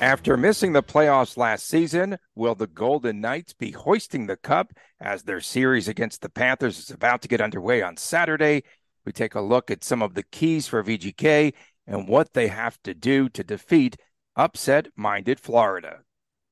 After 0.00 0.36
missing 0.36 0.74
the 0.74 0.82
playoffs 0.82 1.36
last 1.36 1.66
season, 1.66 2.18
will 2.36 2.54
the 2.54 2.68
Golden 2.68 3.20
Knights 3.20 3.52
be 3.52 3.72
hoisting 3.72 4.28
the 4.28 4.36
cup 4.36 4.72
as 5.00 5.24
their 5.24 5.40
series 5.40 5.88
against 5.88 6.22
the 6.22 6.28
Panthers 6.28 6.78
is 6.78 6.90
about 6.92 7.20
to 7.22 7.28
get 7.28 7.40
underway 7.40 7.82
on 7.82 7.96
Saturday? 7.96 8.62
We 9.04 9.10
take 9.10 9.34
a 9.34 9.40
look 9.40 9.72
at 9.72 9.82
some 9.82 10.00
of 10.00 10.14
the 10.14 10.22
keys 10.22 10.68
for 10.68 10.84
VGK 10.84 11.52
and 11.88 12.06
what 12.06 12.32
they 12.32 12.46
have 12.46 12.80
to 12.84 12.94
do 12.94 13.28
to 13.30 13.42
defeat 13.42 13.96
upset 14.36 14.86
minded 14.94 15.40
Florida. 15.40 16.02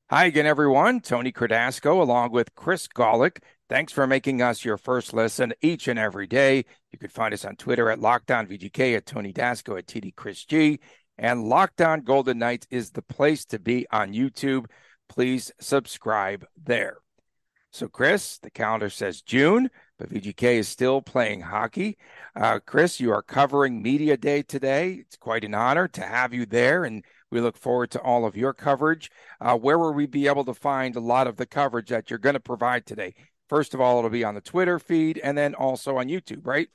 Hi 0.09 0.25
again, 0.25 0.45
everyone. 0.45 0.99
Tony 0.99 1.31
Cardasco 1.31 2.01
along 2.01 2.33
with 2.33 2.53
Chris 2.53 2.85
Gawlik. 2.89 3.37
Thanks 3.69 3.93
for 3.93 4.05
making 4.05 4.41
us 4.41 4.65
your 4.65 4.77
first 4.77 5.13
listen 5.13 5.53
each 5.61 5.87
and 5.87 5.97
every 5.97 6.27
day. 6.27 6.65
You 6.91 6.99
can 6.99 7.09
find 7.09 7.33
us 7.33 7.45
on 7.45 7.55
Twitter 7.55 7.89
at 7.89 7.99
LockdownVGK, 7.99 8.97
at 8.97 9.05
Tony 9.05 9.31
Dasco, 9.31 9.77
at 9.77 9.87
TD 9.87 10.15
Chris 10.17 10.43
G 10.43 10.81
and 11.17 11.43
Locked 11.43 11.81
On 11.81 12.01
Golden 12.01 12.39
Knights 12.39 12.67
is 12.69 12.91
the 12.91 13.01
place 13.01 13.45
to 13.45 13.59
be 13.59 13.87
on 13.91 14.13
YouTube. 14.13 14.65
Please 15.09 15.51
subscribe 15.59 16.45
there. 16.61 16.97
So, 17.71 17.87
Chris, 17.87 18.37
the 18.39 18.49
calendar 18.49 18.89
says 18.89 19.21
June, 19.21 19.69
but 19.99 20.09
VGK 20.09 20.57
is 20.59 20.67
still 20.67 21.01
playing 21.01 21.41
hockey. 21.41 21.97
Uh, 22.35 22.59
Chris, 22.65 22.99
you 22.99 23.11
are 23.11 23.21
covering 23.21 23.81
Media 23.81 24.17
Day 24.17 24.41
today. 24.41 24.93
It's 24.93 25.17
quite 25.17 25.43
an 25.43 25.53
honor 25.53 25.87
to 25.89 26.01
have 26.01 26.33
you 26.33 26.45
there, 26.45 26.85
and 26.85 27.03
we 27.29 27.41
look 27.41 27.57
forward 27.57 27.91
to 27.91 28.01
all 28.01 28.25
of 28.25 28.37
your 28.37 28.53
coverage. 28.53 29.11
Uh, 29.41 29.57
where 29.57 29.77
will 29.77 29.93
we 29.93 30.05
be 30.05 30.27
able 30.27 30.45
to 30.45 30.53
find 30.53 30.95
a 30.95 31.01
lot 31.01 31.27
of 31.27 31.35
the 31.35 31.45
coverage 31.45 31.89
that 31.89 32.09
you're 32.09 32.19
going 32.19 32.33
to 32.33 32.39
provide 32.39 32.85
today? 32.85 33.13
First 33.49 33.73
of 33.73 33.81
all, 33.81 33.97
it'll 33.97 34.09
be 34.09 34.23
on 34.23 34.35
the 34.35 34.41
Twitter 34.41 34.79
feed 34.79 35.19
and 35.23 35.37
then 35.37 35.53
also 35.53 35.97
on 35.97 36.07
YouTube, 36.07 36.45
right? 36.45 36.69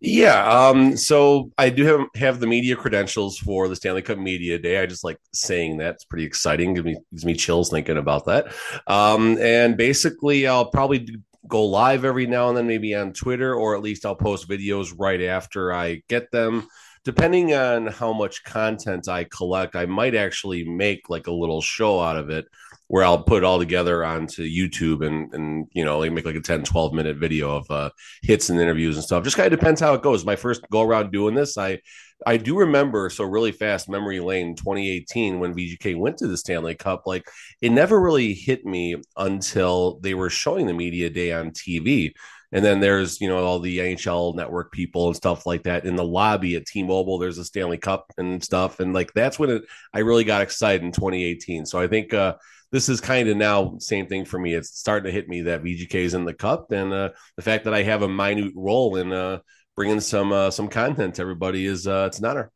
Yeah. 0.00 0.46
Um, 0.46 0.96
so 0.96 1.50
I 1.56 1.70
do 1.70 1.84
have, 1.84 2.00
have 2.16 2.40
the 2.40 2.46
media 2.46 2.76
credentials 2.76 3.38
for 3.38 3.68
the 3.68 3.76
Stanley 3.76 4.02
Cup 4.02 4.18
Media 4.18 4.58
Day. 4.58 4.80
I 4.80 4.86
just 4.86 5.04
like 5.04 5.18
saying 5.32 5.78
that. 5.78 5.94
It's 5.94 6.04
pretty 6.04 6.24
exciting. 6.24 6.74
Gives 6.74 6.84
me 6.84 6.96
gives 7.12 7.24
me 7.24 7.34
chills 7.34 7.70
thinking 7.70 7.96
about 7.96 8.26
that. 8.26 8.52
Um, 8.86 9.38
and 9.38 9.76
basically 9.76 10.46
I'll 10.46 10.70
probably 10.70 11.08
go 11.48 11.64
live 11.64 12.04
every 12.04 12.26
now 12.26 12.48
and 12.48 12.56
then, 12.56 12.66
maybe 12.66 12.94
on 12.94 13.12
Twitter, 13.12 13.54
or 13.54 13.74
at 13.76 13.82
least 13.82 14.04
I'll 14.04 14.16
post 14.16 14.48
videos 14.48 14.92
right 14.96 15.22
after 15.22 15.72
I 15.72 16.02
get 16.08 16.30
them. 16.30 16.66
Depending 17.04 17.54
on 17.54 17.86
how 17.86 18.12
much 18.12 18.42
content 18.42 19.08
I 19.08 19.24
collect, 19.24 19.76
I 19.76 19.86
might 19.86 20.16
actually 20.16 20.68
make 20.68 21.08
like 21.08 21.28
a 21.28 21.32
little 21.32 21.62
show 21.62 22.00
out 22.00 22.16
of 22.16 22.30
it 22.30 22.46
where 22.88 23.04
I'll 23.04 23.22
put 23.22 23.38
it 23.38 23.44
all 23.44 23.58
together 23.58 24.04
onto 24.04 24.42
YouTube 24.42 25.06
and 25.06 25.32
and 25.34 25.68
you 25.72 25.84
know 25.84 25.98
like 25.98 26.12
make 26.12 26.24
like 26.24 26.36
a 26.36 26.40
10 26.40 26.64
12 26.64 26.92
minute 26.92 27.16
video 27.16 27.56
of 27.56 27.70
uh 27.70 27.90
hits 28.22 28.50
and 28.50 28.60
interviews 28.60 28.96
and 28.96 29.04
stuff 29.04 29.24
just 29.24 29.36
kind 29.36 29.52
of 29.52 29.58
depends 29.58 29.80
how 29.80 29.94
it 29.94 30.02
goes 30.02 30.24
my 30.24 30.36
first 30.36 30.62
go 30.70 30.82
around 30.82 31.12
doing 31.12 31.34
this 31.34 31.58
I 31.58 31.80
I 32.24 32.36
do 32.38 32.58
remember 32.58 33.10
so 33.10 33.24
really 33.24 33.52
fast 33.52 33.88
memory 33.88 34.20
lane 34.20 34.54
2018 34.56 35.38
when 35.38 35.54
VGK 35.54 35.98
went 35.98 36.18
to 36.18 36.26
the 36.26 36.36
Stanley 36.36 36.74
Cup 36.74 37.02
like 37.06 37.28
it 37.60 37.70
never 37.70 38.00
really 38.00 38.32
hit 38.34 38.64
me 38.64 38.96
until 39.16 39.98
they 40.00 40.14
were 40.14 40.30
showing 40.30 40.66
the 40.66 40.72
media 40.72 41.10
day 41.10 41.32
on 41.32 41.50
TV 41.50 42.12
and 42.52 42.64
then 42.64 42.80
there's, 42.80 43.20
you 43.20 43.28
know, 43.28 43.44
all 43.44 43.58
the 43.58 43.78
NHL 43.78 44.34
network 44.34 44.72
people 44.72 45.08
and 45.08 45.16
stuff 45.16 45.46
like 45.46 45.64
that 45.64 45.84
in 45.84 45.96
the 45.96 46.04
lobby 46.04 46.54
at 46.54 46.64
T 46.64 46.82
Mobile. 46.82 47.18
There's 47.18 47.38
a 47.38 47.44
Stanley 47.44 47.78
Cup 47.78 48.12
and 48.18 48.42
stuff. 48.42 48.78
And 48.78 48.94
like 48.94 49.12
that's 49.12 49.38
when 49.38 49.50
it, 49.50 49.62
I 49.92 49.98
really 50.00 50.24
got 50.24 50.42
excited 50.42 50.82
in 50.82 50.92
2018. 50.92 51.66
So 51.66 51.80
I 51.80 51.88
think 51.88 52.14
uh, 52.14 52.34
this 52.76 52.90
is 52.90 53.00
kind 53.00 53.26
of 53.26 53.38
now 53.38 53.74
same 53.78 54.06
thing 54.06 54.26
for 54.26 54.38
me. 54.38 54.52
It's 54.52 54.78
starting 54.78 55.06
to 55.06 55.10
hit 55.10 55.30
me 55.30 55.40
that 55.42 55.64
VGK 55.64 55.94
is 55.94 56.12
in 56.12 56.26
the 56.26 56.34
cup, 56.34 56.72
and 56.72 56.92
uh, 56.92 57.08
the 57.36 57.42
fact 57.42 57.64
that 57.64 57.72
I 57.72 57.82
have 57.82 58.02
a 58.02 58.08
minute 58.08 58.52
role 58.54 58.96
in 58.96 59.14
uh, 59.14 59.38
bringing 59.74 59.98
some 59.98 60.30
uh, 60.30 60.50
some 60.50 60.68
content 60.68 61.14
to 61.14 61.22
everybody 61.22 61.64
is 61.64 61.86
uh, 61.86 62.04
it's 62.08 62.18
an 62.18 62.26
honor. 62.26 62.52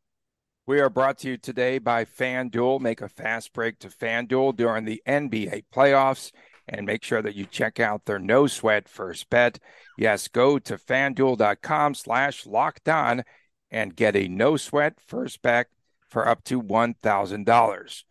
We 0.67 0.79
are 0.81 0.91
brought 0.91 1.17
to 1.21 1.29
you 1.31 1.39
today 1.39 1.79
by 1.79 2.05
FanDuel. 2.05 2.81
Make 2.83 3.01
a 3.01 3.09
fast 3.09 3.55
break 3.55 3.79
to 3.79 3.89
FanDuel 3.89 4.57
during 4.57 4.85
the 4.85 5.01
NBA 5.09 5.65
playoffs 5.75 6.33
and 6.69 6.85
make 6.85 7.03
sure 7.03 7.23
that 7.23 7.35
you 7.35 7.47
check 7.47 7.81
out 7.81 8.05
their 8.05 8.19
no 8.19 8.47
sweat 8.47 8.91
first 8.91 9.31
bet. 9.31 9.59
Yes, 9.97 10.29
go 10.29 10.59
to 10.59 10.77
fanduel.com 10.77 11.95
slash 11.95 12.45
locked 12.45 12.91
on 12.91 13.25
and 13.71 13.97
get 13.97 14.15
a 14.17 14.29
no 14.29 14.59
sweat 14.59 15.01
first 15.01 15.41
bet 15.41 15.69
for 16.11 16.29
up 16.29 16.45
to 16.45 16.63
$1,000. 16.63 18.03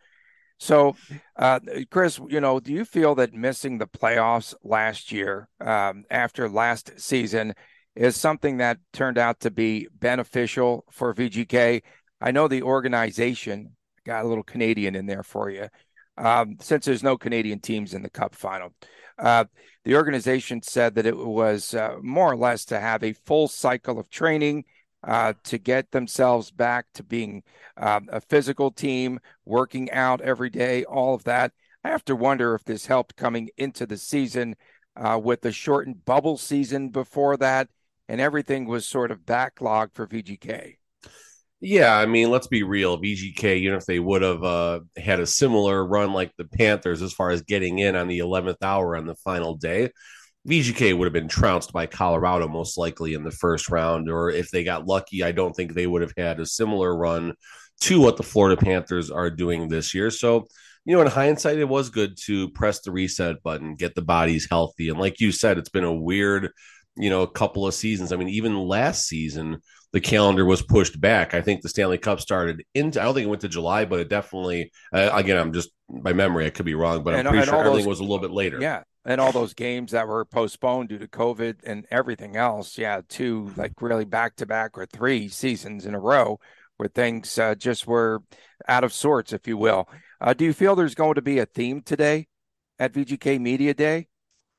So, 0.59 0.97
uh, 1.37 1.61
Chris, 1.89 2.19
you 2.27 2.41
know, 2.41 2.59
do 2.59 2.73
you 2.73 2.83
feel 2.83 3.15
that 3.15 3.33
missing 3.33 3.77
the 3.77 3.87
playoffs 3.87 4.53
last 4.61 5.11
year 5.11 5.47
um, 5.61 6.03
after 6.11 6.49
last 6.49 6.99
season 6.99 7.53
is 7.95 8.17
something 8.17 8.57
that 8.57 8.77
turned 8.91 9.17
out 9.17 9.39
to 9.41 9.51
be 9.51 9.87
beneficial 9.97 10.83
for 10.91 11.13
VGK? 11.13 11.81
I 12.19 12.31
know 12.31 12.49
the 12.49 12.63
organization 12.63 13.77
got 14.05 14.25
a 14.25 14.27
little 14.27 14.43
Canadian 14.43 14.95
in 14.95 15.05
there 15.05 15.23
for 15.23 15.49
you. 15.49 15.69
Um, 16.17 16.57
since 16.59 16.85
there's 16.85 17.03
no 17.03 17.17
Canadian 17.17 17.61
teams 17.61 17.93
in 17.93 18.01
the 18.01 18.09
Cup 18.09 18.35
final, 18.35 18.73
uh, 19.17 19.45
the 19.85 19.95
organization 19.95 20.61
said 20.61 20.95
that 20.95 21.05
it 21.05 21.15
was 21.15 21.73
uh, 21.73 21.95
more 22.01 22.31
or 22.31 22.37
less 22.37 22.65
to 22.65 22.79
have 22.81 23.01
a 23.01 23.13
full 23.13 23.47
cycle 23.47 23.97
of 23.97 24.09
training 24.09 24.65
uh, 25.03 25.33
to 25.45 25.57
get 25.57 25.91
themselves 25.91 26.51
back 26.51 26.85
to 26.93 27.03
being 27.03 27.43
um, 27.77 28.09
a 28.11 28.21
physical 28.21 28.71
team, 28.71 29.19
working 29.45 29.91
out 29.91 30.21
every 30.21 30.49
day, 30.49 30.83
all 30.83 31.15
of 31.15 31.23
that. 31.23 31.53
I 31.83 31.89
have 31.89 32.03
to 32.05 32.15
wonder 32.15 32.55
if 32.55 32.65
this 32.65 32.85
helped 32.85 33.15
coming 33.15 33.49
into 33.57 33.85
the 33.85 33.97
season 33.97 34.55
uh, 34.95 35.19
with 35.21 35.41
the 35.41 35.51
shortened 35.51 36.03
bubble 36.05 36.37
season 36.37 36.89
before 36.89 37.37
that, 37.37 37.69
and 38.09 38.19
everything 38.19 38.65
was 38.65 38.85
sort 38.85 39.11
of 39.11 39.19
backlogged 39.19 39.93
for 39.93 40.05
VGK. 40.05 40.75
Yeah, 41.61 41.97
I 41.97 42.05
mean, 42.05 42.29
let's 42.31 42.47
be 42.47 42.63
real. 42.63 42.97
VGK, 42.97 43.61
you 43.61 43.71
know, 43.71 43.77
if 43.77 43.85
they 43.85 43.99
would 43.99 44.21
have 44.21 44.43
uh, 44.43 44.79
had 44.97 45.19
a 45.19 45.25
similar 45.25 45.85
run 45.85 46.13
like 46.13 46.31
the 46.37 46.45
Panthers 46.45 47.01
as 47.01 47.11
far 47.11 47.31
as 47.31 47.41
getting 47.41 47.79
in 47.79 47.97
on 47.97 48.07
the 48.07 48.19
11th 48.19 48.61
hour 48.61 48.95
on 48.95 49.05
the 49.05 49.15
final 49.15 49.55
day, 49.55 49.89
VGK 50.47 50.97
would 50.97 51.05
have 51.05 51.13
been 51.13 51.27
trounced 51.27 51.73
by 51.73 51.85
Colorado 51.85 52.47
most 52.47 52.77
likely 52.77 53.13
in 53.13 53.23
the 53.23 53.31
first 53.31 53.69
round, 53.69 54.09
or 54.09 54.29
if 54.29 54.51
they 54.51 54.63
got 54.63 54.87
lucky, 54.87 55.23
I 55.23 55.31
don't 55.31 55.53
think 55.53 55.73
they 55.73 55.87
would 55.87 56.01
have 56.01 56.13
had 56.17 56.39
a 56.39 56.45
similar 56.45 56.95
run 56.95 57.33
to 57.81 58.01
what 58.01 58.17
the 58.17 58.23
Florida 58.23 58.59
Panthers 58.61 59.11
are 59.11 59.29
doing 59.29 59.67
this 59.67 59.93
year. 59.93 60.09
So, 60.09 60.47
you 60.85 60.95
know, 60.95 61.01
in 61.01 61.07
hindsight, 61.07 61.57
it 61.57 61.67
was 61.67 61.89
good 61.89 62.17
to 62.25 62.49
press 62.49 62.79
the 62.81 62.91
reset 62.91 63.43
button, 63.43 63.75
get 63.75 63.95
the 63.95 64.01
bodies 64.01 64.47
healthy. 64.49 64.89
And 64.89 64.99
like 64.99 65.19
you 65.19 65.31
said, 65.31 65.57
it's 65.57 65.69
been 65.69 65.83
a 65.83 65.93
weird, 65.93 66.51
you 66.95 67.09
know, 67.09 67.27
couple 67.27 67.67
of 67.67 67.73
seasons. 67.73 68.11
I 68.11 68.15
mean, 68.15 68.29
even 68.29 68.57
last 68.57 69.07
season, 69.07 69.57
the 69.91 70.01
calendar 70.01 70.45
was 70.45 70.61
pushed 70.61 70.99
back. 70.99 71.33
I 71.33 71.41
think 71.41 71.61
the 71.61 71.69
Stanley 71.69 71.97
Cup 71.97 72.21
started 72.21 72.63
into, 72.73 73.01
I 73.01 73.05
don't 73.05 73.13
think 73.13 73.25
it 73.25 73.29
went 73.29 73.41
to 73.41 73.49
July, 73.49 73.85
but 73.85 73.99
it 73.99 74.09
definitely, 74.09 74.71
uh, 74.93 75.09
again, 75.13 75.37
I'm 75.37 75.51
just 75.51 75.69
by 75.89 76.13
memory, 76.13 76.45
I 76.45 76.49
could 76.51 76.65
be 76.65 76.75
wrong, 76.75 77.03
but 77.03 77.15
I'm 77.15 77.25
pretty 77.25 77.45
sure 77.45 77.55
everything 77.55 77.79
those, 77.79 77.87
was 77.87 77.99
a 77.99 78.03
little 78.03 78.19
bit 78.19 78.31
later. 78.31 78.59
Yeah 78.61 78.83
and 79.09 79.19
all 79.19 79.31
those 79.31 79.55
games 79.55 79.91
that 79.91 80.07
were 80.07 80.23
postponed 80.23 80.89
due 80.89 80.99
to 80.99 81.07
COVID 81.07 81.57
and 81.63 81.87
everything 81.89 82.37
else. 82.37 82.77
Yeah, 82.77 83.01
two 83.09 83.51
like 83.57 83.73
really 83.81 84.05
back 84.05 84.35
to 84.35 84.45
back 84.45 84.77
or 84.77 84.85
three 84.85 85.27
seasons 85.27 85.87
in 85.87 85.95
a 85.95 85.99
row 85.99 86.39
where 86.77 86.89
things 86.89 87.37
uh, 87.39 87.55
just 87.55 87.87
were 87.87 88.21
out 88.67 88.83
of 88.83 88.93
sorts, 88.93 89.33
if 89.33 89.47
you 89.47 89.57
will. 89.57 89.89
Uh, 90.21 90.33
do 90.33 90.45
you 90.45 90.53
feel 90.53 90.75
there's 90.75 90.93
going 90.93 91.15
to 91.15 91.23
be 91.23 91.39
a 91.39 91.47
theme 91.47 91.81
today 91.81 92.27
at 92.77 92.93
VGK 92.93 93.41
Media 93.41 93.73
Day? 93.73 94.07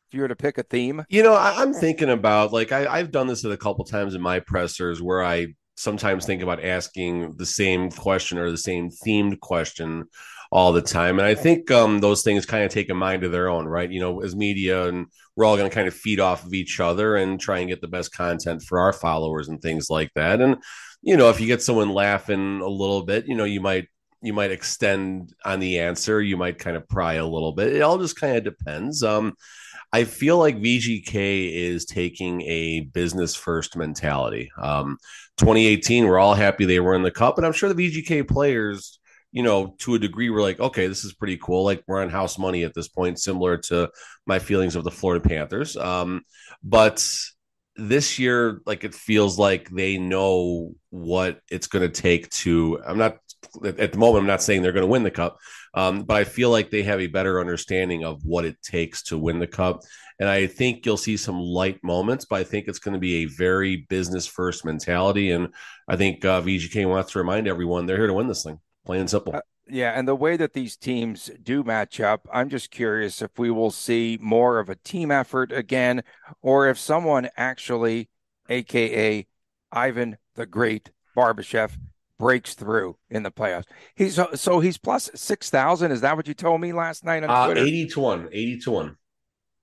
If 0.08 0.14
you 0.14 0.22
were 0.22 0.28
to 0.28 0.34
pick 0.34 0.58
a 0.58 0.64
theme, 0.64 1.04
you 1.08 1.22
know, 1.22 1.34
I, 1.34 1.62
am 1.62 1.72
thinking 1.72 2.10
about 2.10 2.52
like 2.52 2.72
I, 2.72 2.92
I've 2.92 3.12
done 3.12 3.28
this 3.28 3.44
a 3.44 3.56
couple 3.56 3.84
times 3.84 4.16
in 4.16 4.20
my 4.20 4.40
pressers 4.40 5.00
where 5.00 5.22
I 5.22 5.54
sometimes 5.76 6.26
think 6.26 6.42
about 6.42 6.64
asking 6.64 7.36
the 7.36 7.46
same 7.46 7.88
question 7.92 8.36
or 8.36 8.50
the 8.50 8.58
same 8.58 8.90
themed 8.90 9.38
question 9.38 10.06
all 10.50 10.73
the 10.73 10.82
time. 10.82 11.19
And 11.19 11.26
I 11.26 11.35
think 11.35 11.70
um, 11.70 12.00
those 12.00 12.23
things 12.23 12.44
kind 12.44 12.64
of 12.64 12.70
take 12.70 12.91
a 12.91 12.94
mind 12.94 13.23
of 13.23 13.32
their 13.32 13.49
own, 13.49 13.67
right? 13.67 13.91
You 13.91 14.00
know, 14.00 14.20
as 14.20 14.35
media, 14.35 14.88
and 14.88 15.06
we're 15.37 15.44
all 15.44 15.56
going 15.56 15.70
to 15.70 15.75
kind 15.75 15.87
of 15.87 15.94
feed 15.94 16.20
off 16.20 16.44
of 16.44 16.52
each 16.52 16.81
other 16.81 17.17
and 17.17 17.41
try 17.41 17.58
and 17.61 17.69
get 17.69 17.81
the 17.81 17.88
best 17.88 18.12
content 18.12 18.62
for 18.62 18.81
our 18.81 18.93
followers 18.93 19.49
and 19.49 19.62
things 19.62 19.88
like 19.91 20.11
that. 20.14 20.41
And 20.41 20.56
you 21.02 21.17
know, 21.17 21.31
if 21.31 21.41
you 21.41 21.47
get 21.47 21.62
someone 21.62 21.91
laughing 21.91 22.61
a 22.61 22.69
little 22.69 23.02
bit, 23.02 23.26
you 23.26 23.35
know, 23.35 23.44
you 23.44 23.61
might 23.61 23.88
you 24.23 24.32
might 24.32 24.50
extend 24.50 25.32
on 25.44 25.61
the 25.61 25.79
answer, 25.79 26.20
you 26.20 26.37
might 26.37 26.58
kind 26.58 26.76
of 26.76 26.88
pry 26.88 27.14
a 27.14 27.26
little 27.26 27.52
bit. 27.52 27.75
It 27.75 27.81
all 27.81 27.99
just 27.99 28.20
kind 28.20 28.37
of 28.37 28.44
depends. 28.44 29.02
Um, 29.02 29.35
I 29.93 30.05
feel 30.05 30.38
like 30.38 30.58
VGK 30.58 31.52
is 31.52 31.85
taking 31.85 32.43
a 32.43 32.81
business 32.81 33.35
first 33.35 33.76
mentality. 33.76 34.50
Um, 34.61 34.99
2018, 35.38 36.06
we're 36.06 36.19
all 36.19 36.35
happy 36.35 36.64
they 36.64 36.81
were 36.81 36.94
in 36.94 37.02
the 37.02 37.11
cup, 37.11 37.38
and 37.38 37.47
I'm 37.47 37.52
sure 37.52 37.73
the 37.73 37.91
VGK 37.91 38.29
players 38.29 39.00
you 39.32 39.42
know, 39.42 39.74
to 39.78 39.94
a 39.94 39.98
degree, 39.98 40.30
we're 40.30 40.42
like, 40.42 40.60
okay, 40.60 40.86
this 40.86 41.04
is 41.04 41.12
pretty 41.12 41.36
cool. 41.36 41.64
Like 41.64 41.82
we're 41.86 42.02
on 42.02 42.10
house 42.10 42.38
money 42.38 42.64
at 42.64 42.74
this 42.74 42.88
point, 42.88 43.20
similar 43.20 43.56
to 43.58 43.90
my 44.26 44.38
feelings 44.38 44.76
of 44.76 44.84
the 44.84 44.90
Florida 44.90 45.26
Panthers. 45.26 45.76
Um, 45.76 46.22
but 46.62 47.06
this 47.76 48.18
year, 48.18 48.60
like 48.66 48.84
it 48.84 48.94
feels 48.94 49.38
like 49.38 49.70
they 49.70 49.98
know 49.98 50.72
what 50.90 51.40
it's 51.50 51.66
going 51.66 51.90
to 51.90 52.02
take 52.02 52.28
to. 52.30 52.80
I'm 52.86 52.98
not 52.98 53.18
at 53.64 53.92
the 53.92 53.98
moment. 53.98 54.22
I'm 54.22 54.26
not 54.26 54.42
saying 54.42 54.62
they're 54.62 54.72
going 54.72 54.86
to 54.86 54.90
win 54.90 55.02
the 55.02 55.10
cup, 55.10 55.38
um, 55.74 56.02
but 56.02 56.16
I 56.16 56.24
feel 56.24 56.50
like 56.50 56.70
they 56.70 56.82
have 56.82 57.00
a 57.00 57.06
better 57.06 57.40
understanding 57.40 58.04
of 58.04 58.24
what 58.24 58.44
it 58.44 58.60
takes 58.62 59.02
to 59.04 59.18
win 59.18 59.38
the 59.38 59.46
cup. 59.46 59.80
And 60.18 60.28
I 60.28 60.46
think 60.46 60.84
you'll 60.84 60.98
see 60.98 61.16
some 61.16 61.40
light 61.40 61.82
moments, 61.82 62.26
but 62.26 62.36
I 62.36 62.44
think 62.44 62.68
it's 62.68 62.78
going 62.78 62.94
to 62.94 63.00
be 63.00 63.22
a 63.22 63.24
very 63.24 63.86
business 63.88 64.26
first 64.26 64.64
mentality. 64.64 65.30
And 65.30 65.48
I 65.88 65.96
think 65.96 66.24
uh, 66.24 66.42
VGK 66.42 66.86
wants 66.86 67.12
to 67.12 67.18
remind 67.18 67.48
everyone 67.48 67.86
they're 67.86 67.96
here 67.96 68.06
to 68.06 68.12
win 68.12 68.28
this 68.28 68.44
thing, 68.44 68.58
plain 68.84 69.00
and 69.00 69.10
simple. 69.10 69.34
Uh, 69.34 69.40
yeah, 69.68 69.92
and 69.92 70.08
the 70.08 70.16
way 70.16 70.36
that 70.36 70.52
these 70.52 70.76
teams 70.76 71.30
do 71.42 71.62
match 71.62 72.00
up, 72.00 72.26
I'm 72.32 72.48
just 72.48 72.70
curious 72.70 73.22
if 73.22 73.38
we 73.38 73.50
will 73.50 73.70
see 73.70 74.18
more 74.20 74.58
of 74.58 74.68
a 74.68 74.74
team 74.74 75.10
effort 75.10 75.52
again, 75.52 76.02
or 76.42 76.68
if 76.68 76.78
someone 76.78 77.28
actually, 77.36 78.08
aka 78.48 79.26
Ivan 79.70 80.18
the 80.34 80.46
Great 80.46 80.90
Barbashev, 81.16 81.72
breaks 82.18 82.54
through 82.54 82.96
in 83.08 83.22
the 83.22 83.30
playoffs. 83.30 83.64
He's 83.94 84.18
so 84.34 84.60
he's 84.60 84.76
plus 84.76 85.10
six 85.14 85.50
thousand. 85.50 85.92
Is 85.92 86.00
that 86.00 86.16
what 86.16 86.26
you 86.26 86.34
told 86.34 86.60
me 86.60 86.72
last 86.72 87.04
night 87.04 87.22
on 87.22 87.30
uh, 87.30 87.60
Eighty 87.60 87.86
to 87.88 88.00
one. 88.00 88.28
Eighty 88.32 88.58
to 88.60 88.70
one. 88.72 88.96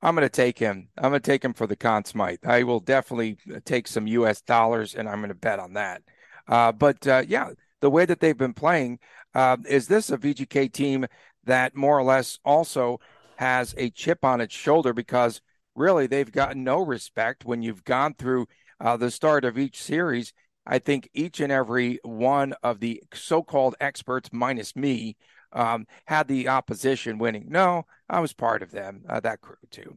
I'm 0.01 0.15
going 0.15 0.25
to 0.25 0.29
take 0.29 0.59
him. 0.59 0.89
I'm 0.97 1.09
going 1.09 1.21
to 1.21 1.31
take 1.31 1.43
him 1.43 1.53
for 1.53 1.65
the 1.65 1.75
Conn 1.75 2.05
Smythe. 2.05 2.45
I 2.45 2.63
will 2.63 2.79
definitely 2.79 3.37
take 3.65 3.87
some 3.87 4.05
U.S. 4.07 4.41
dollars, 4.41 4.93
and 4.93 5.09
I'm 5.09 5.19
going 5.19 5.29
to 5.29 5.35
bet 5.35 5.59
on 5.59 5.73
that. 5.73 6.03
Uh, 6.47 6.71
but 6.71 7.05
uh, 7.07 7.23
yeah, 7.27 7.49
the 7.87 7.91
way 7.91 8.03
that 8.03 8.19
they've 8.19 8.37
been 8.37 8.53
playing, 8.53 8.99
uh, 9.33 9.55
is 9.65 9.87
this 9.87 10.09
a 10.09 10.17
VGK 10.17 10.69
team 10.73 11.05
that 11.45 11.73
more 11.73 11.97
or 11.97 12.03
less 12.03 12.37
also 12.43 12.99
has 13.37 13.73
a 13.77 13.89
chip 13.91 14.25
on 14.25 14.41
its 14.41 14.53
shoulder 14.53 14.91
because 14.91 15.39
really 15.73 16.05
they've 16.05 16.33
gotten 16.33 16.65
no 16.65 16.81
respect 16.81 17.45
when 17.45 17.61
you've 17.61 17.85
gone 17.85 18.13
through 18.13 18.45
uh, 18.81 18.97
the 18.97 19.09
start 19.09 19.45
of 19.45 19.57
each 19.57 19.81
series. 19.81 20.33
I 20.65 20.79
think 20.79 21.09
each 21.13 21.39
and 21.39 21.49
every 21.49 22.01
one 22.03 22.55
of 22.61 22.81
the 22.81 23.01
so-called 23.13 23.75
experts, 23.79 24.31
minus 24.33 24.75
me, 24.75 25.15
um, 25.53 25.87
had 26.07 26.27
the 26.27 26.49
opposition 26.49 27.19
winning. 27.19 27.45
No, 27.47 27.85
I 28.09 28.19
was 28.19 28.33
part 28.33 28.61
of 28.63 28.71
them, 28.71 29.05
uh, 29.07 29.21
that 29.21 29.39
crew 29.39 29.55
too. 29.71 29.95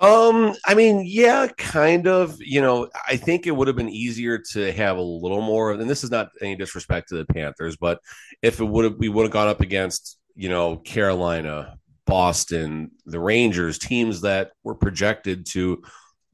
Um, 0.00 0.54
I 0.64 0.74
mean, 0.74 1.02
yeah, 1.06 1.48
kind 1.58 2.06
of. 2.06 2.36
You 2.40 2.60
know, 2.60 2.88
I 3.06 3.16
think 3.16 3.46
it 3.46 3.50
would 3.50 3.68
have 3.68 3.76
been 3.76 3.88
easier 3.88 4.38
to 4.52 4.72
have 4.72 4.96
a 4.96 5.02
little 5.02 5.42
more. 5.42 5.72
And 5.72 5.88
this 5.88 6.04
is 6.04 6.10
not 6.10 6.30
any 6.40 6.56
disrespect 6.56 7.10
to 7.10 7.16
the 7.16 7.26
Panthers, 7.26 7.76
but 7.76 8.00
if 8.42 8.60
it 8.60 8.64
would 8.64 8.84
have, 8.84 8.94
we 8.96 9.08
would 9.08 9.24
have 9.24 9.32
gone 9.32 9.48
up 9.48 9.60
against, 9.60 10.18
you 10.34 10.48
know, 10.48 10.76
Carolina, 10.76 11.78
Boston, 12.06 12.92
the 13.04 13.20
Rangers, 13.20 13.78
teams 13.78 14.22
that 14.22 14.52
were 14.64 14.74
projected 14.74 15.46
to 15.50 15.82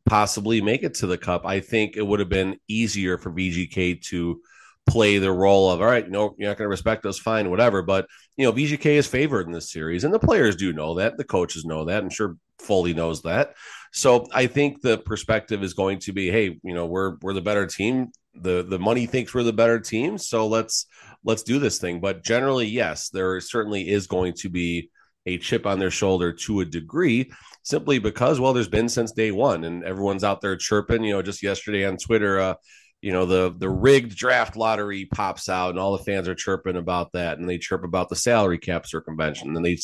possibly 0.06 0.60
make 0.60 0.84
it 0.84 0.94
to 0.94 1.08
the 1.08 1.18
Cup. 1.18 1.44
I 1.44 1.60
think 1.60 1.96
it 1.96 2.06
would 2.06 2.20
have 2.20 2.28
been 2.28 2.58
easier 2.68 3.18
for 3.18 3.32
VGK 3.32 4.00
to 4.06 4.40
play 4.86 5.18
the 5.18 5.32
role 5.32 5.70
of 5.70 5.80
all 5.80 5.86
right, 5.86 6.08
no, 6.08 6.34
you're 6.38 6.48
not 6.48 6.56
going 6.56 6.66
to 6.66 6.70
respect 6.70 7.04
us, 7.04 7.18
fine, 7.18 7.50
whatever. 7.50 7.82
But 7.82 8.06
you 8.36 8.46
know, 8.46 8.52
VGK 8.52 8.86
is 8.86 9.06
favored 9.08 9.46
in 9.46 9.52
this 9.52 9.72
series, 9.72 10.04
and 10.04 10.14
the 10.14 10.18
players 10.20 10.54
do 10.54 10.72
know 10.72 10.94
that. 10.94 11.16
The 11.16 11.24
coaches 11.24 11.64
know 11.64 11.84
that. 11.86 12.02
I'm 12.02 12.10
sure 12.10 12.36
Foley 12.66 12.94
knows 12.94 13.22
that. 13.22 13.54
So 13.92 14.26
I 14.32 14.46
think 14.46 14.82
the 14.82 14.98
perspective 14.98 15.62
is 15.62 15.72
going 15.72 16.00
to 16.00 16.12
be, 16.12 16.30
hey, 16.30 16.58
you 16.62 16.74
know, 16.74 16.86
we're 16.86 17.16
we're 17.22 17.32
the 17.32 17.40
better 17.40 17.66
team. 17.66 18.08
The 18.34 18.62
the 18.62 18.78
money 18.78 19.06
thinks 19.06 19.32
we're 19.32 19.42
the 19.42 19.52
better 19.52 19.80
team, 19.80 20.18
so 20.18 20.46
let's 20.46 20.86
let's 21.24 21.42
do 21.42 21.58
this 21.58 21.78
thing. 21.78 22.00
But 22.00 22.22
generally, 22.22 22.66
yes, 22.66 23.08
there 23.08 23.40
certainly 23.40 23.88
is 23.88 24.06
going 24.06 24.34
to 24.40 24.50
be 24.50 24.90
a 25.24 25.38
chip 25.38 25.66
on 25.66 25.78
their 25.78 25.90
shoulder 25.90 26.32
to 26.32 26.60
a 26.60 26.64
degree, 26.64 27.32
simply 27.62 27.98
because 27.98 28.38
well, 28.38 28.52
there's 28.52 28.68
been 28.68 28.88
since 28.88 29.12
day 29.12 29.32
one, 29.32 29.64
and 29.64 29.82
everyone's 29.84 30.24
out 30.24 30.40
there 30.40 30.56
chirping. 30.56 31.02
You 31.04 31.14
know, 31.14 31.22
just 31.22 31.42
yesterday 31.42 31.86
on 31.86 31.96
Twitter, 31.96 32.38
uh, 32.38 32.54
you 33.06 33.12
know 33.12 33.24
the 33.24 33.54
the 33.56 33.70
rigged 33.70 34.16
draft 34.16 34.56
lottery 34.56 35.04
pops 35.04 35.48
out 35.48 35.70
and 35.70 35.78
all 35.78 35.96
the 35.96 36.02
fans 36.02 36.26
are 36.26 36.34
chirping 36.34 36.74
about 36.74 37.12
that 37.12 37.38
and 37.38 37.48
they 37.48 37.56
chirp 37.56 37.84
about 37.84 38.08
the 38.08 38.16
salary 38.16 38.58
cap 38.58 38.84
circumvention. 38.84 39.54
And 39.54 39.64
they 39.64 39.78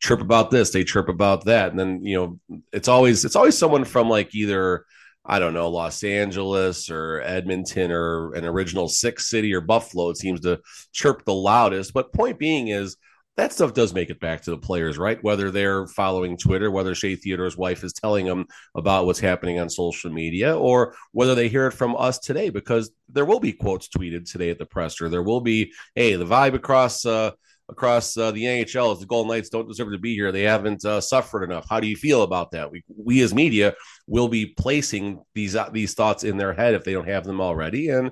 chirp 0.00 0.20
about 0.20 0.50
this 0.50 0.70
they 0.70 0.82
chirp 0.82 1.08
about 1.08 1.44
that. 1.44 1.70
And 1.70 1.78
then 1.78 2.04
you 2.04 2.16
know 2.16 2.62
it's 2.72 2.88
always 2.88 3.24
it's 3.24 3.36
always 3.36 3.56
someone 3.56 3.84
from 3.84 4.08
like 4.08 4.34
either 4.34 4.84
I 5.24 5.38
don't 5.38 5.54
know 5.54 5.70
Los 5.70 6.02
Angeles 6.02 6.90
or 6.90 7.20
Edmonton 7.20 7.92
or 7.92 8.34
an 8.34 8.44
original 8.44 8.88
six 8.88 9.30
city 9.30 9.54
or 9.54 9.60
Buffalo 9.60 10.10
it 10.10 10.16
seems 10.16 10.40
to 10.40 10.58
chirp 10.92 11.24
the 11.24 11.34
loudest. 11.34 11.94
But 11.94 12.12
point 12.12 12.40
being 12.40 12.66
is 12.66 12.96
that 13.38 13.52
stuff 13.52 13.72
does 13.72 13.94
make 13.94 14.10
it 14.10 14.18
back 14.18 14.42
to 14.42 14.50
the 14.50 14.58
players, 14.58 14.98
right? 14.98 15.22
Whether 15.22 15.52
they're 15.52 15.86
following 15.86 16.36
Twitter, 16.36 16.72
whether 16.72 16.92
Shea 16.92 17.14
Theodore's 17.14 17.56
wife 17.56 17.84
is 17.84 17.92
telling 17.92 18.26
them 18.26 18.46
about 18.74 19.06
what's 19.06 19.20
happening 19.20 19.60
on 19.60 19.70
social 19.70 20.10
media, 20.10 20.58
or 20.58 20.96
whether 21.12 21.36
they 21.36 21.48
hear 21.48 21.68
it 21.68 21.72
from 21.72 21.94
us 21.96 22.18
today, 22.18 22.50
because 22.50 22.90
there 23.08 23.24
will 23.24 23.38
be 23.38 23.52
quotes 23.52 23.88
tweeted 23.88 24.28
today 24.28 24.50
at 24.50 24.58
the 24.58 24.66
presser. 24.66 25.08
There 25.08 25.22
will 25.22 25.40
be, 25.40 25.72
hey, 25.94 26.16
the 26.16 26.26
vibe 26.26 26.54
across 26.54 27.06
uh, 27.06 27.30
across 27.68 28.16
uh, 28.16 28.32
the 28.32 28.42
NHL 28.42 28.92
is 28.94 28.98
the 28.98 29.06
Golden 29.06 29.30
Knights 29.30 29.50
don't 29.50 29.68
deserve 29.68 29.92
to 29.92 29.98
be 29.98 30.14
here. 30.14 30.32
They 30.32 30.42
haven't 30.42 30.84
uh, 30.84 31.00
suffered 31.00 31.44
enough. 31.44 31.66
How 31.70 31.78
do 31.78 31.86
you 31.86 31.96
feel 31.96 32.22
about 32.22 32.50
that? 32.50 32.72
We 32.72 32.82
we 32.88 33.20
as 33.22 33.32
media 33.32 33.74
will 34.08 34.28
be 34.28 34.46
placing 34.46 35.22
these 35.36 35.54
uh, 35.54 35.70
these 35.70 35.94
thoughts 35.94 36.24
in 36.24 36.38
their 36.38 36.54
head 36.54 36.74
if 36.74 36.82
they 36.82 36.92
don't 36.92 37.08
have 37.08 37.24
them 37.24 37.40
already, 37.40 37.90
and 37.90 38.10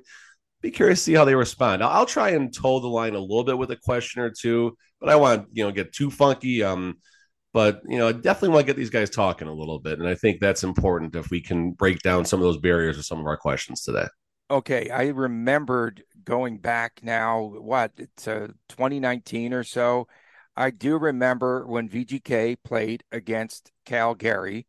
be 0.63 0.71
curious 0.71 1.01
to 1.01 1.05
see 1.05 1.15
how 1.15 1.25
they 1.25 1.35
respond. 1.35 1.83
I'll, 1.83 2.07
try 2.07 2.31
and 2.31 2.53
toe 2.53 2.81
the 2.81 2.89
line 2.89 3.15
a 3.15 3.21
little 3.21 3.45
bit 3.45 3.59
with 3.59 3.71
a 3.71 3.77
question 3.77 4.23
or 4.23 4.31
two, 4.31 4.77
but 5.01 5.09
I 5.09 5.17
want 5.17 5.49
you 5.53 5.65
know 5.65 5.71
get 5.71 5.93
too 5.93 6.11
funky. 6.11 6.63
Um, 6.63 6.99
but 7.53 7.81
you 7.87 7.99
know, 7.99 8.09
I 8.09 8.13
definitely 8.13 8.51
want 8.51 8.67
to 8.67 8.73
get 8.73 8.77
these 8.77 8.91
guys 8.91 9.11
talking 9.11 9.49
a 9.49 9.53
little 9.53 9.79
bit, 9.79 9.99
and 9.99 10.09
I 10.09 10.15
think 10.15 10.41
that's 10.41 10.65
important 10.65 11.15
if 11.15 11.31
we 11.31 11.41
can 11.41 11.73
break 11.73 12.01
down 12.01 12.25
some 12.25 12.41
of 12.41 12.45
those 12.45 12.59
barriers 12.59 12.97
with 12.97 13.07
some 13.07 13.19
of 13.19 13.27
our 13.27 13.37
questions 13.37 13.83
today. 13.83 14.07
Okay, 14.51 14.91
I 14.91 15.09
remembered 15.09 16.05
going 16.25 16.59
back 16.59 17.01
now, 17.03 17.41
what 17.43 17.97
to 17.97 18.55
2019 18.69 19.53
or 19.53 19.65
so. 19.65 20.07
I 20.57 20.71
do 20.71 20.97
remember 20.97 21.67
when 21.67 21.89
VGK 21.89 22.57
played 22.65 23.05
against 23.13 23.73
Calgary, 23.85 24.67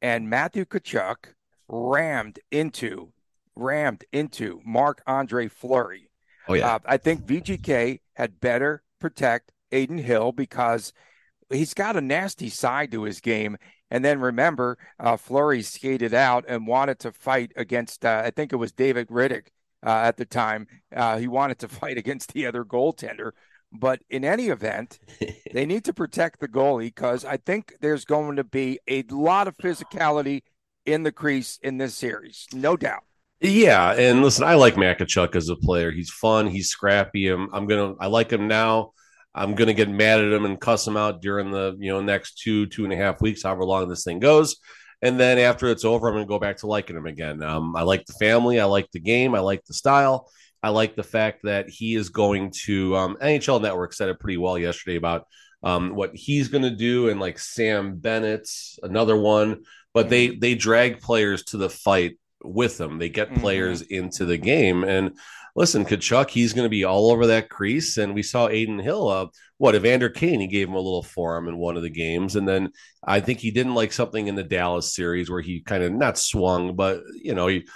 and 0.00 0.30
Matthew 0.30 0.64
Tkachuk 0.64 1.34
rammed 1.68 2.38
into 2.50 3.12
rammed 3.58 4.04
into 4.12 4.60
Marc-Andre 4.64 5.48
Fleury. 5.48 6.10
Oh, 6.46 6.54
yeah. 6.54 6.76
Uh, 6.76 6.78
I 6.86 6.96
think 6.96 7.26
VGK 7.26 8.00
had 8.14 8.40
better 8.40 8.82
protect 9.00 9.52
Adin 9.72 9.98
Hill 9.98 10.32
because 10.32 10.92
he's 11.50 11.74
got 11.74 11.96
a 11.96 12.00
nasty 12.00 12.48
side 12.48 12.90
to 12.92 13.02
his 13.02 13.20
game. 13.20 13.56
And 13.90 14.04
then 14.04 14.20
remember, 14.20 14.78
uh, 14.98 15.16
Fleury 15.16 15.62
skated 15.62 16.14
out 16.14 16.44
and 16.48 16.66
wanted 16.66 16.98
to 17.00 17.12
fight 17.12 17.52
against, 17.56 18.04
uh, 18.04 18.22
I 18.24 18.30
think 18.30 18.52
it 18.52 18.56
was 18.56 18.72
David 18.72 19.08
Rittich 19.08 19.48
uh, 19.84 19.90
at 19.90 20.16
the 20.16 20.26
time. 20.26 20.66
Uh, 20.94 21.18
he 21.18 21.28
wanted 21.28 21.58
to 21.60 21.68
fight 21.68 21.98
against 21.98 22.32
the 22.32 22.46
other 22.46 22.64
goaltender. 22.64 23.32
But 23.70 24.00
in 24.08 24.24
any 24.24 24.48
event, 24.48 24.98
they 25.52 25.66
need 25.66 25.84
to 25.84 25.92
protect 25.92 26.40
the 26.40 26.48
goalie 26.48 26.86
because 26.86 27.24
I 27.24 27.36
think 27.36 27.74
there's 27.80 28.04
going 28.04 28.36
to 28.36 28.44
be 28.44 28.80
a 28.88 29.02
lot 29.10 29.48
of 29.48 29.56
physicality 29.56 30.42
in 30.86 31.02
the 31.02 31.12
crease 31.12 31.58
in 31.62 31.76
this 31.76 31.94
series, 31.94 32.46
no 32.52 32.76
doubt. 32.76 33.04
Yeah, 33.40 33.92
and 33.92 34.22
listen, 34.22 34.44
I 34.44 34.54
like 34.54 34.74
Makachuk 34.74 35.36
as 35.36 35.48
a 35.48 35.54
player. 35.54 35.92
He's 35.92 36.10
fun. 36.10 36.48
He's 36.48 36.70
scrappy. 36.70 37.28
I'm, 37.28 37.48
I'm 37.54 37.66
gonna. 37.66 37.94
I 38.00 38.08
like 38.08 38.32
him 38.32 38.48
now. 38.48 38.92
I'm 39.32 39.54
gonna 39.54 39.74
get 39.74 39.88
mad 39.88 40.20
at 40.20 40.32
him 40.32 40.44
and 40.44 40.60
cuss 40.60 40.86
him 40.86 40.96
out 40.96 41.22
during 41.22 41.52
the 41.52 41.76
you 41.78 41.92
know 41.92 42.00
next 42.00 42.38
two 42.38 42.66
two 42.66 42.82
and 42.82 42.92
a 42.92 42.96
half 42.96 43.20
weeks, 43.20 43.44
however 43.44 43.64
long 43.64 43.88
this 43.88 44.02
thing 44.02 44.18
goes. 44.18 44.56
And 45.02 45.20
then 45.20 45.38
after 45.38 45.68
it's 45.68 45.84
over, 45.84 46.08
I'm 46.08 46.14
gonna 46.14 46.26
go 46.26 46.40
back 46.40 46.56
to 46.58 46.66
liking 46.66 46.96
him 46.96 47.06
again. 47.06 47.40
Um, 47.44 47.76
I 47.76 47.82
like 47.82 48.06
the 48.06 48.14
family. 48.14 48.58
I 48.58 48.64
like 48.64 48.90
the 48.90 48.98
game. 48.98 49.36
I 49.36 49.40
like 49.40 49.64
the 49.64 49.74
style. 49.74 50.28
I 50.60 50.70
like 50.70 50.96
the 50.96 51.04
fact 51.04 51.42
that 51.44 51.68
he 51.68 51.94
is 51.94 52.08
going 52.08 52.50
to 52.64 52.96
um, 52.96 53.16
NHL 53.22 53.62
Network 53.62 53.92
said 53.92 54.08
it 54.08 54.18
pretty 54.18 54.38
well 54.38 54.58
yesterday 54.58 54.96
about 54.96 55.28
um, 55.62 55.94
what 55.94 56.16
he's 56.16 56.48
going 56.48 56.64
to 56.64 56.74
do, 56.74 57.08
and 57.08 57.20
like 57.20 57.38
Sam 57.38 57.98
Bennett, 57.98 58.48
another 58.82 59.16
one. 59.16 59.62
But 59.94 60.10
they 60.10 60.28
they 60.28 60.56
drag 60.56 61.00
players 61.00 61.44
to 61.44 61.56
the 61.56 61.70
fight 61.70 62.18
with 62.42 62.78
them. 62.78 62.98
They 62.98 63.08
get 63.08 63.30
mm-hmm. 63.30 63.40
players 63.40 63.82
into 63.82 64.24
the 64.24 64.38
game. 64.38 64.84
And 64.84 65.16
listen, 65.54 65.84
Tkachuk, 65.84 66.30
he's 66.30 66.52
going 66.52 66.64
to 66.64 66.70
be 66.70 66.84
all 66.84 67.10
over 67.10 67.26
that 67.26 67.48
crease. 67.50 67.96
And 67.96 68.14
we 68.14 68.22
saw 68.22 68.46
Adin 68.46 68.78
Hill, 68.78 69.08
uh, 69.08 69.26
what, 69.58 69.74
Evander 69.74 70.08
Kane, 70.08 70.40
he 70.40 70.46
gave 70.46 70.68
him 70.68 70.74
a 70.74 70.80
little 70.80 71.02
forearm 71.02 71.48
in 71.48 71.58
one 71.58 71.76
of 71.76 71.82
the 71.82 71.90
games. 71.90 72.36
And 72.36 72.48
then 72.48 72.72
I 73.04 73.20
think 73.20 73.40
he 73.40 73.50
didn't 73.50 73.74
like 73.74 73.92
something 73.92 74.26
in 74.26 74.34
the 74.34 74.44
Dallas 74.44 74.94
series 74.94 75.30
where 75.30 75.40
he 75.40 75.60
kind 75.60 75.82
of 75.82 75.92
not 75.92 76.18
swung, 76.18 76.76
but, 76.76 77.02
you 77.14 77.34
know, 77.34 77.48
he 77.48 77.66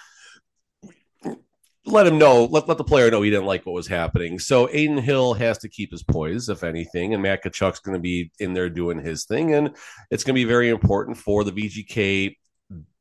let 1.84 2.06
him 2.06 2.16
know, 2.16 2.44
let, 2.44 2.68
let 2.68 2.78
the 2.78 2.84
player 2.84 3.10
know 3.10 3.22
he 3.22 3.30
didn't 3.30 3.46
like 3.46 3.66
what 3.66 3.74
was 3.74 3.88
happening. 3.88 4.38
So 4.38 4.68
Adin 4.68 4.98
Hill 4.98 5.34
has 5.34 5.58
to 5.58 5.68
keep 5.68 5.90
his 5.90 6.04
poise, 6.04 6.48
if 6.48 6.62
anything, 6.62 7.12
and 7.12 7.22
Matt 7.22 7.42
Tkachuk's 7.42 7.80
going 7.80 7.96
to 7.96 8.00
be 8.00 8.30
in 8.38 8.54
there 8.54 8.70
doing 8.70 9.00
his 9.00 9.24
thing. 9.24 9.54
And 9.54 9.74
it's 10.10 10.22
going 10.22 10.34
to 10.34 10.40
be 10.40 10.44
very 10.44 10.68
important 10.68 11.16
for 11.16 11.42
the 11.42 11.50
VGK 11.50 12.36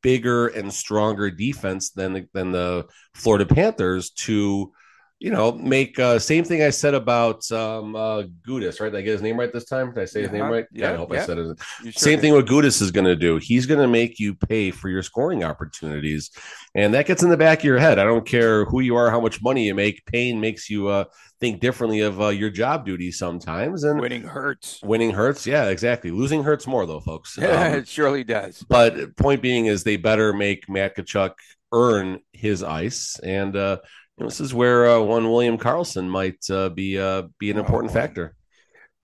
bigger 0.02 0.48
and 0.48 0.72
stronger 0.72 1.30
defense 1.30 1.90
than 1.90 2.12
the, 2.12 2.28
than 2.32 2.52
the 2.52 2.86
Florida 3.14 3.46
Panthers 3.46 4.10
to 4.10 4.72
you 5.22 5.30
know, 5.30 5.52
make 5.52 6.00
uh, 6.00 6.18
same 6.18 6.42
thing 6.42 6.64
I 6.64 6.70
said 6.70 6.94
about 6.94 7.48
um, 7.52 7.94
uh, 7.94 8.24
Gudas, 8.44 8.80
right? 8.80 8.90
Did 8.90 8.98
I 8.98 9.02
get 9.02 9.12
his 9.12 9.22
name 9.22 9.38
right 9.38 9.52
this 9.52 9.66
time? 9.66 9.94
Did 9.94 10.02
I 10.02 10.04
say 10.06 10.22
his 10.22 10.32
name 10.32 10.46
right? 10.46 10.66
Yeah, 10.72 10.94
I 10.94 10.96
hope 10.96 11.12
yeah. 11.12 11.22
I 11.22 11.26
said 11.26 11.38
it. 11.38 11.58
Sure 11.80 11.92
Same 11.92 12.16
did. 12.16 12.22
thing 12.22 12.32
what 12.32 12.46
Gudas 12.46 12.82
is 12.82 12.90
going 12.90 13.04
to 13.04 13.14
do. 13.14 13.36
He's 13.36 13.64
going 13.64 13.78
to 13.78 13.86
make 13.86 14.18
you 14.18 14.34
pay 14.34 14.72
for 14.72 14.88
your 14.88 15.00
scoring 15.04 15.44
opportunities, 15.44 16.32
and 16.74 16.92
that 16.94 17.06
gets 17.06 17.22
in 17.22 17.30
the 17.30 17.36
back 17.36 17.60
of 17.60 17.64
your 17.64 17.78
head. 17.78 18.00
I 18.00 18.04
don't 18.04 18.26
care 18.26 18.64
who 18.64 18.80
you 18.80 18.96
are, 18.96 19.12
how 19.12 19.20
much 19.20 19.40
money 19.40 19.64
you 19.64 19.76
make. 19.76 20.04
Pain 20.06 20.40
makes 20.40 20.68
you 20.68 20.88
uh, 20.88 21.04
think 21.38 21.60
differently 21.60 22.00
of 22.00 22.20
uh, 22.20 22.28
your 22.30 22.50
job 22.50 22.84
duties 22.84 23.16
sometimes, 23.16 23.84
and 23.84 24.00
Winning 24.00 24.24
hurts. 24.24 24.80
winning 24.82 25.12
hurts. 25.12 25.46
Yeah, 25.46 25.68
exactly. 25.68 26.10
Losing 26.10 26.42
hurts 26.42 26.66
more 26.66 26.84
though, 26.84 27.00
folks. 27.00 27.38
Um, 27.42 27.74
it 27.74 27.86
surely 27.86 28.24
does. 28.24 28.64
but 28.68 29.16
point 29.16 29.40
being 29.40 29.66
is 29.66 29.84
they 29.84 29.98
better 29.98 30.32
make 30.32 30.68
Matt 30.68 30.96
Tkachuk 30.96 31.34
earn 31.72 32.18
his 32.32 32.64
ice, 32.64 33.20
and 33.22 33.54
uh, 33.56 33.78
this 34.18 34.40
is 34.40 34.52
where 34.54 34.88
uh, 34.88 35.00
one 35.00 35.30
William 35.30 35.58
Karlsson 35.58 36.08
might 36.08 36.48
uh, 36.50 36.68
be 36.68 36.98
uh, 36.98 37.22
be 37.38 37.50
an 37.50 37.56
Oh, 37.58 37.60
important 37.60 37.92
factor. 37.92 38.34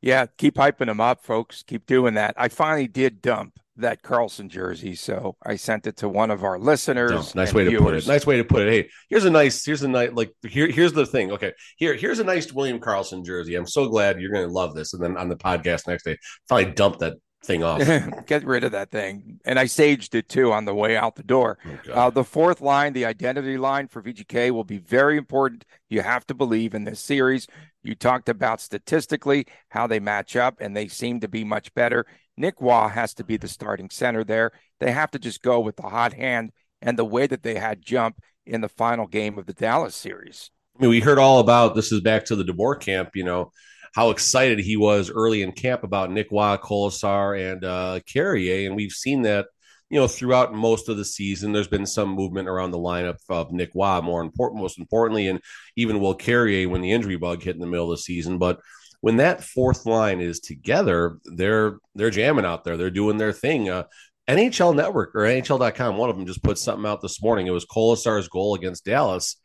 Yeah, 0.01 0.27
keep 0.37 0.55
hyping 0.55 0.89
him 0.89 1.01
up, 1.01 1.25
folks. 1.25 1.63
Keep 1.65 1.87
doing 1.87 2.15
that. 2.15 2.35
I 2.37 2.49
finally 2.49 2.87
did 2.87 3.21
dump 3.21 3.59
that 3.77 4.03
Karlsson 4.03 4.49
jersey, 4.49 4.95
so 4.95 5.37
I 5.45 5.57
sent 5.57 5.87
it 5.87 5.97
to 5.99 6.09
one 6.09 6.31
of 6.31 6.45
our 6.45 6.59
listeners. 6.59 7.35
No, 7.35 7.43
nice 7.43 7.53
way 7.55 7.65
to 7.65 7.79
put 7.79 7.95
it. 7.95 8.07
Nice 8.07 8.27
way 8.27 8.37
to 8.37 8.45
put 8.45 8.63
it. 8.63 8.71
Hey, 8.73 8.91
here's 9.09 9.25
a 9.25 9.31
nice. 9.31 9.65
Here's 9.65 9.83
a 9.83 9.89
nice. 9.89 10.11
Like 10.13 10.33
here. 10.47 10.69
Here's 10.69 10.93
the 10.93 11.07
thing. 11.07 11.33
Okay, 11.33 11.53
here. 11.77 11.95
Here's 11.95 12.19
a 12.21 12.25
nice 12.25 12.53
William 12.53 12.79
Karlsson 12.79 13.25
jersey. 13.25 13.55
I'm 13.57 13.67
so 13.67 13.89
glad 13.89 14.21
you're 14.21 14.33
going 14.33 14.47
to 14.47 14.53
love 14.53 14.75
this. 14.75 14.95
And 14.95 15.03
then 15.03 15.17
on 15.17 15.29
the 15.29 15.37
podcast 15.37 15.89
next 15.89 16.05
day, 16.05 16.17
finally 16.49 16.73
dump 16.75 16.99
that 16.99 17.15
thing 17.45 17.63
off. 17.63 17.81
Get 18.27 18.45
rid 18.45 18.65
of 18.65 18.73
that 18.73 18.91
thing. 18.91 19.41
And 19.45 19.59
I 19.59 19.65
saged 19.65 20.15
it 20.15 20.29
too 20.29 20.53
on 20.53 20.65
the 20.65 20.75
way 20.75 20.97
out 20.97 21.17
the 21.17 21.23
door. 21.23 21.59
Oh, 21.89 21.93
Uh, 21.93 22.11
the 22.11 22.25
fourth 22.25 22.61
line, 22.61 22.93
the 22.93 23.05
identity 23.05 23.57
line 23.57 23.89
for 23.89 24.03
VGK, 24.03 24.51
will 24.51 24.65
be 24.65 24.79
very 24.79 25.17
important. 25.17 25.65
You 25.89 26.03
have 26.03 26.27
to 26.27 26.35
believe 26.35 26.75
in 26.75 26.85
this 26.85 27.01
series. 27.01 27.47
You 27.83 27.95
talked 27.95 28.29
about 28.29 28.61
statistically 28.61 29.47
how 29.69 29.87
they 29.87 30.01
match 30.01 30.37
up, 30.37 30.61
and 30.61 30.77
they 30.77 30.89
seem 30.89 31.21
to 31.21 31.29
be 31.29 31.45
much 31.45 31.73
better. 31.75 32.07
Nick 32.37 32.55
Roy 32.61 32.89
has 32.89 33.15
to 33.15 33.25
be 33.25 33.37
the 33.37 33.49
starting 33.49 33.91
center 33.91 34.25
there. 34.25 34.53
They 34.81 34.93
have 34.93 35.11
to 35.13 35.19
just 35.19 35.43
go 35.43 35.61
with 35.61 35.77
the 35.77 35.89
hot 35.89 36.13
hand 36.13 36.53
and 36.83 36.99
the 36.99 37.05
way 37.05 37.27
that 37.27 37.43
they 37.43 37.57
had 37.57 37.83
jump 37.83 38.21
in 38.47 38.61
the 38.61 38.69
final 38.69 39.07
game 39.07 39.39
of 39.39 39.47
the 39.47 39.53
Dallas 39.53 39.95
series. 39.97 40.51
I 40.79 40.83
mean, 40.83 40.91
we 40.91 41.01
heard 41.01 41.19
all 41.19 41.41
about 41.41 41.75
this 41.75 41.91
is 41.91 42.01
back 42.01 42.25
to 42.27 42.37
the 42.37 42.45
DeBoer 42.45 42.81
camp, 42.81 43.11
you 43.15 43.25
know, 43.25 43.53
how 43.95 44.11
excited 44.11 44.59
he 44.59 44.77
was 44.77 45.11
early 45.11 45.43
in 45.43 45.53
camp 45.53 45.85
about 45.85 46.11
Nick 46.11 46.29
Roy, 46.31 46.57
Kolesar, 46.57 47.53
and 47.53 47.65
uh, 47.65 48.01
Carrier. 48.07 48.67
And 48.67 48.77
we've 48.77 48.93
seen 48.93 49.23
that, 49.23 49.47
you 49.91 49.99
know, 49.99 50.09
throughout 50.09 50.55
most 50.55 50.89
of 50.89 50.97
the 50.97 51.05
season. 51.05 51.53
There's 51.53 51.69
been 51.69 51.87
some 51.87 52.11
movement 52.11 52.49
around 52.49 52.71
the 52.71 52.79
lineup 52.79 53.19
of 53.29 53.53
Nick 53.53 53.71
Roy, 53.75 54.01
more 54.01 54.21
important, 54.21 54.61
most 54.61 54.79
importantly, 54.79 55.29
and 55.29 55.41
even 55.77 56.01
Will 56.01 56.15
Carrier 56.15 56.69
when 56.69 56.81
the 56.81 56.93
injury 56.93 57.17
bug 57.17 57.43
hit 57.43 57.55
in 57.55 57.61
the 57.61 57.67
middle 57.67 57.91
of 57.91 57.99
the 57.99 58.03
season. 58.03 58.39
But 58.39 58.61
when 59.01 59.17
that 59.19 59.45
fourth 59.45 59.87
line 59.87 60.21
is 60.21 60.41
together, 60.41 61.19
they're 61.25 61.79
they're 61.95 62.11
jamming 62.11 62.45
out 62.45 62.65
there. 62.65 62.77
They're 62.77 62.91
doing 62.91 63.17
their 63.17 63.33
thing. 63.33 63.69
Uh, 63.69 63.85
NHL 64.29 64.77
Network 64.77 65.15
or 65.15 65.23
NHL.com, 65.23 65.97
one 65.97 66.11
of 66.11 66.17
them 66.17 66.27
just 66.27 66.43
put 66.43 66.59
something 66.59 66.87
out 66.87 67.01
this 67.01 67.23
morning. 67.23 67.47
It 67.47 67.53
was 67.53 67.65
Kolesar's 67.65 68.29
goal 68.29 68.55
against 68.55 68.85
Dallas. 68.85 69.37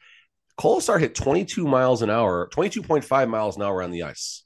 Kolesar 0.59 0.99
hit 0.99 1.15
22 1.15 1.65
miles 1.65 2.01
an 2.01 2.09
hour, 2.09 2.49
22.5 2.53 3.29
miles 3.29 3.55
an 3.55 3.63
hour 3.63 3.81
on 3.81 3.91
the 3.91 4.03
ice. 4.03 4.43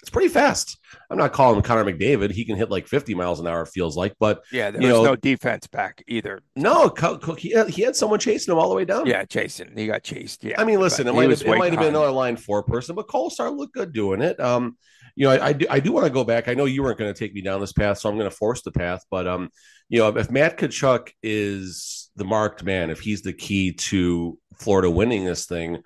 It's 0.00 0.08
pretty 0.08 0.28
fast. 0.28 0.78
I'm 1.10 1.18
not 1.18 1.34
calling 1.34 1.56
him 1.58 1.62
Connor 1.62 1.84
McDavid. 1.84 2.30
He 2.30 2.46
can 2.46 2.56
hit 2.56 2.70
like 2.70 2.86
50 2.88 3.14
miles 3.14 3.38
an 3.38 3.46
hour, 3.46 3.62
it 3.62 3.68
feels 3.68 3.98
like. 3.98 4.14
But 4.18 4.42
Yeah, 4.50 4.70
there 4.70 4.80
was 4.80 4.88
know- 4.90 5.04
no 5.04 5.16
defense 5.16 5.66
back 5.66 6.02
either. 6.08 6.40
no, 6.56 6.90
he 7.36 7.50
had, 7.50 7.68
he 7.68 7.82
had 7.82 7.94
someone 7.94 8.18
chasing 8.18 8.50
him 8.52 8.58
all 8.58 8.70
the 8.70 8.74
way 8.74 8.86
down. 8.86 9.06
Yeah, 9.06 9.24
chasing. 9.26 9.72
he 9.76 9.86
got 9.86 10.02
chased. 10.02 10.42
Yeah, 10.42 10.58
I 10.58 10.64
mean, 10.64 10.80
listen, 10.80 11.06
it 11.06 11.12
might 11.14 11.28
have, 11.28 11.42
it 11.42 11.58
might 11.58 11.72
have 11.72 11.80
been 11.80 11.90
another 11.90 12.12
line 12.12 12.38
four 12.38 12.62
person, 12.62 12.94
but 12.96 13.08
Kolesar 13.08 13.54
looked 13.54 13.74
good 13.74 13.92
doing 13.92 14.22
it. 14.22 14.40
Um, 14.40 14.78
you 15.16 15.26
know, 15.26 15.32
I, 15.32 15.48
I 15.48 15.52
do, 15.52 15.66
I 15.68 15.80
do 15.80 15.92
want 15.92 16.06
to 16.06 16.12
go 16.12 16.24
back. 16.24 16.48
I 16.48 16.54
know 16.54 16.64
you 16.64 16.82
weren't 16.82 16.98
going 16.98 17.12
to 17.12 17.18
take 17.18 17.34
me 17.34 17.42
down 17.42 17.60
this 17.60 17.74
path, 17.74 17.98
so 17.98 18.08
I'm 18.08 18.16
going 18.16 18.30
to 18.30 18.34
force 18.34 18.62
the 18.62 18.72
path. 18.72 19.04
But 19.10 19.26
um, 19.28 19.50
you 19.90 19.98
know, 19.98 20.08
if 20.16 20.30
Matt 20.30 20.56
Tkachuk 20.56 21.10
is 21.22 22.10
the 22.16 22.24
marked 22.24 22.64
man, 22.64 22.88
if 22.88 23.00
he's 23.00 23.20
the 23.20 23.34
key 23.34 23.72
to 23.72 24.38
Florida 24.60 24.90
winning 24.90 25.24
this 25.24 25.46
thing, 25.46 25.82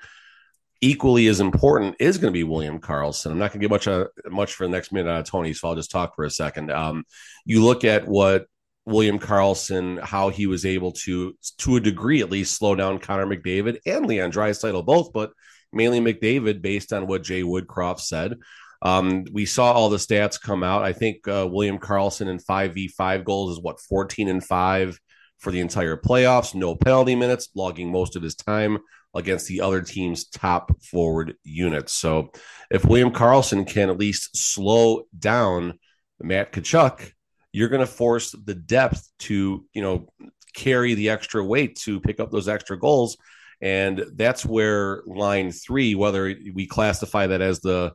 equally 0.80 1.28
as 1.28 1.40
important 1.40 1.96
is 1.98 2.18
going 2.18 2.32
to 2.32 2.38
be 2.38 2.44
William 2.44 2.78
Karlsson. 2.80 3.30
I'm 3.30 3.38
not 3.38 3.52
going 3.52 3.60
to 3.60 3.68
get 3.68 3.70
much 3.70 3.88
uh, 3.88 4.06
much 4.28 4.54
for 4.54 4.64
the 4.64 4.70
next 4.70 4.92
minute 4.92 5.10
out 5.10 5.20
of 5.20 5.26
Tony, 5.26 5.52
so 5.52 5.68
I'll 5.68 5.74
just 5.74 5.90
talk 5.90 6.14
for 6.14 6.24
a 6.24 6.30
second. 6.30 6.70
Um, 6.70 7.04
you 7.44 7.64
look 7.64 7.84
at 7.84 8.06
what 8.06 8.46
William 8.86 9.18
Karlsson, 9.18 9.98
how 10.02 10.28
he 10.28 10.46
was 10.46 10.66
able 10.66 10.92
to, 10.92 11.34
to 11.58 11.76
a 11.76 11.80
degree 11.80 12.20
at 12.20 12.30
least, 12.30 12.58
slow 12.58 12.74
down 12.74 12.98
Connor 12.98 13.26
McDavid 13.26 13.78
and 13.86 14.04
Leon 14.04 14.30
Draisaitl 14.30 14.84
both, 14.84 15.12
but 15.14 15.32
mainly 15.72 16.00
McDavid, 16.00 16.60
based 16.60 16.92
on 16.92 17.06
what 17.06 17.22
Jay 17.22 17.42
Woodcroft 17.42 18.00
said. 18.00 18.36
Um, 18.82 19.24
we 19.32 19.46
saw 19.46 19.72
all 19.72 19.88
the 19.88 19.96
stats 19.96 20.38
come 20.38 20.62
out. 20.62 20.82
I 20.82 20.92
think 20.92 21.26
uh, 21.26 21.48
William 21.50 21.78
Karlsson 21.78 22.28
in 22.28 22.38
five 22.38 22.74
v 22.74 22.88
five 22.88 23.24
goals 23.24 23.56
is 23.56 23.62
what 23.62 23.80
fourteen 23.80 24.28
and 24.28 24.44
five 24.44 25.00
for 25.38 25.50
the 25.50 25.60
entire 25.60 25.96
playoffs. 25.96 26.54
No 26.54 26.74
penalty 26.74 27.14
minutes, 27.14 27.48
logging 27.54 27.90
most 27.90 28.16
of 28.16 28.22
his 28.22 28.34
time 28.34 28.78
against 29.14 29.46
the 29.46 29.60
other 29.60 29.80
team's 29.80 30.26
top 30.26 30.72
forward 30.82 31.34
units. 31.44 31.92
So 31.92 32.32
if 32.70 32.84
William 32.84 33.12
Karlsson 33.12 33.66
can 33.66 33.88
at 33.88 33.98
least 33.98 34.36
slow 34.36 35.04
down 35.16 35.78
Matt 36.20 36.52
Tkachuk, 36.52 37.12
you're 37.52 37.68
going 37.68 37.80
to 37.80 37.86
force 37.86 38.32
the 38.32 38.54
depth 38.54 39.08
to, 39.20 39.64
you 39.72 39.82
know, 39.82 40.08
carry 40.54 40.94
the 40.94 41.10
extra 41.10 41.44
weight 41.44 41.76
to 41.76 42.00
pick 42.00 42.18
up 42.18 42.30
those 42.30 42.48
extra 42.48 42.78
goals. 42.78 43.16
And 43.60 44.04
that's 44.14 44.44
where 44.44 45.02
line 45.06 45.52
three, 45.52 45.94
whether 45.94 46.34
we 46.52 46.66
classify 46.66 47.28
that 47.28 47.40
as 47.40 47.60
the 47.60 47.92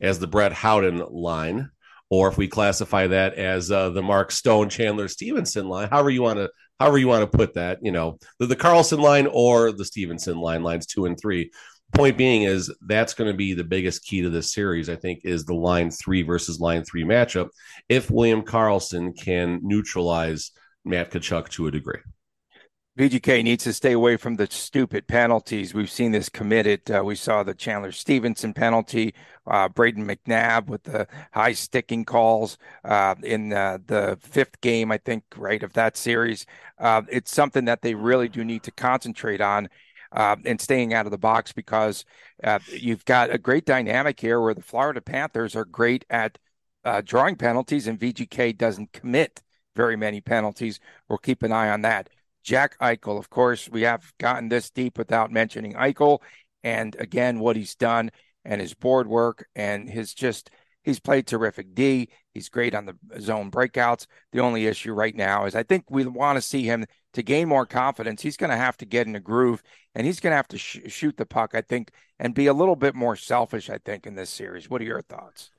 as 0.00 0.18
the 0.18 0.26
Brett 0.26 0.52
Howden 0.52 0.98
line, 1.10 1.70
or 2.10 2.28
if 2.28 2.38
we 2.38 2.48
classify 2.48 3.06
that 3.06 3.34
as 3.34 3.70
uh, 3.70 3.90
the 3.90 4.02
Mark 4.02 4.32
Stone 4.32 4.68
Chandler 4.70 5.08
Stephenson 5.08 5.68
line, 5.68 5.88
however 5.88 6.10
you 6.10 6.22
want 6.22 6.38
to 6.38 6.50
however 6.80 6.98
you 6.98 7.06
want 7.06 7.30
to 7.30 7.38
put 7.38 7.54
that, 7.54 7.78
you 7.82 7.92
know, 7.92 8.18
the, 8.40 8.46
the 8.46 8.56
Karlsson 8.56 9.00
line 9.00 9.28
or 9.30 9.70
the 9.70 9.84
Stephenson 9.84 10.38
line, 10.38 10.64
lines 10.64 10.86
two 10.86 11.04
and 11.04 11.20
three. 11.20 11.52
Point 11.92 12.16
being 12.16 12.42
is 12.42 12.72
that's 12.86 13.14
going 13.14 13.30
to 13.30 13.36
be 13.36 13.52
the 13.52 13.64
biggest 13.64 14.04
key 14.04 14.22
to 14.22 14.30
this 14.30 14.52
series, 14.52 14.88
I 14.88 14.96
think, 14.96 15.20
is 15.24 15.44
the 15.44 15.54
line 15.54 15.90
three 15.90 16.22
versus 16.22 16.60
line 16.60 16.84
three 16.84 17.04
matchup. 17.04 17.48
If 17.88 18.10
William 18.10 18.42
Karlsson 18.42 19.12
can 19.20 19.60
neutralize 19.62 20.52
Matt 20.84 21.10
Tkachuk 21.10 21.48
to 21.50 21.66
a 21.66 21.70
degree. 21.70 22.00
VGK 22.98 23.44
needs 23.44 23.62
to 23.64 23.72
stay 23.72 23.92
away 23.92 24.16
from 24.16 24.34
the 24.34 24.48
stupid 24.50 25.06
penalties. 25.06 25.72
We've 25.72 25.90
seen 25.90 26.10
this 26.10 26.28
committed. 26.28 26.90
Uh, 26.90 27.02
we 27.04 27.14
saw 27.14 27.44
the 27.44 27.54
Chandler 27.54 27.92
Stephenson 27.92 28.52
penalty, 28.52 29.14
uh, 29.46 29.68
Brayden 29.68 30.04
McNabb 30.04 30.66
with 30.66 30.82
the 30.82 31.06
high 31.32 31.52
sticking 31.52 32.04
calls 32.04 32.58
uh, 32.84 33.14
in 33.22 33.52
uh, 33.52 33.78
the 33.86 34.18
fifth 34.20 34.60
game, 34.60 34.90
I 34.90 34.98
think, 34.98 35.22
right, 35.36 35.62
of 35.62 35.72
that 35.74 35.96
series. 35.96 36.46
Uh, 36.78 37.02
it's 37.08 37.32
something 37.32 37.64
that 37.66 37.82
they 37.82 37.94
really 37.94 38.28
do 38.28 38.44
need 38.44 38.64
to 38.64 38.72
concentrate 38.72 39.40
on 39.40 39.68
uh, 40.10 40.34
and 40.44 40.60
staying 40.60 40.92
out 40.92 41.06
of 41.06 41.12
the 41.12 41.18
box 41.18 41.52
because 41.52 42.04
you've 42.72 43.04
got 43.04 43.32
a 43.32 43.38
great 43.38 43.66
dynamic 43.66 44.18
here 44.18 44.40
where 44.40 44.54
the 44.54 44.62
Florida 44.62 45.00
Panthers 45.00 45.54
are 45.54 45.64
great 45.64 46.04
at 46.10 46.38
drawing 47.04 47.36
penalties 47.36 47.86
and 47.86 48.00
VGK 48.00 48.58
doesn't 48.58 48.92
commit 48.92 49.42
very 49.76 49.94
many 49.96 50.20
penalties. 50.20 50.80
We'll 51.08 51.18
keep 51.18 51.44
an 51.44 51.52
eye 51.52 51.70
on 51.70 51.82
that. 51.82 52.10
Jack 52.42 52.78
Eichel, 52.78 53.18
of 53.18 53.30
course, 53.30 53.68
we 53.68 53.82
have 53.82 54.12
gotten 54.18 54.48
this 54.48 54.70
deep 54.70 54.98
without 54.98 55.30
mentioning 55.30 55.74
Eichel. 55.74 56.20
And 56.62 56.96
again, 56.98 57.38
what 57.38 57.56
he's 57.56 57.74
done 57.74 58.10
and 58.44 58.60
his 58.60 58.74
board 58.74 59.06
work 59.06 59.46
and 59.54 59.88
his 59.88 60.14
just, 60.14 60.50
he's 60.82 61.00
played 61.00 61.26
terrific 61.26 61.74
D. 61.74 62.08
He's 62.32 62.48
great 62.48 62.74
on 62.74 62.86
the 62.86 62.96
zone 63.20 63.50
breakouts. 63.50 64.06
The 64.32 64.40
only 64.40 64.66
issue 64.66 64.92
right 64.92 65.14
now 65.14 65.46
is 65.46 65.54
I 65.54 65.62
think 65.62 65.84
we 65.90 66.06
want 66.06 66.36
to 66.36 66.42
see 66.42 66.62
him 66.62 66.86
to 67.14 67.22
gain 67.22 67.48
more 67.48 67.66
confidence. 67.66 68.22
He's 68.22 68.36
going 68.36 68.50
to 68.50 68.56
have 68.56 68.76
to 68.78 68.86
get 68.86 69.06
in 69.06 69.16
a 69.16 69.20
groove 69.20 69.62
and 69.94 70.06
he's 70.06 70.20
going 70.20 70.32
to 70.32 70.36
have 70.36 70.48
to 70.48 70.58
sh- 70.58 70.80
shoot 70.86 71.16
the 71.16 71.26
puck, 71.26 71.54
I 71.54 71.60
think, 71.60 71.90
and 72.18 72.34
be 72.34 72.46
a 72.46 72.54
little 72.54 72.76
bit 72.76 72.94
more 72.94 73.16
selfish, 73.16 73.68
I 73.68 73.78
think, 73.78 74.06
in 74.06 74.14
this 74.14 74.30
series. 74.30 74.70
What 74.70 74.80
are 74.80 74.84
your 74.84 75.02
thoughts? 75.02 75.50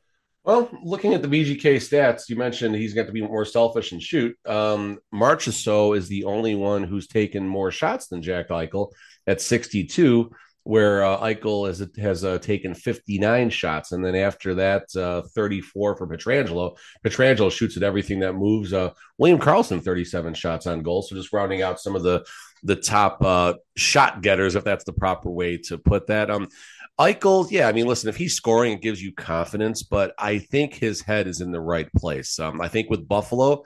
Well, 0.43 0.71
looking 0.83 1.13
at 1.13 1.21
the 1.21 1.27
VGK 1.27 1.75
stats, 1.75 2.27
you 2.27 2.35
mentioned 2.35 2.73
he's 2.73 2.95
got 2.95 3.05
to 3.05 3.11
be 3.11 3.21
more 3.21 3.45
selfish 3.45 3.91
and 3.91 4.01
shoot. 4.01 4.35
Um, 4.47 4.97
Marchessault 5.13 5.97
is 5.97 6.07
the 6.07 6.23
only 6.23 6.55
one 6.55 6.83
who's 6.83 7.07
taken 7.07 7.47
more 7.47 7.69
shots 7.69 8.07
than 8.07 8.23
Jack 8.23 8.49
Eichel 8.49 8.91
at 9.27 9.39
62, 9.39 10.31
where 10.63 11.03
uh, 11.03 11.19
Eichel 11.19 11.67
has, 11.67 11.87
has 11.97 12.25
uh, 12.25 12.39
taken 12.39 12.73
59 12.73 13.51
shots. 13.51 13.91
And 13.91 14.03
then 14.03 14.15
after 14.15 14.55
that, 14.55 14.85
uh, 14.95 15.21
34 15.35 15.95
for 15.95 16.07
Pietrangelo. 16.07 16.75
Pietrangelo 17.05 17.51
shoots 17.51 17.77
at 17.77 17.83
everything 17.83 18.19
that 18.21 18.33
moves. 18.33 18.73
Uh, 18.73 18.91
William 19.19 19.39
Karlsson, 19.39 19.83
37 19.83 20.33
shots 20.33 20.65
on 20.65 20.81
goal. 20.81 21.03
So 21.03 21.15
just 21.15 21.33
rounding 21.33 21.61
out 21.61 21.79
some 21.79 21.95
of 21.95 22.01
the 22.01 22.25
the 22.63 22.75
top 22.75 23.23
uh, 23.23 23.55
shot 23.75 24.21
getters, 24.21 24.55
if 24.55 24.63
that's 24.63 24.83
the 24.83 24.93
proper 24.93 25.29
way 25.29 25.57
to 25.57 25.77
put 25.77 26.07
that. 26.07 26.29
Um, 26.29 26.47
Eichel, 27.01 27.49
yeah, 27.49 27.67
I 27.67 27.71
mean, 27.71 27.87
listen, 27.87 28.09
if 28.09 28.15
he's 28.15 28.35
scoring, 28.35 28.73
it 28.73 28.81
gives 28.81 29.01
you 29.01 29.11
confidence, 29.11 29.81
but 29.81 30.13
I 30.19 30.37
think 30.37 30.75
his 30.75 31.01
head 31.01 31.25
is 31.25 31.41
in 31.41 31.51
the 31.51 31.59
right 31.59 31.91
place. 31.93 32.39
Um, 32.39 32.61
I 32.61 32.67
think 32.67 32.91
with 32.91 33.07
Buffalo, 33.07 33.63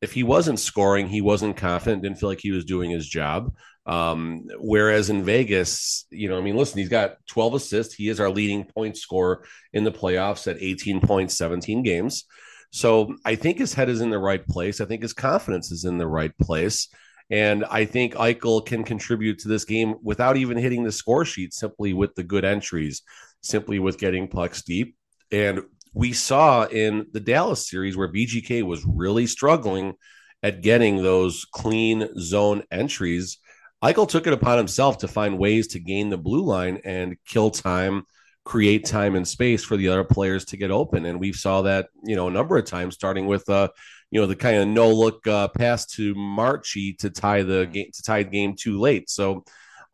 if 0.00 0.12
he 0.12 0.22
wasn't 0.22 0.58
scoring, 0.58 1.06
he 1.06 1.20
wasn't 1.20 1.58
confident, 1.58 2.02
didn't 2.02 2.18
feel 2.18 2.30
like 2.30 2.40
he 2.40 2.50
was 2.50 2.64
doing 2.64 2.90
his 2.90 3.06
job. 3.06 3.54
Um, 3.84 4.46
whereas 4.58 5.10
in 5.10 5.22
Vegas, 5.22 6.06
you 6.10 6.30
know, 6.30 6.38
I 6.38 6.40
mean, 6.40 6.56
listen, 6.56 6.78
he's 6.78 6.88
got 6.88 7.16
12 7.26 7.54
assists. 7.54 7.94
He 7.94 8.08
is 8.08 8.20
our 8.20 8.30
leading 8.30 8.64
point 8.64 8.96
scorer 8.96 9.44
in 9.74 9.84
the 9.84 9.92
playoffs 9.92 10.50
at 10.50 10.62
18 10.62 11.02
points, 11.02 11.36
17 11.36 11.82
games. 11.82 12.24
So 12.70 13.14
I 13.22 13.34
think 13.34 13.58
his 13.58 13.74
head 13.74 13.90
is 13.90 14.00
in 14.00 14.08
the 14.08 14.18
right 14.18 14.46
place. 14.46 14.80
I 14.80 14.86
think 14.86 15.02
his 15.02 15.12
confidence 15.12 15.70
is 15.70 15.84
in 15.84 15.98
the 15.98 16.06
right 16.06 16.32
place. 16.38 16.88
And 17.30 17.64
I 17.64 17.84
think 17.84 18.14
Eichel 18.14 18.64
can 18.64 18.84
contribute 18.84 19.40
to 19.40 19.48
this 19.48 19.64
game 19.64 19.96
without 20.02 20.36
even 20.36 20.56
hitting 20.56 20.84
the 20.84 20.92
score 20.92 21.24
sheet, 21.24 21.52
simply 21.52 21.92
with 21.92 22.14
the 22.14 22.22
good 22.22 22.44
entries, 22.44 23.02
simply 23.42 23.78
with 23.78 23.98
getting 23.98 24.28
pucks 24.28 24.62
deep. 24.62 24.96
And 25.30 25.60
we 25.92 26.12
saw 26.12 26.64
in 26.64 27.06
the 27.12 27.20
Dallas 27.20 27.68
series 27.68 27.96
where 27.96 28.12
VGK 28.12 28.62
was 28.62 28.84
really 28.86 29.26
struggling 29.26 29.94
at 30.42 30.62
getting 30.62 31.02
those 31.02 31.44
clean 31.52 32.08
zone 32.18 32.62
entries. 32.70 33.38
Eichel 33.82 34.08
took 34.08 34.26
it 34.26 34.32
upon 34.32 34.58
himself 34.58 34.98
to 34.98 35.08
find 35.08 35.38
ways 35.38 35.68
to 35.68 35.80
gain 35.80 36.08
the 36.08 36.18
blue 36.18 36.44
line 36.44 36.80
and 36.84 37.16
kill 37.26 37.50
time, 37.50 38.04
create 38.44 38.84
time 38.86 39.14
and 39.14 39.26
space 39.26 39.64
for 39.64 39.76
the 39.76 39.88
other 39.88 40.04
players 40.04 40.46
to 40.46 40.56
get 40.56 40.70
open. 40.70 41.04
And 41.04 41.20
we 41.20 41.32
saw 41.32 41.62
that, 41.62 41.88
you 42.04 42.16
know, 42.16 42.28
a 42.28 42.32
number 42.32 42.56
of 42.56 42.64
times, 42.64 42.94
starting 42.94 43.26
with, 43.26 43.48
uh, 43.48 43.68
you 44.10 44.20
know, 44.20 44.26
the 44.26 44.36
kind 44.36 44.56
of 44.56 44.68
no 44.68 44.92
look 44.92 45.26
uh, 45.26 45.48
pass 45.48 45.86
to 45.86 46.14
Marchi 46.14 46.94
to 46.94 47.10
tie 47.10 47.42
the 47.42 47.66
game 47.66 47.90
to 47.92 48.02
tie 48.02 48.22
the 48.22 48.30
game 48.30 48.54
too 48.56 48.78
late. 48.78 49.10
So 49.10 49.44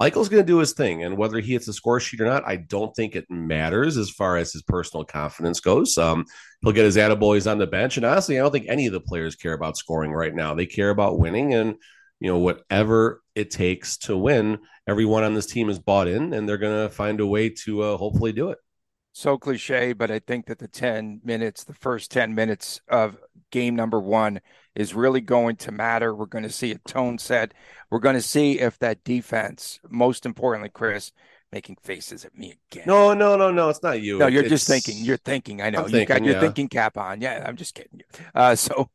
Eichel's 0.00 0.28
going 0.28 0.42
to 0.42 0.46
do 0.46 0.58
his 0.58 0.72
thing, 0.72 1.04
and 1.04 1.16
whether 1.16 1.38
he 1.38 1.52
hits 1.52 1.66
the 1.66 1.72
score 1.72 2.00
sheet 2.00 2.20
or 2.20 2.26
not, 2.26 2.46
I 2.46 2.56
don't 2.56 2.94
think 2.96 3.14
it 3.14 3.30
matters 3.30 3.96
as 3.96 4.10
far 4.10 4.36
as 4.36 4.52
his 4.52 4.62
personal 4.62 5.04
confidence 5.04 5.60
goes. 5.60 5.96
Um, 5.96 6.24
he'll 6.62 6.72
get 6.72 6.84
his 6.84 6.96
attaboys 6.96 7.50
on 7.50 7.58
the 7.58 7.66
bench, 7.66 7.96
and 7.96 8.04
honestly, 8.04 8.38
I 8.38 8.42
don't 8.42 8.50
think 8.50 8.66
any 8.68 8.86
of 8.86 8.92
the 8.92 9.00
players 9.00 9.36
care 9.36 9.52
about 9.52 9.76
scoring 9.76 10.12
right 10.12 10.34
now. 10.34 10.54
They 10.54 10.66
care 10.66 10.90
about 10.90 11.18
winning, 11.18 11.54
and 11.54 11.76
you 12.20 12.28
know 12.30 12.38
whatever 12.38 13.22
it 13.34 13.50
takes 13.50 13.96
to 13.98 14.16
win. 14.16 14.58
Everyone 14.88 15.24
on 15.24 15.34
this 15.34 15.46
team 15.46 15.70
is 15.70 15.78
bought 15.78 16.08
in, 16.08 16.34
and 16.34 16.48
they're 16.48 16.58
going 16.58 16.88
to 16.88 16.94
find 16.94 17.20
a 17.20 17.26
way 17.26 17.50
to 17.64 17.82
uh, 17.82 17.96
hopefully 17.96 18.32
do 18.32 18.50
it. 18.50 18.58
So 19.16 19.38
cliche, 19.38 19.92
but 19.92 20.10
I 20.10 20.18
think 20.18 20.46
that 20.46 20.58
the 20.58 20.66
ten 20.66 21.20
minutes, 21.22 21.62
the 21.62 21.72
first 21.72 22.10
ten 22.10 22.34
minutes 22.34 22.80
of 22.88 23.16
game 23.52 23.76
number 23.76 24.00
one 24.00 24.40
is 24.74 24.92
really 24.92 25.20
going 25.20 25.54
to 25.54 25.70
matter. 25.70 26.12
We're 26.12 26.26
going 26.26 26.42
to 26.42 26.50
see 26.50 26.72
a 26.72 26.78
tone 26.78 27.18
set. 27.18 27.54
We're 27.90 28.00
going 28.00 28.16
to 28.16 28.20
see 28.20 28.58
if 28.58 28.76
that 28.80 29.04
defense, 29.04 29.78
most 29.88 30.26
importantly, 30.26 30.68
Chris, 30.68 31.12
making 31.52 31.76
faces 31.80 32.24
at 32.24 32.36
me 32.36 32.58
again. 32.72 32.82
No, 32.88 33.14
no, 33.14 33.36
no, 33.36 33.52
no. 33.52 33.68
It's 33.68 33.84
not 33.84 34.02
you. 34.02 34.18
No, 34.18 34.26
you're 34.26 34.42
it's, 34.42 34.50
just 34.50 34.66
thinking. 34.66 35.04
You're 35.04 35.16
thinking. 35.16 35.62
I 35.62 35.70
know 35.70 35.78
I'm 35.78 35.84
you 35.84 35.90
thinking, 35.92 36.16
got 36.16 36.24
your 36.24 36.34
yeah. 36.34 36.40
thinking 36.40 36.66
cap 36.66 36.98
on. 36.98 37.20
Yeah, 37.20 37.44
I'm 37.46 37.54
just 37.54 37.76
kidding 37.76 38.00
you. 38.00 38.24
Uh, 38.34 38.56
so, 38.56 38.90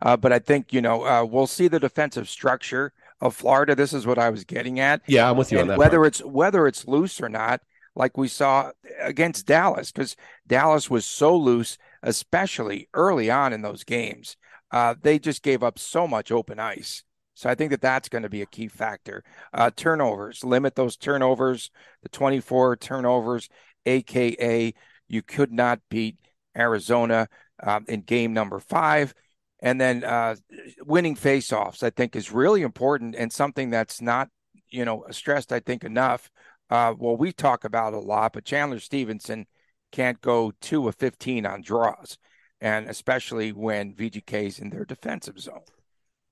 uh, 0.00 0.16
but 0.16 0.32
I 0.32 0.38
think 0.38 0.72
you 0.72 0.80
know 0.80 1.04
uh, 1.04 1.24
we'll 1.24 1.48
see 1.48 1.66
the 1.66 1.80
defensive 1.80 2.28
structure 2.28 2.92
of 3.20 3.34
Florida. 3.34 3.74
This 3.74 3.92
is 3.92 4.06
what 4.06 4.16
I 4.20 4.30
was 4.30 4.44
getting 4.44 4.78
at. 4.78 5.02
Yeah, 5.08 5.28
I'm 5.28 5.36
with 5.36 5.50
you 5.50 5.58
on 5.58 5.66
that. 5.66 5.78
whether 5.78 5.98
part. 5.98 6.06
it's 6.06 6.20
whether 6.20 6.68
it's 6.68 6.86
loose 6.86 7.20
or 7.20 7.28
not, 7.28 7.62
like 7.96 8.16
we 8.16 8.28
saw 8.28 8.70
against 9.00 9.46
Dallas, 9.46 9.90
because 9.90 10.14
Dallas 10.46 10.88
was 10.88 11.04
so 11.04 11.36
loose, 11.36 11.78
especially 12.02 12.88
early 12.94 13.30
on 13.30 13.52
in 13.52 13.62
those 13.62 13.82
games. 13.82 14.36
Uh, 14.70 14.94
they 15.00 15.18
just 15.18 15.42
gave 15.42 15.62
up 15.62 15.78
so 15.78 16.06
much 16.06 16.30
open 16.30 16.60
ice. 16.60 17.02
So 17.34 17.50
I 17.50 17.54
think 17.54 17.70
that 17.70 17.80
that's 17.80 18.08
going 18.08 18.22
to 18.22 18.28
be 18.28 18.42
a 18.42 18.46
key 18.46 18.68
factor. 18.68 19.24
Uh, 19.52 19.70
turnovers, 19.74 20.44
limit 20.44 20.74
those 20.74 20.96
turnovers, 20.96 21.70
the 22.02 22.08
24 22.08 22.76
turnovers, 22.76 23.48
aka 23.84 24.72
you 25.08 25.22
could 25.22 25.52
not 25.52 25.80
beat 25.88 26.16
Arizona 26.56 27.28
um, 27.62 27.84
in 27.88 28.02
game 28.02 28.32
number 28.32 28.58
five. 28.58 29.14
And 29.60 29.80
then 29.80 30.04
uh, 30.04 30.36
winning 30.84 31.16
faceoffs, 31.16 31.82
I 31.82 31.90
think, 31.90 32.14
is 32.14 32.32
really 32.32 32.62
important 32.62 33.14
and 33.16 33.32
something 33.32 33.70
that's 33.70 34.00
not, 34.02 34.28
you 34.68 34.84
know, 34.84 35.04
stressed, 35.10 35.52
I 35.52 35.60
think, 35.60 35.84
enough. 35.84 36.30
Uh, 36.70 36.94
well, 36.98 37.16
we 37.16 37.32
talk 37.32 37.64
about 37.64 37.94
a 37.94 37.98
lot, 37.98 38.32
but 38.32 38.44
Chandler 38.44 38.80
Stephenson 38.80 39.46
can't 39.92 40.20
go 40.20 40.52
two 40.60 40.88
of 40.88 40.96
15 40.96 41.46
on 41.46 41.62
draws, 41.62 42.18
and 42.60 42.88
especially 42.88 43.52
when 43.52 43.94
VGK's 43.94 44.58
in 44.58 44.70
their 44.70 44.84
defensive 44.84 45.38
zone. 45.38 45.60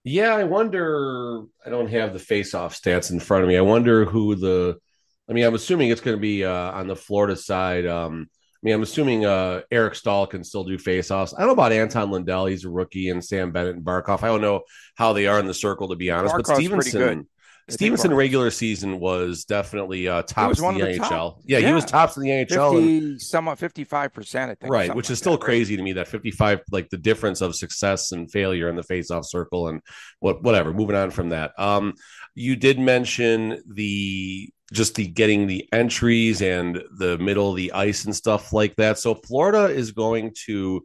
Yeah, 0.03 0.35
I 0.35 0.45
wonder. 0.45 1.45
I 1.64 1.71
don't 1.71 1.91
have 1.91 2.13
the 2.13 2.19
face-off 2.19 2.78
stats 2.78 3.11
in 3.11 3.21
front 3.21 3.43
of 3.43 3.49
me. 3.49 3.56
I 3.56 3.63
wonder 3.63 4.04
who 4.04 4.35
the. 4.35 4.76
I 5.28 5.32
mean, 5.32 5.45
I'm 5.45 5.54
assuming 5.54 5.89
it's 5.89 6.02
going 6.02 6.17
to 6.17 6.21
be 6.21 6.45
uh, 6.45 6.73
on 6.73 6.87
the 6.87 6.97
Florida 6.97 7.37
side. 7.37 7.87
Um, 7.87 8.28
I 8.30 8.58
mean, 8.63 8.75
I'm 8.75 8.82
assuming 8.82 9.25
uh, 9.25 9.63
Eric 9.71 9.95
Staal 9.95 10.26
can 10.26 10.45
still 10.45 10.65
do 10.65 10.76
face-offs. 10.76 11.32
I 11.32 11.39
don't 11.39 11.49
know 11.49 11.52
about 11.54 11.73
Anton 11.73 12.11
Lundell; 12.11 12.47
he's 12.47 12.67
a 12.67 12.71
rookie, 12.71 13.08
and 13.08 13.25
Sam 13.25 13.50
Bennett 13.50 13.76
and 13.76 13.85
Barkov. 13.85 14.23
I 14.23 14.26
don't 14.26 14.43
know 14.43 14.63
how 14.95 15.15
they 15.15 15.26
are 15.26 15.41
in 15.41 15.47
the 15.47 15.54
circle, 15.54 15.89
to 15.89 15.97
be 15.97 16.11
honest. 16.11 16.35
Barkov's 16.35 16.49
but 16.49 16.56
pretty 16.56 16.67
Stephenson, 16.67 17.00
good. 17.00 17.08
I 17.08 17.15
think 17.15 17.28
Stephenson 17.69 18.11
Barkov's- 18.11 18.17
regular 18.19 18.50
season 18.50 19.00
was 19.00 19.45
definitely 19.45 20.07
uh, 20.09 20.23
tops 20.23 20.61
one 20.61 20.75
in 20.75 20.81
the, 20.81 20.87
of 20.91 20.93
the 20.95 21.00
NHL. 21.00 21.09
top. 21.09 21.41
Yeah, 21.45 21.61
he 21.61 21.73
was 21.73 21.85
tops 21.85 22.17
in 22.17 22.23
the 22.23 22.29
NHL. 22.31 22.79
and- 22.79 23.21
somewhat 23.21 23.59
55%, 23.59 24.35
I 24.50 24.55
think. 24.55 24.73
right 24.73 24.87
something 24.87 24.97
which 24.97 25.07
like 25.07 25.13
is 25.13 25.19
still 25.19 25.33
that, 25.33 25.39
right? 25.39 25.45
crazy 25.45 25.77
to 25.77 25.83
me 25.83 25.93
that 25.95 26.09
55 26.09 26.61
like 26.71 26.91
the 26.91 26.99
difference 26.99 27.41
of 27.41 27.55
success 27.55 28.13
and 28.13 28.31
failure 28.31 28.69
in 28.69 28.77
the 28.77 28.83
face-off 28.83 29.25
circle 29.27 29.69
and 29.69 29.81
what 30.21 30.43
whatever 30.43 30.73
moving 30.73 30.97
on 30.97 31.11
from 31.11 31.31
that 31.31 31.53
um 31.59 31.95
you 32.35 32.57
did 32.57 32.79
mention 32.79 33.63
the 33.67 34.50
just 34.73 34.95
the 34.97 35.07
getting 35.07 35.47
the 35.47 35.69
entries 35.73 36.43
and 36.43 36.83
the 36.99 37.17
middle 37.19 37.50
of 37.50 37.57
the 37.57 37.73
ice 37.73 38.05
and 38.05 38.15
stuff 38.17 38.53
like 38.53 38.75
that 38.77 38.99
so 38.99 39.15
florida 39.15 39.67
is 39.67 39.93
going 39.93 40.33
to 40.47 40.85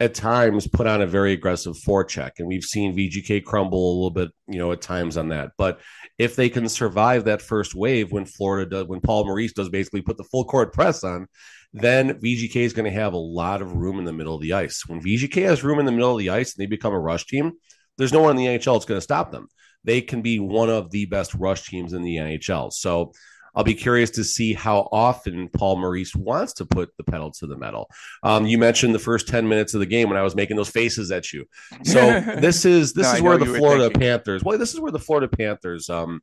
at 0.00 0.14
times 0.14 0.66
put 0.66 0.86
on 0.86 1.02
a 1.02 1.06
very 1.06 1.32
aggressive 1.32 1.76
forecheck 1.76 2.32
and 2.38 2.48
we've 2.48 2.64
seen 2.64 2.96
vgk 2.96 3.44
crumble 3.44 3.92
a 3.92 3.94
little 3.94 4.10
bit 4.10 4.30
you 4.48 4.58
know 4.58 4.72
at 4.72 4.80
times 4.80 5.16
on 5.16 5.28
that 5.28 5.52
but 5.58 5.80
if 6.20 6.36
they 6.36 6.50
can 6.50 6.68
survive 6.68 7.24
that 7.24 7.42
first 7.42 7.74
wave 7.74 8.12
when 8.12 8.24
florida 8.24 8.68
does 8.68 8.86
when 8.86 9.00
paul 9.00 9.24
maurice 9.24 9.52
does 9.52 9.68
basically 9.68 10.02
put 10.02 10.16
the 10.16 10.24
full 10.24 10.44
court 10.44 10.72
press 10.72 11.02
on 11.02 11.26
then 11.72 12.14
VGK 12.14 12.56
is 12.56 12.72
going 12.72 12.90
to 12.90 12.98
have 12.98 13.12
a 13.12 13.18
lot 13.18 13.62
of 13.62 13.72
room 13.72 13.98
in 13.98 14.04
the 14.04 14.12
middle 14.12 14.34
of 14.34 14.42
the 14.42 14.54
ice. 14.54 14.82
When 14.86 15.00
VGK 15.00 15.44
has 15.44 15.62
room 15.62 15.78
in 15.78 15.86
the 15.86 15.92
middle 15.92 16.12
of 16.12 16.18
the 16.18 16.30
ice 16.30 16.54
and 16.54 16.62
they 16.62 16.66
become 16.66 16.92
a 16.92 16.98
rush 16.98 17.26
team, 17.26 17.52
there's 17.96 18.12
no 18.12 18.20
one 18.20 18.32
in 18.32 18.36
the 18.36 18.46
NHL 18.46 18.74
that's 18.74 18.86
going 18.86 18.98
to 18.98 19.02
stop 19.02 19.30
them. 19.30 19.46
They 19.84 20.00
can 20.00 20.20
be 20.20 20.40
one 20.40 20.68
of 20.68 20.90
the 20.90 21.06
best 21.06 21.34
rush 21.34 21.68
teams 21.68 21.92
in 21.92 22.02
the 22.02 22.16
NHL. 22.16 22.72
So 22.72 23.12
I'll 23.54 23.64
be 23.64 23.74
curious 23.74 24.10
to 24.12 24.24
see 24.24 24.52
how 24.54 24.88
often 24.92 25.48
Paul 25.48 25.76
Maurice 25.76 26.14
wants 26.14 26.52
to 26.54 26.64
put 26.66 26.90
the 26.96 27.04
pedal 27.04 27.30
to 27.32 27.46
the 27.46 27.56
metal. 27.56 27.90
Um, 28.22 28.46
you 28.46 28.58
mentioned 28.58 28.94
the 28.94 28.98
first 29.00 29.28
10 29.28 29.48
minutes 29.48 29.74
of 29.74 29.80
the 29.80 29.86
game 29.86 30.08
when 30.08 30.18
I 30.18 30.22
was 30.22 30.34
making 30.34 30.56
those 30.56 30.70
faces 30.70 31.10
at 31.10 31.32
you. 31.32 31.44
So 31.84 32.00
this 32.40 32.64
is 32.64 32.92
this 32.92 33.06
No, 33.06 33.14
is 33.16 33.22
where 33.22 33.38
the 33.38 33.46
Florida. 33.46 33.90
Panthers. 33.90 34.44
Well, 34.44 34.58
this 34.58 34.74
is 34.74 34.80
where 34.80 34.92
the 34.92 34.98
Florida 34.98 35.28
Panthers 35.28 35.88
um 35.90 36.20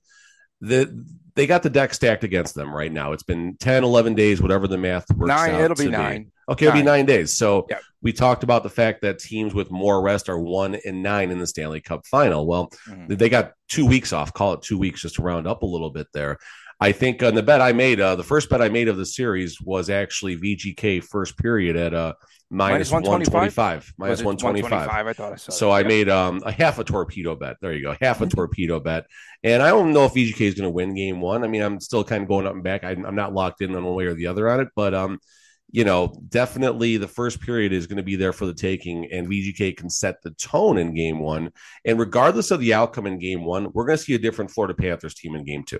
the 0.61 1.05
they 1.35 1.45
got 1.45 1.61
the 1.61 1.69
deck 1.69 1.93
stacked 1.93 2.23
against 2.23 2.55
them 2.55 2.73
right 2.73 2.91
now. 2.91 3.11
It's 3.11 3.21
been 3.21 3.57
10, 3.57 3.83
11 3.83 4.15
days, 4.15 4.41
whatever 4.41 4.67
the 4.67 4.77
math 4.77 5.05
works 5.13 5.27
Nine, 5.27 5.51
out 5.53 5.61
it'll 5.61 5.75
be 5.77 5.87
nine. 5.91 6.31
Okay, 6.49 6.65
it'll 6.65 6.73
be 6.73 6.79
Nine. 6.79 6.85
nine 6.99 7.05
days. 7.05 7.33
So 7.33 7.67
Yep. 7.69 7.81
we 8.01 8.11
talked 8.11 8.41
about 8.43 8.63
the 8.63 8.69
fact 8.71 9.01
that 9.03 9.19
teams 9.19 9.53
with 9.53 9.69
more 9.69 10.01
rest 10.01 10.29
are 10.29 10.39
one 10.39 10.75
and 10.83 11.03
nine 11.03 11.29
in 11.29 11.37
the 11.37 11.45
Stanley 11.45 11.79
Cup 11.81 12.07
final. 12.07 12.47
Well, 12.47 12.71
Mhm. 12.89 13.19
they 13.19 13.29
got 13.29 13.51
two 13.67 13.85
weeks 13.85 14.13
off. 14.13 14.33
Call 14.33 14.53
it 14.53 14.63
two 14.63 14.79
weeks 14.79 15.01
just 15.03 15.15
to 15.15 15.21
round 15.21 15.45
up 15.45 15.61
a 15.61 15.65
little 15.67 15.91
bit 15.91 16.07
there. 16.11 16.37
I 16.79 16.91
think 16.91 17.23
on 17.23 17.33
the 17.33 17.41
bet 17.43 17.59
I 17.61 17.73
made, 17.73 17.99
uh, 17.99 18.15
the 18.15 18.23
first 18.23 18.49
bet 18.49 18.61
I 18.61 18.69
made 18.69 18.87
of 18.87 18.97
the 18.97 19.05
series 19.05 19.59
was 19.59 19.89
actually 19.89 20.37
VGK 20.37 21.03
first 21.03 21.37
period 21.37 21.75
at 21.75 21.93
uh, 21.93 22.13
minus 22.51 22.91
Minus 22.91 23.07
125? 23.09 23.93
125. 23.93 23.93
Minus 23.97 24.11
Was 24.11 24.21
it 24.21 24.25
125. 24.25 25.07
I 25.07 25.13
thought 25.13 25.33
I 25.33 25.35
saw 25.37 25.51
So 25.51 25.65
that. 25.69 25.73
I 25.73 25.83
made 25.83 26.07
um, 26.07 26.41
a 26.45 26.51
half 26.51 26.77
a 26.77 26.83
torpedo 26.83 27.35
bet. 27.35 27.57
There 27.61 27.73
you 27.73 27.81
go, 27.83 27.95
half 27.99 28.21
a 28.21 28.25
Mm-hmm. 28.25 28.35
torpedo 28.35 28.79
bet. 28.79 29.05
And 29.43 29.63
I 29.63 29.69
don't 29.69 29.91
know 29.91 30.05
if 30.05 30.13
VGK 30.13 30.41
is 30.41 30.53
going 30.53 30.63
to 30.65 30.69
win 30.69 30.93
game 30.93 31.19
one. 31.19 31.43
I 31.43 31.47
mean, 31.47 31.61
I'm 31.63 31.79
still 31.79 32.03
kind 32.03 32.21
of 32.21 32.29
going 32.29 32.45
up 32.45 32.53
and 32.53 32.63
back. 32.63 32.83
I, 32.83 32.91
I'm 32.91 33.15
not 33.15 33.33
locked 33.33 33.61
in 33.61 33.75
on 33.75 33.83
one 33.83 33.95
way 33.95 34.05
or 34.05 34.13
the 34.13 34.27
other 34.27 34.47
on 34.49 34.59
it, 34.59 34.67
but 34.75 34.93
um, 34.93 35.19
you 35.71 35.83
know, 35.83 36.13
definitely 36.29 36.97
the 36.97 37.07
first 37.07 37.41
period 37.41 37.73
is 37.73 37.87
going 37.87 37.97
to 37.97 38.03
be 38.03 38.15
there 38.15 38.33
for 38.33 38.45
the 38.45 38.53
taking, 38.53 39.11
and 39.11 39.27
VGK 39.27 39.75
can 39.75 39.89
set 39.89 40.21
the 40.21 40.31
tone 40.31 40.77
in 40.77 40.93
game 40.93 41.19
one. 41.19 41.51
And 41.85 41.99
regardless 41.99 42.51
of 42.51 42.59
the 42.59 42.73
outcome 42.75 43.05
in 43.07 43.19
game 43.19 43.43
one, 43.43 43.71
we're 43.73 43.85
going 43.85 43.97
to 43.97 44.03
see 44.03 44.13
a 44.15 44.19
different 44.19 44.51
Florida 44.51 44.73
Panthers 44.75 45.15
team 45.15 45.35
in 45.35 45.43
game 45.43 45.63
two. 45.63 45.79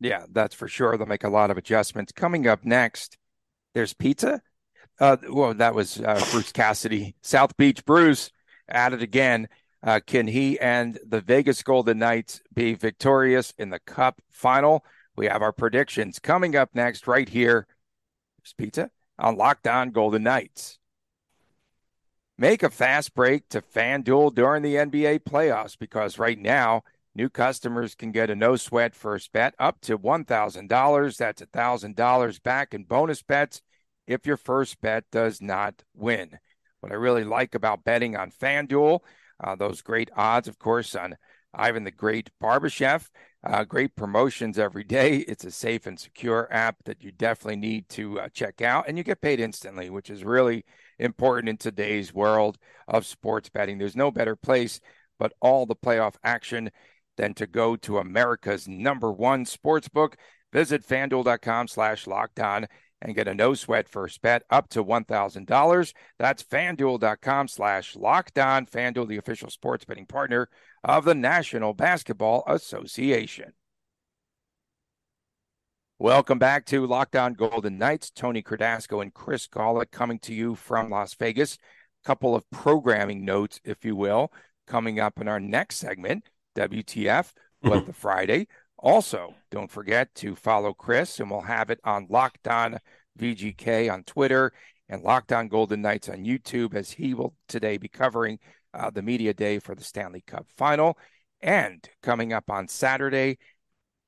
Yeah, 0.00 0.26
that's 0.30 0.54
for 0.54 0.68
sure. 0.68 0.96
They'll 0.96 1.06
make 1.06 1.24
a 1.24 1.28
lot 1.28 1.50
of 1.50 1.56
adjustments. 1.56 2.12
Coming 2.12 2.46
up 2.46 2.64
next, 2.64 3.16
there's 3.74 3.94
pizza. 3.94 4.42
Uh, 5.00 5.16
well, 5.28 5.54
that 5.54 5.74
was 5.74 6.00
uh, 6.00 6.24
Bruce 6.30 6.52
Cassidy. 6.52 7.16
South 7.22 7.56
Beach 7.56 7.84
Bruce 7.84 8.30
at 8.68 8.92
it 8.92 9.02
again. 9.02 9.48
Uh, 9.82 10.00
can 10.06 10.26
he 10.26 10.58
and 10.60 10.98
the 11.06 11.20
Vegas 11.20 11.62
Golden 11.62 11.98
Knights 11.98 12.40
be 12.54 12.74
victorious 12.74 13.52
in 13.58 13.70
the 13.70 13.80
Cup 13.80 14.20
final? 14.30 14.84
We 15.16 15.26
have 15.26 15.42
our 15.42 15.52
predictions 15.52 16.18
coming 16.18 16.56
up 16.56 16.70
next, 16.74 17.06
right 17.06 17.28
here. 17.28 17.66
There's 18.38 18.54
pizza 18.56 18.90
on 19.18 19.36
Locked 19.36 19.66
On 19.66 19.90
Golden 19.90 20.22
Knights. 20.22 20.78
Make 22.36 22.62
a 22.62 22.70
fast 22.70 23.14
break 23.14 23.48
to 23.50 23.62
FanDuel 23.62 24.34
during 24.34 24.62
the 24.62 24.74
NBA 24.74 25.20
playoffs 25.20 25.78
because 25.78 26.18
right 26.18 26.38
now, 26.38 26.82
new 27.14 27.28
customers 27.28 27.94
can 27.94 28.12
get 28.12 28.30
a 28.30 28.34
no 28.34 28.56
sweat 28.56 28.94
first 28.94 29.32
bet 29.32 29.54
up 29.58 29.80
to 29.82 29.98
$1,000. 29.98 31.16
That's 31.16 31.42
$1,000 31.42 32.42
back 32.42 32.74
in 32.74 32.84
bonus 32.84 33.22
bets 33.22 33.62
if 34.06 34.26
your 34.26 34.36
first 34.36 34.80
bet 34.80 35.04
does 35.10 35.40
not 35.40 35.82
win. 35.94 36.38
What 36.80 36.92
I 36.92 36.96
really 36.96 37.24
like 37.24 37.54
about 37.54 37.84
betting 37.84 38.16
on 38.16 38.30
FanDuel, 38.30 39.00
uh, 39.42 39.56
those 39.56 39.82
great 39.82 40.10
odds, 40.16 40.48
of 40.48 40.58
course, 40.58 40.94
on 40.94 41.16
Ivan 41.54 41.84
the 41.84 41.90
Great 41.90 42.30
Barbashev. 42.42 43.08
Uh, 43.42 43.62
great 43.62 43.94
promotions 43.94 44.58
every 44.58 44.84
day. 44.84 45.18
It's 45.18 45.44
a 45.44 45.50
safe 45.50 45.86
and 45.86 46.00
secure 46.00 46.48
app 46.50 46.76
that 46.84 47.02
you 47.02 47.12
definitely 47.12 47.56
need 47.56 47.88
to 47.90 48.20
uh, 48.20 48.28
check 48.30 48.62
out, 48.62 48.88
and 48.88 48.96
you 48.96 49.04
get 49.04 49.20
paid 49.20 49.38
instantly, 49.38 49.90
which 49.90 50.08
is 50.08 50.24
really 50.24 50.64
important 50.98 51.50
in 51.50 51.58
today's 51.58 52.14
world 52.14 52.56
of 52.88 53.04
sports 53.04 53.50
betting. 53.50 53.78
There's 53.78 53.96
no 53.96 54.10
better 54.10 54.34
place 54.34 54.80
but 55.18 55.32
all 55.40 55.66
the 55.66 55.76
playoff 55.76 56.14
action 56.22 56.70
than 57.16 57.34
to 57.34 57.46
go 57.46 57.76
to 57.76 57.98
America's 57.98 58.66
number 58.68 59.12
one 59.12 59.44
sports 59.44 59.88
book. 59.88 60.16
Visit 60.52 60.86
fanduel.com 60.86 61.68
slash 61.68 62.06
locked 62.06 62.38
on 62.40 62.66
and 63.02 63.14
get 63.14 63.28
a 63.28 63.34
no 63.34 63.54
sweat 63.54 63.88
first 63.88 64.22
bet 64.22 64.44
up 64.50 64.68
to 64.70 64.82
$1,000. 64.82 65.92
That's 66.18 66.42
fanduel.com 66.42 67.48
slash 67.48 67.96
locked 67.96 68.38
on. 68.38 68.66
Fanduel, 68.66 69.06
the 69.06 69.18
official 69.18 69.50
sports 69.50 69.84
betting 69.84 70.06
partner 70.06 70.48
of 70.82 71.04
the 71.04 71.14
National 71.14 71.74
Basketball 71.74 72.44
Association. 72.46 73.52
Welcome 75.98 76.38
back 76.38 76.66
to 76.66 76.86
Locked 76.86 77.14
On 77.14 77.34
Golden 77.34 77.78
Knights. 77.78 78.10
Tony 78.10 78.42
Cardasco 78.42 79.00
and 79.00 79.14
Chris 79.14 79.46
Gawlik 79.46 79.90
coming 79.90 80.18
to 80.20 80.34
you 80.34 80.54
from 80.54 80.90
Las 80.90 81.14
Vegas. 81.14 81.54
A 81.54 82.06
Couple 82.06 82.34
of 82.34 82.48
programming 82.50 83.24
notes, 83.24 83.60
if 83.64 83.84
you 83.84 83.94
will, 83.94 84.32
coming 84.66 84.98
up 84.98 85.20
in 85.20 85.28
our 85.28 85.40
next 85.40 85.76
segment. 85.76 86.28
WTF, 86.54 87.32
What 87.60 87.86
the 87.86 87.92
Friday. 87.92 88.48
Also, 88.78 89.34
don't 89.50 89.70
forget 89.70 90.14
to 90.16 90.34
follow 90.34 90.74
Chris, 90.74 91.20
and 91.20 91.30
we'll 91.30 91.40
have 91.40 91.70
it 91.70 91.80
on 91.84 92.06
Locked 92.10 92.48
On 92.48 92.78
VGK 93.18 93.92
on 93.92 94.02
Twitter 94.04 94.52
and 94.88 95.02
Locked 95.02 95.32
On 95.32 95.48
Golden 95.48 95.80
Knights 95.80 96.08
on 96.08 96.24
YouTube, 96.24 96.74
as 96.74 96.90
he 96.90 97.14
will 97.14 97.34
today 97.48 97.78
be 97.78 97.88
covering 97.88 98.38
uh, 98.74 98.90
the 98.90 99.02
media 99.02 99.32
day 99.32 99.58
for 99.58 99.74
the 99.74 99.84
Stanley 99.84 100.22
Cup 100.26 100.46
final. 100.56 100.98
And 101.40 101.88
coming 102.02 102.32
up 102.32 102.50
on 102.50 102.68
Saturday, 102.68 103.38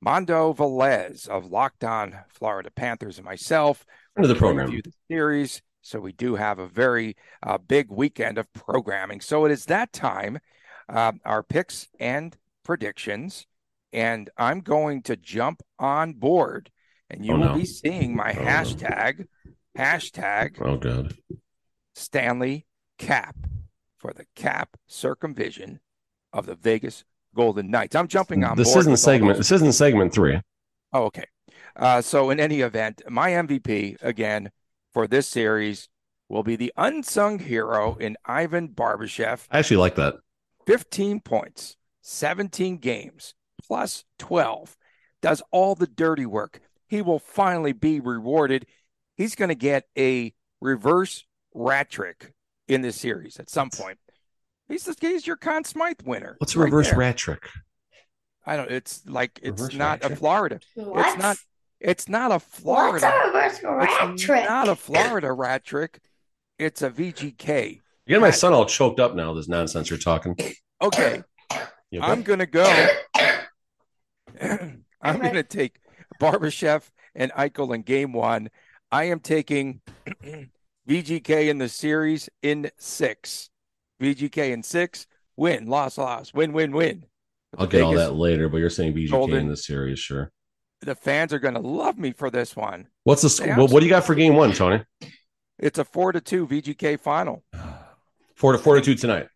Mondo 0.01 0.53
Velez 0.53 1.27
of 1.27 1.45
Locked 1.45 1.83
On 1.83 2.15
Florida 2.29 2.69
Panthers 2.69 3.17
and 3.17 3.25
myself 3.25 3.85
into 4.15 4.27
the 4.27 4.35
program 4.35 4.67
review 4.67 4.81
the 4.83 4.91
series. 5.09 5.61
So 5.81 5.99
we 5.99 6.11
do 6.11 6.35
have 6.35 6.59
a 6.59 6.67
very 6.67 7.15
uh, 7.41 7.57
big 7.57 7.89
weekend 7.89 8.37
of 8.37 8.51
programming. 8.53 9.21
So 9.21 9.45
it 9.45 9.51
is 9.51 9.65
that 9.65 9.93
time. 9.93 10.39
Uh, 10.89 11.13
our 11.25 11.43
picks 11.43 11.87
and 11.99 12.37
predictions, 12.63 13.45
and 13.91 14.29
I'm 14.37 14.61
going 14.61 15.01
to 15.03 15.15
jump 15.17 15.61
on 15.79 16.13
board, 16.13 16.71
and 17.09 17.25
you 17.25 17.33
Oh, 17.33 17.37
will 17.39 17.45
no. 17.49 17.55
be 17.55 17.65
seeing 17.65 18.15
my 18.15 18.31
Oh, 18.33 18.41
no. 18.43 18.45
hashtag 18.49 19.27
hashtag 19.77 20.57
Oh 20.61 20.77
god. 20.77 21.15
Stanley 21.93 22.65
Cap 22.97 23.35
for 23.97 24.13
the 24.13 24.25
cap 24.35 24.77
circumvision 24.87 25.79
of 26.33 26.45
the 26.45 26.55
Vegas 26.55 27.03
Golden 27.35 27.69
Knights. 27.69 27.95
I'm 27.95 28.07
jumping 28.07 28.43
on 28.43 28.57
This 28.57 28.69
board. 28.69 28.79
isn't 28.81 28.97
segment. 28.97 29.37
those- 29.37 29.49
This 29.49 29.51
isn't 29.57 29.73
segment 29.73 30.13
three. 30.13 30.41
Oh, 30.93 31.03
okay. 31.05 31.25
Uh, 31.75 32.01
so 32.01 32.29
in 32.29 32.39
any 32.39 32.61
event, 32.61 33.01
my 33.09 33.31
MVP 33.31 33.97
again 34.01 34.51
for 34.93 35.07
this 35.07 35.27
series 35.27 35.89
will 36.29 36.43
be 36.43 36.55
the 36.55 36.73
unsung 36.75 37.39
hero 37.39 37.95
in 37.97 38.17
Ivan 38.25 38.69
Barbashev. 38.69 39.45
I 39.51 39.59
actually 39.59 39.77
like 39.77 39.95
that. 39.95 40.15
15 40.67 41.21
points, 41.21 41.77
17 42.01 42.77
games, 42.77 43.33
plus 43.65 44.03
12. 44.19 44.77
Does 45.21 45.41
all 45.51 45.73
the 45.73 45.87
dirty 45.87 46.25
work. 46.25 46.59
He 46.87 47.01
will 47.01 47.19
finally 47.19 47.73
be 47.73 47.99
rewarded. 47.99 48.67
He's 49.15 49.33
going 49.35 49.49
to 49.49 49.55
get 49.55 49.85
a 49.97 50.33
reverse 50.61 51.25
rat 51.55 51.89
trick 51.89 52.33
in 52.67 52.81
this 52.81 52.97
series 52.99 53.39
at 53.39 53.49
some 53.49 53.69
point. 53.71 53.97
He's 54.69 54.83
the, 54.83 54.95
he's 54.99 55.25
your 55.25 55.37
Conn 55.37 55.63
Smythe 55.63 56.01
winner. 56.05 56.35
What's 56.39 56.55
a 56.55 56.59
right 56.59 56.65
reverse 56.65 56.89
there. 56.89 56.99
rat 56.99 57.17
trick? 57.17 57.47
I 58.45 58.55
don't. 58.57 58.69
It's 58.69 59.05
like 59.07 59.39
it's 59.41 59.59
Reverse 59.61 59.75
not 59.75 60.03
a? 60.05 60.15
Florida. 60.15 60.59
What? 60.75 61.07
It's 61.07 61.17
not. 61.21 61.37
It's 61.79 62.07
not 62.09 62.31
a 62.31 62.35
What's 62.35 62.45
Florida. 62.59 63.07
a 63.13 63.27
reverse 63.27 63.63
rat 63.63 64.09
It's 64.13 64.23
trick? 64.23 64.45
not 64.49 64.67
a 64.69 64.75
Florida 64.75 65.31
rat 65.31 65.63
trick. 65.65 65.99
It's 66.59 66.81
a 66.81 66.89
VGK. 66.89 67.81
You 68.07 68.15
get 68.15 68.21
my 68.21 68.31
son 68.31 68.53
all 68.53 68.65
choked 68.65 69.01
up 69.01 69.15
now. 69.15 69.33
This 69.33 69.49
nonsense 69.49 69.89
you're 69.89 69.99
talking. 69.99 70.37
Okay, 70.81 71.23
You 71.91 72.01
I'm 72.01 72.23
gonna 72.23 72.45
go. 72.45 72.63
I'm 74.41 74.83
Okay. 75.03 75.19
gonna 75.27 75.43
take 75.43 75.79
Barbashev 76.21 76.89
and 77.15 77.31
Eichel 77.33 77.73
in 77.75 77.81
game 77.81 78.13
one. 78.13 78.49
I 78.91 79.05
am 79.05 79.19
taking 79.19 79.81
VGK 80.89 81.49
in 81.49 81.57
the 81.57 81.67
series 81.69 82.29
in 82.41 82.71
six. 82.77 83.49
VGK 84.01 84.51
in 84.53 84.63
six. 84.63 85.05
Win, 85.35 85.67
loss, 85.67 85.97
loss. 85.97 86.33
Win, 86.33 86.53
win, 86.53 86.71
win. 86.71 87.03
I'll 87.57 87.67
get 87.67 87.81
all 87.83 87.93
that 87.93 88.15
later, 88.15 88.47
but 88.49 88.57
you're 88.57 88.69
saying 88.69 88.93
VGK 88.93 89.09
Golden- 89.11 89.37
in 89.39 89.47
the 89.49 89.57
series, 89.57 89.99
sure. 89.99 90.31
The 90.81 90.95
fans 90.95 91.33
are 91.33 91.39
gonna 91.39 91.59
love 91.59 91.97
me 91.97 92.11
for 92.13 92.29
this 92.29 92.55
one. 92.55 92.87
What's 93.03 93.21
the 93.23 93.43
They 93.43 93.51
sc- 93.51 93.57
what, 93.57 93.71
what 93.71 93.79
do 93.81 93.85
you 93.85 93.89
got 93.89 94.05
for 94.05 94.15
game 94.15 94.35
one, 94.35 94.53
Tony? 94.53 94.83
It's 95.59 95.79
a 95.79 95.83
four 95.85 96.11
to 96.11 96.21
two 96.21 96.47
VGK 96.47 96.99
final. 96.99 97.43
Ah. 97.53 97.83
Four 98.37 98.51
to 98.53 98.57
four 98.59 98.75
to 98.75 98.81
two 98.81 98.95
tonight, 98.95 99.27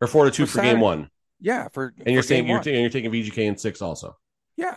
or 0.00 0.08
four 0.08 0.24
to 0.24 0.30
two 0.30 0.46
For 0.46 0.58
for, 0.58 0.62
game 0.62 0.80
one. 0.80 1.10
Yeah, 1.40 1.68
for 1.68 1.94
And 1.98 2.12
you're 2.12 2.22
for 2.22 2.28
saying 2.28 2.46
you're, 2.48 2.60
ta- 2.60 2.70
you're 2.70 2.90
taking 2.90 3.10
VGK 3.10 3.38
in 3.38 3.56
six 3.56 3.80
also. 3.80 4.16
yeah, 4.56 4.76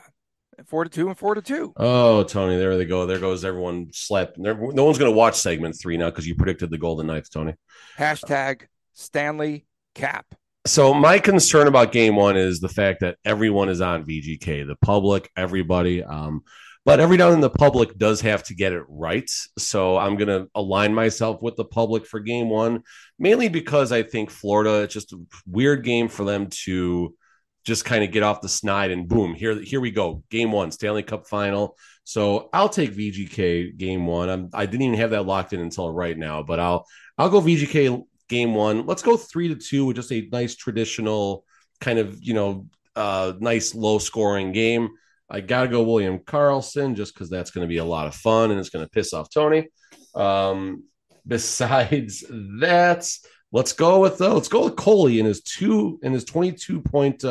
four 0.68 0.84
to 0.84 0.90
two 0.90 1.08
and 1.08 1.18
four 1.18 1.34
to 1.34 1.42
two. 1.42 1.74
Oh, 1.78 2.24
Tony, 2.24 2.58
there 2.58 2.78
they 2.78 2.86
go. 2.86 3.08
There 3.08 3.18
goes 3.20 3.44
everyone 3.44 3.90
slept. 3.92 4.38
No 4.38 4.54
one's 4.54 5.00
going 5.00 5.12
to 5.12 5.18
watch 5.18 5.36
segment 5.36 5.76
three 5.82 5.98
now 5.98 6.12
because 6.12 6.28
you 6.28 6.36
predicted 6.36 6.70
the 6.70 6.78
Golden 6.78 7.08
Knights, 7.08 7.30
Tony. 7.30 7.56
Hashtag 7.98 8.68
Stanley 8.94 9.66
Cap. 9.96 10.26
So 10.68 10.94
my 10.94 11.18
concern 11.18 11.66
about 11.66 11.92
game 11.92 12.16
one 12.16 12.38
is 12.38 12.60
the 12.60 12.70
fact 12.70 13.00
that 13.00 13.18
everyone 13.26 13.70
is 13.70 13.82
on 13.82 14.06
VGK, 14.06 14.68
the 14.68 14.76
public, 14.76 15.28
everybody. 15.36 16.04
Um, 16.04 16.44
but 16.84 17.00
every 17.00 17.18
now 17.18 17.28
and 17.28 17.36
then 17.36 17.42
the 17.42 17.50
public 17.50 17.98
does 17.98 18.22
have 18.22 18.44
to 18.44 18.56
get 18.56 18.74
it 18.74 18.84
right. 18.88 19.30
So 19.58 19.98
I'm 19.98 20.16
going 20.16 20.28
to 20.28 20.50
align 20.56 20.94
myself 20.94 21.42
with 21.42 21.56
the 21.56 21.66
public 21.66 22.08
for 22.08 22.20
game 22.20 22.50
one, 22.50 22.84
mainly 23.20 23.50
because 23.50 23.92
I 23.92 24.04
think 24.04 24.32
Florida, 24.32 24.84
it's 24.84 24.94
just 24.94 25.14
a 25.14 25.20
weird 25.46 25.84
game 25.84 26.08
for 26.08 26.24
them 26.24 26.48
to 26.64 27.16
just 27.64 27.86
kind 27.86 28.04
of 28.04 28.12
get 28.12 28.24
off 28.24 28.42
the 28.42 28.50
snide 28.50 28.90
and 28.90 29.08
boom, 29.08 29.36
here, 29.36 29.62
here 29.62 29.80
we 29.80 29.92
go. 29.92 30.24
Game 30.32 30.52
one, 30.52 30.72
Stanley 30.72 31.04
Cup 31.04 31.28
final. 31.28 31.78
So 32.04 32.50
I'll 32.52 32.70
take 32.70 32.96
VGK 32.96 33.78
game 33.78 34.08
one. 34.08 34.30
I'm, 34.30 34.50
I 34.52 34.66
didn't 34.66 34.82
even 34.82 35.00
have 35.00 35.12
that 35.12 35.28
locked 35.28 35.54
in 35.54 35.62
until 35.62 35.92
right 35.92 36.18
now, 36.18 36.42
but 36.42 36.60
I'll, 36.60 36.88
I'll 37.20 37.30
go 37.30 37.42
VGK 37.42 38.04
game 38.28 38.56
one. 38.56 38.88
Let's 38.88 39.04
go 39.04 39.18
three 39.18 39.50
to 39.50 39.56
two 39.56 39.86
with 39.86 39.98
just 39.98 40.12
a 40.12 40.28
nice 40.32 40.56
traditional 40.56 41.46
kind 41.80 42.00
of, 42.00 42.18
you 42.24 42.34
know, 42.34 42.66
uh, 42.96 43.34
nice 43.40 43.76
low 43.76 44.00
scoring 44.00 44.52
game. 44.52 44.90
I 45.34 45.40
got 45.40 45.62
to 45.64 45.68
go 45.70 45.82
William 45.84 46.20
Karlsson 46.20 46.96
just 46.96 47.14
because 47.14 47.30
that's 47.30 47.52
going 47.52 47.66
to 47.66 47.70
be 47.70 47.78
a 47.78 47.86
lot 47.86 48.06
of 48.08 48.14
fun 48.14 48.52
and 48.52 48.60
it's 48.60 48.70
going 48.70 48.84
to 48.86 48.90
piss 48.92 49.14
off 49.14 49.30
Tony. 49.34 49.70
Um, 50.14 50.84
besides 51.28 52.24
that, 52.60 53.10
let's 53.54 53.74
go 53.74 54.00
with 54.02 54.22
uh, 54.22 54.34
let's 54.34 54.50
go 54.50 54.66
with 54.66 54.76
Coley 54.76 55.20
in 55.20 55.26
his 55.26 55.42
two 55.42 56.00
in 56.04 56.12
his 56.14 56.26
twenty 56.26 56.52
two 56.52 56.82
point 56.82 57.24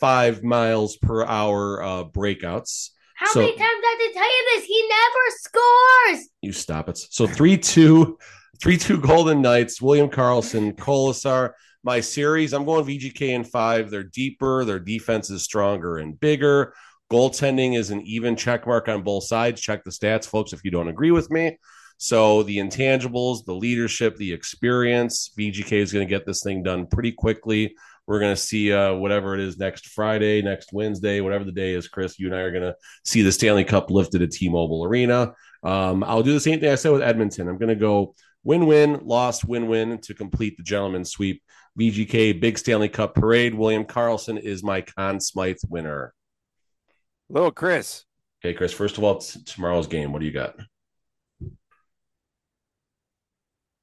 five 0.00 0.42
miles 0.42 0.96
per 0.96 1.24
hour 1.24 1.82
uh, 1.82 2.04
breakouts. 2.04 2.90
How 3.16 3.30
So- 3.32 3.40
many 3.40 3.52
times 3.52 3.62
I 3.62 3.96
have 3.98 4.12
to 4.12 4.18
tell 4.18 4.28
you 4.30 4.44
this? 4.54 4.64
He 4.64 4.88
never 4.88 6.18
scores. 6.18 6.28
You 6.42 6.52
stop 6.52 6.88
it. 6.88 6.98
So 6.98 7.26
three 7.26 7.56
two, 7.58 8.18
three 8.62 8.76
two 8.76 8.98
Golden 9.00 9.40
Knights. 9.42 9.80
William 9.82 10.08
Karlsson, 10.08 10.74
Kolesar. 10.74 11.52
My 11.82 12.00
series. 12.00 12.52
I'm 12.52 12.64
going 12.64 12.84
VGK 12.84 13.28
in 13.28 13.44
five. 13.44 13.90
They're 13.90 14.02
deeper. 14.02 14.64
Their 14.64 14.80
defense 14.80 15.30
is 15.30 15.44
stronger 15.44 15.98
and 15.98 16.18
bigger. 16.18 16.74
Goaltending 17.10 17.76
is 17.76 17.90
an 17.90 18.02
even 18.02 18.36
check 18.36 18.66
mark 18.66 18.88
on 18.88 19.02
both 19.02 19.24
sides. 19.24 19.60
Check 19.60 19.84
the 19.84 19.90
stats, 19.90 20.26
folks, 20.26 20.52
if 20.52 20.64
you 20.64 20.70
don't 20.70 20.88
agree 20.88 21.12
with 21.12 21.30
me. 21.30 21.58
So 21.98 22.42
the 22.42 22.58
intangibles, 22.58 23.44
the 23.44 23.54
leadership, 23.54 24.16
the 24.16 24.32
experience. 24.32 25.30
VGK 25.38 25.72
is 25.72 25.92
going 25.92 26.06
to 26.06 26.10
get 26.10 26.26
this 26.26 26.42
thing 26.42 26.62
done 26.62 26.86
pretty 26.86 27.12
quickly. 27.12 27.74
We're 28.06 28.20
going 28.20 28.34
to 28.34 28.40
see 28.40 28.72
uh, 28.72 28.94
whatever 28.94 29.34
it 29.34 29.40
is 29.40 29.58
next 29.58 29.88
Friday, 29.88 30.42
next 30.42 30.72
Wednesday, 30.72 31.20
whatever 31.20 31.44
the 31.44 31.52
day 31.52 31.72
is. 31.72 31.88
Chris, 31.88 32.18
you 32.18 32.26
and 32.26 32.36
I 32.36 32.40
are 32.40 32.50
going 32.52 32.62
to 32.62 32.76
see 33.04 33.22
the 33.22 33.32
Stanley 33.32 33.64
Cup 33.64 33.90
lifted 33.90 34.22
at 34.22 34.30
T-Mobile 34.30 34.84
Arena. 34.84 35.32
Um, 35.62 36.04
I'll 36.04 36.22
do 36.22 36.32
the 36.32 36.40
same 36.40 36.60
thing 36.60 36.70
I 36.70 36.76
said 36.76 36.92
with 36.92 37.02
Edmonton. 37.02 37.48
I'm 37.48 37.58
going 37.58 37.70
to 37.70 37.74
go 37.74 38.14
win-win, 38.44 39.00
loss, 39.04 39.44
win-win 39.44 39.98
to 40.02 40.14
complete 40.14 40.56
the 40.56 40.62
gentleman's 40.62 41.10
sweep. 41.10 41.42
VGK 41.78 42.40
Big 42.40 42.58
Stanley 42.58 42.88
Cup 42.88 43.14
parade. 43.14 43.54
William 43.54 43.84
Karlsson 43.84 44.40
is 44.40 44.62
my 44.62 44.82
Conn 44.82 45.20
Smythe 45.20 45.58
winner. 45.68 46.14
Little 47.28 47.50
Chris. 47.50 48.04
Okay, 48.40 48.54
Chris. 48.54 48.72
First 48.72 48.98
of 48.98 49.04
all, 49.04 49.18
t- 49.18 49.40
tomorrow's 49.44 49.86
game. 49.86 50.12
What 50.12 50.20
do 50.20 50.26
you 50.26 50.32
got? 50.32 50.56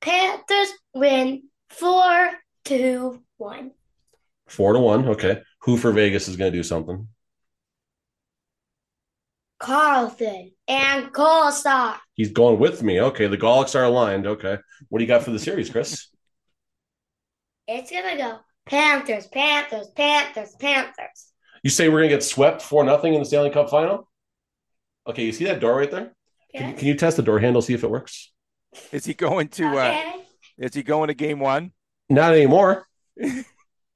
Panthers 0.02 0.72
win 0.94 1.44
four 1.70 2.32
to 2.66 3.22
one. 3.38 3.72
Four 4.48 4.74
to 4.74 4.80
one. 4.80 5.08
Okay. 5.10 5.42
Who 5.62 5.78
for 5.78 5.92
Vegas 5.92 6.28
is 6.28 6.36
going 6.36 6.52
to 6.52 6.58
do 6.58 6.64
something? 6.64 7.08
Karlsson 9.62 10.52
and 10.68 11.06
Kolesar. 11.14 11.98
He's 12.16 12.32
going 12.32 12.60
with 12.60 12.84
me. 12.84 13.00
Okay. 13.00 13.28
The 13.28 13.38
Gawliks 13.38 13.76
are 13.76 13.86
aligned. 13.86 14.28
Okay. 14.28 14.58
What 14.90 15.00
do 15.00 15.04
you 15.06 15.08
got 15.08 15.24
for 15.24 15.32
the 15.32 15.40
series, 15.40 15.70
Chris? 15.70 16.10
It's 17.66 17.90
gonna 17.90 18.18
go 18.18 18.40
Panthers, 18.66 19.28
Panthers, 19.28 19.88
Panthers, 19.96 20.54
Panthers. 20.60 21.33
You 21.63 21.69
say 21.69 21.89
we're 21.89 21.99
gonna 21.99 22.10
get 22.10 22.23
swept 22.23 22.62
for 22.62 22.84
nothing 22.84 23.13
in 23.13 23.19
the 23.19 23.26
Stanley 23.26 23.49
Cup 23.49 23.69
final? 23.69 24.08
Okay, 25.08 25.26
you 25.26 25.32
see 25.32 25.45
that 25.45 25.60
door 25.60 25.78
right 25.78 25.89
there? 25.89 26.13
Can, 26.56 26.69
you, 26.69 26.76
can 26.76 26.88
you 26.88 26.95
test 26.95 27.17
the 27.17 27.23
door 27.23 27.39
handle, 27.39 27.62
see 27.62 27.73
if 27.73 27.84
it 27.84 27.89
works? 27.89 28.32
Is 28.91 29.06
he 29.06 29.13
going 29.13 29.47
to? 29.49 29.65
Uh, 29.78 30.02
is 30.58 30.73
he 30.73 30.84
going 30.84 31.08
to 31.08 31.13
game 31.13 31.39
one? 31.39 31.71
Not 32.10 32.34
anymore. 32.34 32.88
Nine, 33.17 33.43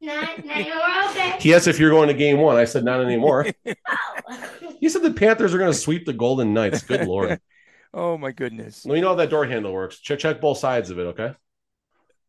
nine 0.01 0.69
more. 0.69 1.09
Okay. 1.09 1.35
He 1.39 1.53
asked 1.53 1.67
if 1.67 1.79
you're 1.79 1.89
going 1.89 2.07
to 2.07 2.13
game 2.13 2.37
one. 2.37 2.55
I 2.55 2.65
said 2.65 2.83
not 2.83 3.01
anymore. 3.01 3.47
Oh. 4.29 4.43
he 4.79 4.89
said 4.89 5.01
the 5.01 5.13
Panthers 5.13 5.53
are 5.53 5.57
gonna 5.57 5.73
sweep 5.73 6.05
the 6.05 6.13
Golden 6.13 6.53
Knights. 6.53 6.81
Good 6.81 7.07
lord. 7.07 7.39
Oh 7.93 8.17
my 8.17 8.31
goodness. 8.31 8.85
Let 8.85 8.95
me 8.95 9.01
know 9.01 9.07
how 9.07 9.15
that 9.15 9.29
door 9.29 9.45
handle 9.45 9.71
works. 9.71 9.99
Check 9.99 10.19
check 10.19 10.41
both 10.41 10.57
sides 10.57 10.89
of 10.89 10.99
it, 10.99 11.03
okay? 11.03 11.33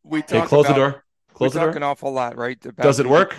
We 0.05 0.21
Okay, 0.21 0.39
talk 0.39 0.49
close 0.49 0.67
the 0.69 0.73
door. 0.73 1.05
Close 1.35 1.53
we 1.53 1.61
the 1.61 1.67
talk 1.67 1.77
an 1.77 1.83
awful 1.83 2.13
lot, 2.13 2.37
right? 2.37 2.65
About 2.65 2.85
Does 2.85 3.01
it 3.01 3.07
work? 3.07 3.37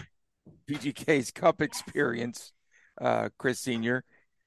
VGK's 0.70 1.32
Cup 1.32 1.62
experience, 1.62 2.54
uh, 3.02 3.30
Chris 3.38 3.60
Senior, 3.60 4.04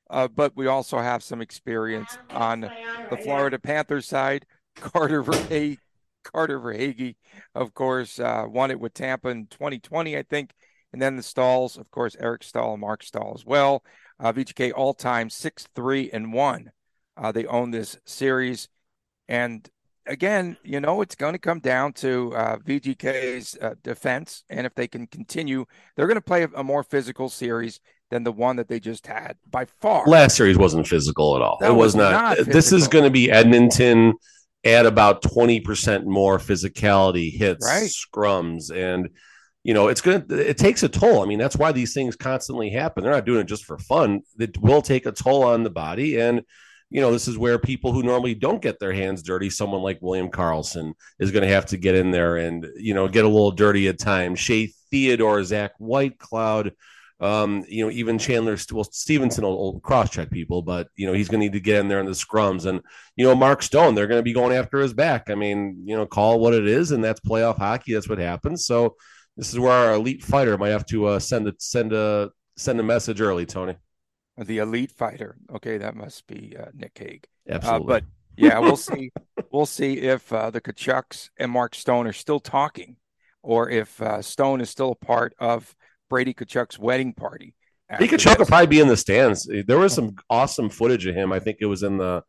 uh, 0.09 0.29
but 0.29 0.53
we 0.55 0.67
also 0.67 0.99
have 0.99 1.23
some 1.23 1.41
experience 1.41 2.17
on 2.31 2.61
the 3.11 3.17
Florida 3.17 3.59
Panthers 3.59 4.07
side. 4.07 4.47
Carter 4.77 5.23
Verhaeghe, 5.23 5.79
Carter 6.23 6.61
Verhaeghe, 6.61 7.17
of 7.55 7.75
course, 7.75 8.21
uh, 8.21 8.45
won 8.49 8.71
it 8.71 8.79
with 8.79 8.95
Tampa 8.95 9.29
in 9.29 9.47
2020, 9.49 10.17
I 10.17 10.23
think. 10.23 10.53
And 10.93 11.01
then 11.01 11.17
the 11.17 11.23
Staals, 11.23 11.79
of 11.79 11.91
course, 11.91 12.17
Eric 12.21 12.43
Staal 12.43 12.73
and 12.73 12.81
Marc 12.81 13.03
Staal 13.03 13.33
as 13.35 13.45
well. 13.45 13.83
Uh, 14.21 14.33
VGK 14.33 14.73
all 14.75 14.95
time 14.95 15.31
six, 15.31 15.67
three, 15.75 16.11
and 16.11 16.33
one. 16.33 16.71
Uh, 17.17 17.33
they 17.33 17.47
own 17.47 17.71
this 17.71 17.99
series. 18.05 18.69
And 19.29 19.69
again, 20.07 20.57
you 20.63 20.81
know, 20.81 21.01
it's 21.01 21.15
going 21.15 21.33
to 21.33 21.39
come 21.39 21.61
down 21.61 21.93
to 21.95 22.35
uh, 22.35 22.57
VGK's 22.59 23.57
uh, 23.61 23.75
defense. 23.83 24.45
And 24.51 24.67
if 24.67 24.75
they 24.75 24.89
can 24.89 25.07
continue, 25.07 25.67
they're 25.97 26.07
going 26.07 26.17
to 26.17 26.21
play 26.21 26.45
a, 26.45 26.49
a 26.57 26.65
more 26.65 26.83
physical 26.83 27.29
series 27.29 27.81
than 28.11 28.25
the 28.25 28.33
one 28.33 28.57
that 28.57 28.69
they 28.69 28.79
just 28.79 29.07
had 29.07 29.37
by 29.51 29.65
far. 29.65 30.07
Last 30.07 30.37
series 30.37 30.59
wasn't 30.59 30.87
physical 30.87 31.37
at 31.37 31.43
all. 31.43 31.59
That 31.61 31.71
it 31.71 31.75
was, 31.75 31.95
was 31.95 31.97
not. 31.97 32.39
not 32.39 32.47
this 32.47 32.73
is 32.73 32.89
going 32.89 33.05
to 33.05 33.11
be 33.11 33.31
Edmonton 33.31 34.15
at 34.65 34.87
about 34.87 35.23
20% 35.23 36.05
more 36.05 36.39
physicality 36.39 37.33
hits, 37.33 37.67
Right. 37.67 37.91
scrums 37.91 38.71
and 38.75 39.09
you 39.65 39.75
know, 39.75 39.87
it's 39.87 40.01
going 40.01 40.27
to 40.27 40.51
it 40.51 40.59
takes 40.59 40.83
a 40.83 40.89
toll. 40.89 41.23
I 41.23 41.27
mean, 41.27 41.39
that's 41.39 41.57
why 41.57 41.71
these 41.71 41.95
things 41.95 42.17
constantly 42.17 42.71
happen. 42.71 43.05
They're 43.05 43.13
not 43.13 43.25
doing 43.25 43.41
it 43.41 43.47
just 43.47 43.65
for 43.65 43.79
fun. 43.79 44.23
It 44.39 44.59
will 44.59 44.83
take 44.83 45.07
a 45.07 45.13
toll 45.13 45.45
on 45.45 45.63
the 45.63 45.71
body 45.71 46.19
and 46.19 46.43
you 46.93 47.01
know, 47.01 47.11
this 47.11 47.27
is 47.27 47.39
where 47.39 47.59
people 47.59 47.91
who 47.91 48.03
normally 48.03 48.35
don't 48.35 48.61
get 48.61 48.79
their 48.79 48.93
hands 48.93 49.23
dirty, 49.23 49.49
someone 49.49 49.81
like 49.81 50.03
William 50.03 50.31
Karlsson 50.31 50.93
is 51.19 51.31
going 51.31 51.43
to 51.43 51.53
have 51.53 51.65
to 51.67 51.79
get 51.79 51.95
in 51.95 52.11
there 52.11 52.37
and, 52.37 52.67
you 52.77 52.93
know, 52.93 53.09
get 53.09 53.25
a 53.25 53.29
little 53.29 53.51
dirty 53.51 53.89
at 53.89 53.99
times. 53.99 54.39
Shea 54.39 54.71
Theodore, 54.91 55.43
Zach 55.43 55.73
Whitecloud, 55.81 56.73
um, 57.19 57.65
you 57.67 57.83
know, 57.83 57.91
even 57.91 58.19
Chandler, 58.19 58.59
well, 58.73 58.85
Stephenson 58.85 59.43
will, 59.43 59.57
will 59.57 59.81
cross 59.81 60.11
check 60.11 60.31
people, 60.31 60.61
but, 60.61 60.89
you 60.95 61.07
know, 61.07 61.15
he's 61.15 61.31
going 61.31 61.41
to 61.41 61.47
need 61.47 61.55
to 61.55 61.61
get 61.61 61.81
in 61.81 61.89
there 61.89 62.01
in 62.01 62.05
the 62.05 62.13
scrums. 62.13 62.67
And, 62.67 62.81
you 63.17 63.25
know, 63.25 63.35
Mark 63.35 63.63
Stone, 63.63 63.95
they're 63.95 64.07
going 64.07 64.19
to 64.19 64.25
be 64.25 64.35
going 64.35 64.55
after 64.55 64.79
his 64.79 64.93
back. 64.93 65.31
I 65.31 65.35
mean, 65.35 65.85
you 65.87 65.97
know, 65.97 66.05
call 66.05 66.41
what 66.41 66.53
it 66.53 66.67
is, 66.67 66.91
and 66.91 67.03
that's 67.03 67.21
playoff 67.21 67.57
hockey. 67.57 67.95
That's 67.95 68.09
what 68.09 68.19
happens. 68.19 68.67
So 68.67 68.97
this 69.39 69.51
is 69.51 69.59
where 69.59 69.73
our 69.73 69.95
elite 69.95 70.23
fighter 70.23 70.59
might 70.59 70.71
have 70.71 70.85
to 70.87 71.07
uh, 71.07 71.19
send 71.21 71.49
a, 71.49 71.55
send 71.59 71.95
a, 71.95 72.31
send 72.59 72.79
a 72.81 72.83
message 72.83 73.23
early, 73.23 73.47
Tony. 73.47 73.77
The 74.39 74.59
elite 74.59 74.91
fighter. 74.91 75.37
Okay, 75.55 75.79
that 75.79 75.95
must 75.95 76.27
be 76.27 76.57
uh, 76.59 76.67
Nick 76.75 76.97
Hague. 76.99 77.27
Uh, 77.49 77.55
Absolutely. 77.55 77.87
but 77.87 78.05
yeah, 78.37 78.59
we'll 78.59 78.77
see. 78.91 79.11
we'll 79.51 79.67
see 79.67 79.99
if 79.99 80.33
uh, 80.33 80.51
the 80.51 80.61
Tkachuks 80.61 81.31
and 81.39 81.51
Mark 81.51 81.75
Stone 81.75 82.07
are 82.07 82.13
still 82.13 82.41
talking, 82.41 82.97
or 83.43 83.69
if 83.69 84.01
uh, 84.01 84.23
Stone 84.23 84.61
is 84.61 84.71
still 84.71 84.93
a 84.93 85.05
part 85.05 85.35
of 85.39 85.75
Brady 86.09 86.35
Tkachuk's 86.35 86.79
wedding 86.79 87.13
party. 87.13 87.55
He 87.99 88.09
Chuck 88.09 88.39
will 88.39 88.47
probably 88.47 88.69
be 88.69 88.81
in 88.81 88.89
the 88.89 88.97
stands. 88.97 89.49
There 89.67 89.79
was 89.79 89.93
some 89.93 90.15
awesome 90.31 90.71
footage 90.71 91.07
of 91.07 91.15
him. 91.15 91.33
I 91.33 91.41
think 91.41 91.59
it 91.61 91.67
was 91.67 91.83
in 91.83 91.99
the 91.99 92.23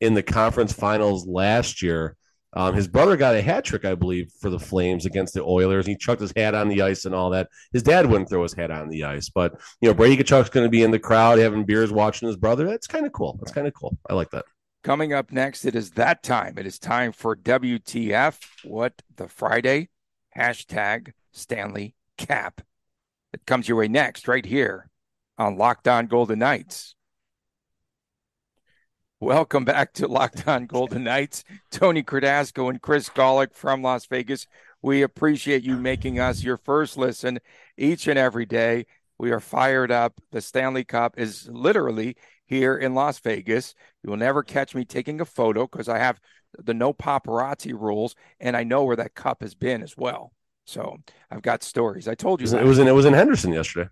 in 0.00 0.14
the 0.14 0.22
conference 0.22 0.72
finals 0.72 1.26
last 1.26 1.82
year. 1.82 2.16
Um, 2.56 2.74
his 2.74 2.88
brother 2.88 3.18
got 3.18 3.36
a 3.36 3.42
hat 3.42 3.66
trick, 3.66 3.84
I 3.84 3.94
believe, 3.94 4.32
for 4.40 4.48
the 4.48 4.58
Flames 4.58 5.04
against 5.04 5.34
the 5.34 5.42
Oilers. 5.42 5.86
He 5.86 5.94
chucked 5.94 6.22
his 6.22 6.32
hat 6.34 6.54
on 6.54 6.68
the 6.68 6.80
ice 6.80 7.04
and 7.04 7.14
all 7.14 7.28
that. 7.30 7.50
His 7.72 7.82
dad 7.82 8.06
wouldn't 8.06 8.30
throw 8.30 8.42
his 8.42 8.54
hat 8.54 8.70
on 8.70 8.88
the 8.88 9.04
ice, 9.04 9.28
but 9.28 9.60
you 9.82 9.88
know 9.88 9.94
Brady 9.94 10.24
Tkachuk's 10.24 10.48
going 10.48 10.64
to 10.64 10.70
be 10.70 10.82
in 10.82 10.90
the 10.90 10.98
crowd 10.98 11.38
having 11.38 11.64
beers, 11.64 11.92
watching 11.92 12.26
his 12.26 12.36
brother. 12.36 12.66
That's 12.66 12.86
kind 12.86 13.04
of 13.04 13.12
cool. 13.12 13.36
That's 13.38 13.52
kind 13.52 13.66
of 13.66 13.74
cool. 13.74 13.98
I 14.08 14.14
like 14.14 14.30
that. 14.30 14.46
Coming 14.82 15.12
up 15.12 15.30
next, 15.30 15.66
it 15.66 15.76
is 15.76 15.90
that 15.92 16.22
time. 16.22 16.56
It 16.56 16.66
is 16.66 16.78
time 16.78 17.12
for 17.12 17.36
WTF. 17.36 18.40
What 18.64 19.02
the 19.14 19.28
Friday 19.28 19.90
hashtag 20.36 21.12
Stanley 21.32 21.94
Cap. 22.16 22.62
It 23.34 23.44
comes 23.46 23.68
your 23.68 23.76
way 23.76 23.88
next, 23.88 24.28
right 24.28 24.44
here 24.44 24.88
on 25.36 25.58
Locked 25.58 25.88
On 25.88 26.06
Golden 26.06 26.38
Knights. 26.38 26.95
Welcome 29.20 29.64
back 29.64 29.94
to 29.94 30.08
Locked 30.08 30.46
On 30.46 30.66
Golden 30.66 31.04
Knights. 31.04 31.42
Tony 31.70 32.02
Cardasco 32.02 32.68
and 32.68 32.82
Chris 32.82 33.08
Gawlik 33.08 33.54
from 33.54 33.80
Las 33.82 34.04
Vegas. 34.06 34.46
We 34.82 35.00
appreciate 35.02 35.62
you 35.62 35.76
making 35.76 36.20
us 36.20 36.42
your 36.44 36.58
first 36.58 36.98
listen 36.98 37.38
each 37.78 38.08
and 38.08 38.18
every 38.18 38.44
day. 38.44 38.84
We 39.18 39.30
are 39.30 39.40
fired 39.40 39.90
up. 39.90 40.20
The 40.32 40.42
Stanley 40.42 40.84
Cup 40.84 41.18
is 41.18 41.48
literally 41.50 42.16
here 42.44 42.76
in 42.76 42.94
Las 42.94 43.18
Vegas. 43.20 43.74
You 44.02 44.10
will 44.10 44.18
never 44.18 44.42
catch 44.42 44.74
me 44.74 44.84
taking 44.84 45.20
a 45.22 45.24
photo 45.24 45.66
because 45.66 45.88
I 45.88 45.98
have 45.98 46.20
the 46.58 46.74
no 46.74 46.92
paparazzi 46.92 47.72
rules 47.72 48.14
and 48.38 48.54
I 48.54 48.64
know 48.64 48.84
where 48.84 48.96
that 48.96 49.14
cup 49.14 49.40
has 49.40 49.54
been 49.54 49.82
as 49.82 49.96
well. 49.96 50.32
So 50.66 50.98
I've 51.30 51.42
got 51.42 51.62
stories. 51.62 52.06
I 52.06 52.14
told 52.14 52.40
It 52.40 52.42
you 52.42 52.44
was, 52.44 52.50
that. 52.52 52.62
it 52.62 52.66
was 52.66 52.78
in 52.78 52.86
it 52.88 52.92
was 52.92 53.06
in 53.06 53.14
Henderson 53.14 53.52
yesterday. 53.54 53.88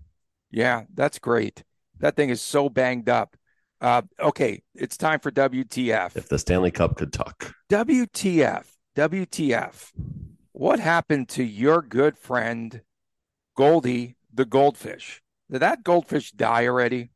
Yeah, 0.50 0.82
that's 0.92 1.18
great. 1.18 1.64
That 2.00 2.14
thing 2.14 2.28
is 2.28 2.42
so 2.42 2.68
banged 2.68 3.08
up. 3.08 3.37
Uh, 3.84 4.00
okay, 4.18 4.62
it's 4.74 4.96
time 4.96 5.20
for 5.20 5.30
WTF. 5.30 6.16
If 6.16 6.30
the 6.30 6.38
Stanley 6.38 6.70
Cup 6.70 6.96
could 6.96 7.12
talk, 7.12 7.52
WTF. 7.68 8.64
WTF. 8.96 9.92
What 10.52 10.80
happened 10.80 11.28
to 11.30 11.44
your 11.44 11.82
good 11.82 12.16
friend 12.16 12.80
Goldie 13.54 14.16
the 14.32 14.46
goldfish? 14.46 15.20
Did 15.50 15.58
that 15.58 15.84
goldfish 15.84 16.32
die 16.32 16.66
already? 16.66 17.10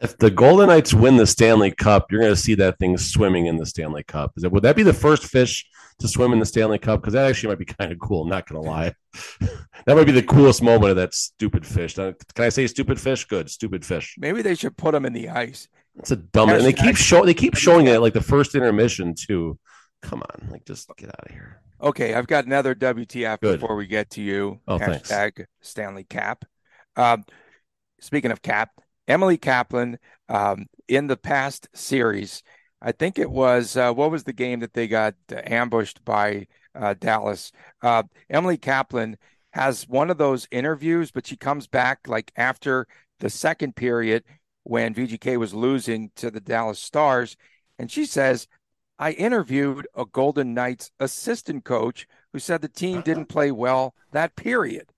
If 0.00 0.16
the 0.18 0.30
Golden 0.30 0.68
Knights 0.68 0.94
win 0.94 1.16
the 1.16 1.26
Stanley 1.26 1.70
Cup, 1.70 2.10
you're 2.10 2.20
going 2.20 2.32
to 2.32 2.40
see 2.40 2.54
that 2.56 2.78
thing 2.78 2.96
swimming 2.96 3.46
in 3.46 3.56
the 3.56 3.66
Stanley 3.66 4.04
Cup. 4.04 4.32
Is 4.36 4.44
it, 4.44 4.52
would 4.52 4.62
that 4.62 4.76
be 4.76 4.82
the 4.84 4.92
first 4.92 5.24
fish 5.24 5.66
to 5.98 6.06
swim 6.06 6.32
in 6.32 6.38
the 6.38 6.46
Stanley 6.46 6.78
Cup? 6.78 7.00
Because 7.00 7.14
that 7.14 7.28
actually 7.28 7.48
might 7.50 7.58
be 7.58 7.64
kind 7.78 7.90
of 7.90 7.98
cool. 7.98 8.22
I'm 8.22 8.28
not 8.28 8.48
going 8.48 8.62
to 8.62 8.68
lie. 8.68 8.94
that 9.86 9.96
might 9.96 10.06
be 10.06 10.12
the 10.12 10.22
coolest 10.22 10.62
moment 10.62 10.90
of 10.90 10.96
that 10.96 11.14
stupid 11.14 11.66
fish. 11.66 11.94
Can 11.94 12.14
I 12.38 12.48
say 12.48 12.66
stupid 12.66 13.00
fish? 13.00 13.24
Good, 13.24 13.50
stupid 13.50 13.84
fish. 13.84 14.14
Maybe 14.18 14.42
they 14.42 14.54
should 14.54 14.76
put 14.76 14.92
them 14.92 15.04
in 15.04 15.12
the 15.12 15.30
ice. 15.30 15.68
It's 15.96 16.12
a 16.12 16.16
dumb. 16.16 16.50
And 16.50 16.64
they 16.64 16.72
keep 16.72 16.94
Hashtag- 16.94 16.96
show. 16.96 17.24
They 17.24 17.34
keep 17.34 17.56
showing 17.56 17.88
it 17.88 18.00
like 18.00 18.14
the 18.14 18.20
first 18.20 18.54
intermission 18.54 19.14
too. 19.14 19.58
Come 20.00 20.22
on, 20.22 20.48
like 20.52 20.64
just 20.64 20.88
get 20.96 21.08
out 21.08 21.26
of 21.26 21.32
here. 21.32 21.60
Okay, 21.80 22.14
I've 22.14 22.28
got 22.28 22.46
another 22.46 22.74
WTF 22.74 23.40
Good. 23.40 23.60
before 23.60 23.74
we 23.74 23.86
get 23.86 24.10
to 24.10 24.22
you. 24.22 24.60
Oh, 24.68 24.78
thanks. 24.78 25.10
Hashtag 25.10 25.46
Stanley 25.60 26.04
Cap. 26.04 26.44
Um, 26.96 27.24
speaking 28.00 28.30
of 28.30 28.40
Cap, 28.42 28.70
Emily 29.08 29.38
Kaplan 29.38 29.98
um, 30.28 30.66
in 30.86 31.06
the 31.06 31.16
past 31.16 31.68
series, 31.74 32.42
I 32.80 32.92
think 32.92 33.18
it 33.18 33.30
was 33.30 33.76
uh, 33.76 33.92
what 33.92 34.10
was 34.10 34.24
the 34.24 34.32
game 34.32 34.60
that 34.60 34.74
they 34.74 34.86
got 34.86 35.14
uh, 35.32 35.40
ambushed 35.44 36.04
by 36.04 36.46
uh, 36.74 36.94
Dallas? 36.94 37.50
Uh, 37.82 38.04
Emily 38.30 38.58
Kaplan 38.58 39.16
has 39.52 39.88
one 39.88 40.10
of 40.10 40.18
those 40.18 40.46
interviews, 40.50 41.10
but 41.10 41.26
she 41.26 41.36
comes 41.36 41.66
back 41.66 42.06
like 42.06 42.30
after 42.36 42.86
the 43.18 43.30
second 43.30 43.74
period 43.74 44.22
when 44.62 44.94
VGK 44.94 45.38
was 45.38 45.54
losing 45.54 46.10
to 46.16 46.30
the 46.30 46.40
Dallas 46.40 46.78
Stars, 46.78 47.36
and 47.78 47.90
she 47.90 48.04
says, 48.04 48.46
I 48.98 49.12
interviewed 49.12 49.86
a 49.94 50.04
Golden 50.04 50.52
Knights 50.54 50.90
assistant 51.00 51.64
coach 51.64 52.06
who 52.32 52.38
said 52.38 52.60
the 52.60 52.68
team 52.68 53.00
didn't 53.00 53.26
play 53.26 53.50
well 53.50 53.94
that 54.12 54.36
period. 54.36 54.92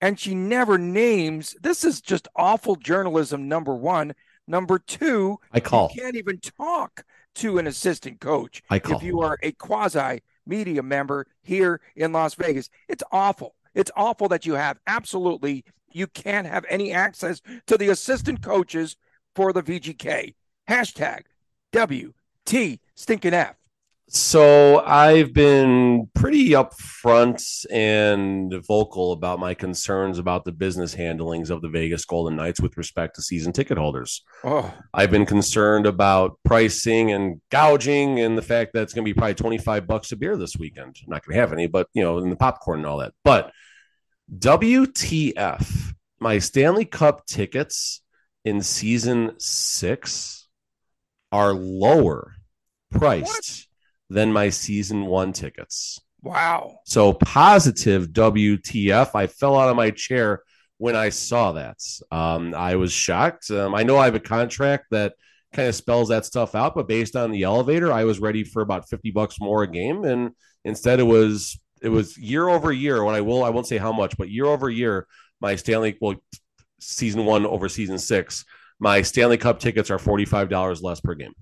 And 0.00 0.18
she 0.18 0.34
never 0.34 0.78
names 0.78 1.56
this 1.60 1.84
is 1.84 2.00
just 2.00 2.28
awful 2.34 2.76
journalism, 2.76 3.48
number 3.48 3.74
one. 3.74 4.14
Number 4.46 4.78
two, 4.78 5.38
I 5.52 5.60
call. 5.60 5.90
you 5.94 6.02
can't 6.02 6.16
even 6.16 6.38
talk 6.38 7.04
to 7.36 7.58
an 7.58 7.66
assistant 7.66 8.20
coach 8.20 8.62
I 8.68 8.78
call. 8.80 8.96
if 8.96 9.02
you 9.02 9.20
are 9.20 9.38
a 9.42 9.52
quasi 9.52 10.22
media 10.46 10.82
member 10.82 11.26
here 11.42 11.80
in 11.94 12.12
Las 12.12 12.34
Vegas. 12.34 12.68
It's 12.88 13.04
awful. 13.12 13.54
It's 13.74 13.90
awful 13.96 14.28
that 14.28 14.46
you 14.46 14.54
have 14.54 14.78
absolutely 14.86 15.64
you 15.92 16.06
can't 16.06 16.46
have 16.46 16.64
any 16.68 16.92
access 16.92 17.40
to 17.66 17.76
the 17.76 17.88
assistant 17.88 18.42
coaches 18.42 18.96
for 19.34 19.52
the 19.52 19.62
VGK. 19.62 20.34
Hashtag 20.68 21.22
WT 21.72 22.80
stinking 22.94 23.34
F. 23.34 23.56
So 24.12 24.80
I've 24.80 25.32
been 25.32 26.10
pretty 26.16 26.48
upfront 26.50 27.64
and 27.70 28.52
vocal 28.66 29.12
about 29.12 29.38
my 29.38 29.54
concerns 29.54 30.18
about 30.18 30.44
the 30.44 30.50
business 30.50 30.92
handlings 30.92 31.48
of 31.48 31.62
the 31.62 31.68
Vegas 31.68 32.04
Golden 32.04 32.34
Knights 32.34 32.60
with 32.60 32.76
respect 32.76 33.14
to 33.14 33.22
season 33.22 33.52
ticket 33.52 33.78
holders. 33.78 34.24
Oh, 34.42 34.74
I've 34.92 35.12
been 35.12 35.26
concerned 35.26 35.86
about 35.86 36.40
pricing 36.44 37.12
and 37.12 37.40
gouging 37.52 38.18
and 38.18 38.36
the 38.36 38.42
fact 38.42 38.72
that 38.72 38.82
it's 38.82 38.92
going 38.92 39.04
to 39.04 39.08
be 39.08 39.16
probably 39.16 39.34
25 39.34 39.86
bucks 39.86 40.10
a 40.10 40.16
beer 40.16 40.36
this 40.36 40.56
weekend. 40.56 40.96
I'm 41.04 41.10
not 41.10 41.24
going 41.24 41.36
to 41.36 41.40
have 41.40 41.52
any, 41.52 41.68
but 41.68 41.86
you 41.92 42.02
know, 42.02 42.18
and 42.18 42.32
the 42.32 42.36
popcorn 42.36 42.80
and 42.80 42.86
all 42.86 42.98
that. 42.98 43.12
But 43.22 43.52
WTF, 44.36 45.94
my 46.18 46.40
Stanley 46.40 46.84
Cup 46.84 47.26
tickets 47.26 48.02
in 48.44 48.60
season 48.60 49.38
six 49.38 50.48
are 51.30 51.52
lower 51.52 52.34
priced 52.90 53.68
than 54.10 54.32
my 54.32 54.50
season 54.50 55.06
one 55.06 55.32
tickets. 55.32 56.00
wow. 56.20 56.80
So 56.84 57.14
positive 57.14 58.08
WTF. 58.08 59.14
I 59.14 59.26
fell 59.28 59.58
out 59.58 59.70
of 59.70 59.76
my 59.76 59.90
chair 59.90 60.42
when 60.78 60.96
I 60.96 61.10
saw 61.10 61.52
that. 61.52 61.78
Um, 62.10 62.54
I 62.54 62.76
was 62.76 62.92
shocked. 62.92 63.50
Um, 63.50 63.74
I 63.74 63.84
know 63.84 63.96
I 63.96 64.06
have 64.06 64.16
a 64.16 64.20
contract 64.20 64.86
that 64.90 65.14
kind 65.52 65.68
of 65.68 65.74
spells 65.74 66.08
that 66.08 66.24
stuff 66.24 66.54
out, 66.54 66.74
but 66.74 66.88
based 66.88 67.16
on 67.16 67.30
the 67.30 67.44
elevator, 67.44 67.92
I 67.92 68.04
was 68.04 68.18
ready 68.18 68.44
for 68.44 68.62
about 68.62 68.88
50 68.88 69.12
bucks 69.12 69.40
more 69.40 69.62
a 69.62 69.70
game. 69.70 70.04
And 70.04 70.30
instead 70.64 71.00
it 71.00 71.04
was, 71.04 71.58
it 71.80 71.88
was 71.88 72.18
year 72.18 72.48
over 72.48 72.72
year. 72.72 73.04
when 73.04 73.14
I 73.14 73.20
will, 73.20 73.44
I 73.44 73.50
won't 73.50 73.66
say 73.66 73.78
how 73.78 73.92
much, 73.92 74.16
but 74.18 74.28
year 74.28 74.46
over 74.46 74.68
year, 74.68 75.06
my 75.40 75.56
Stanley, 75.56 75.96
well, 76.00 76.16
season 76.80 77.24
one 77.24 77.46
over 77.46 77.68
season 77.68 77.98
six, 77.98 78.44
my 78.78 79.02
Stanley 79.02 79.38
Cup 79.38 79.60
tickets 79.60 79.90
are 79.90 79.98
$45 79.98 80.82
less 80.82 81.00
per 81.00 81.14
game. 81.14 81.32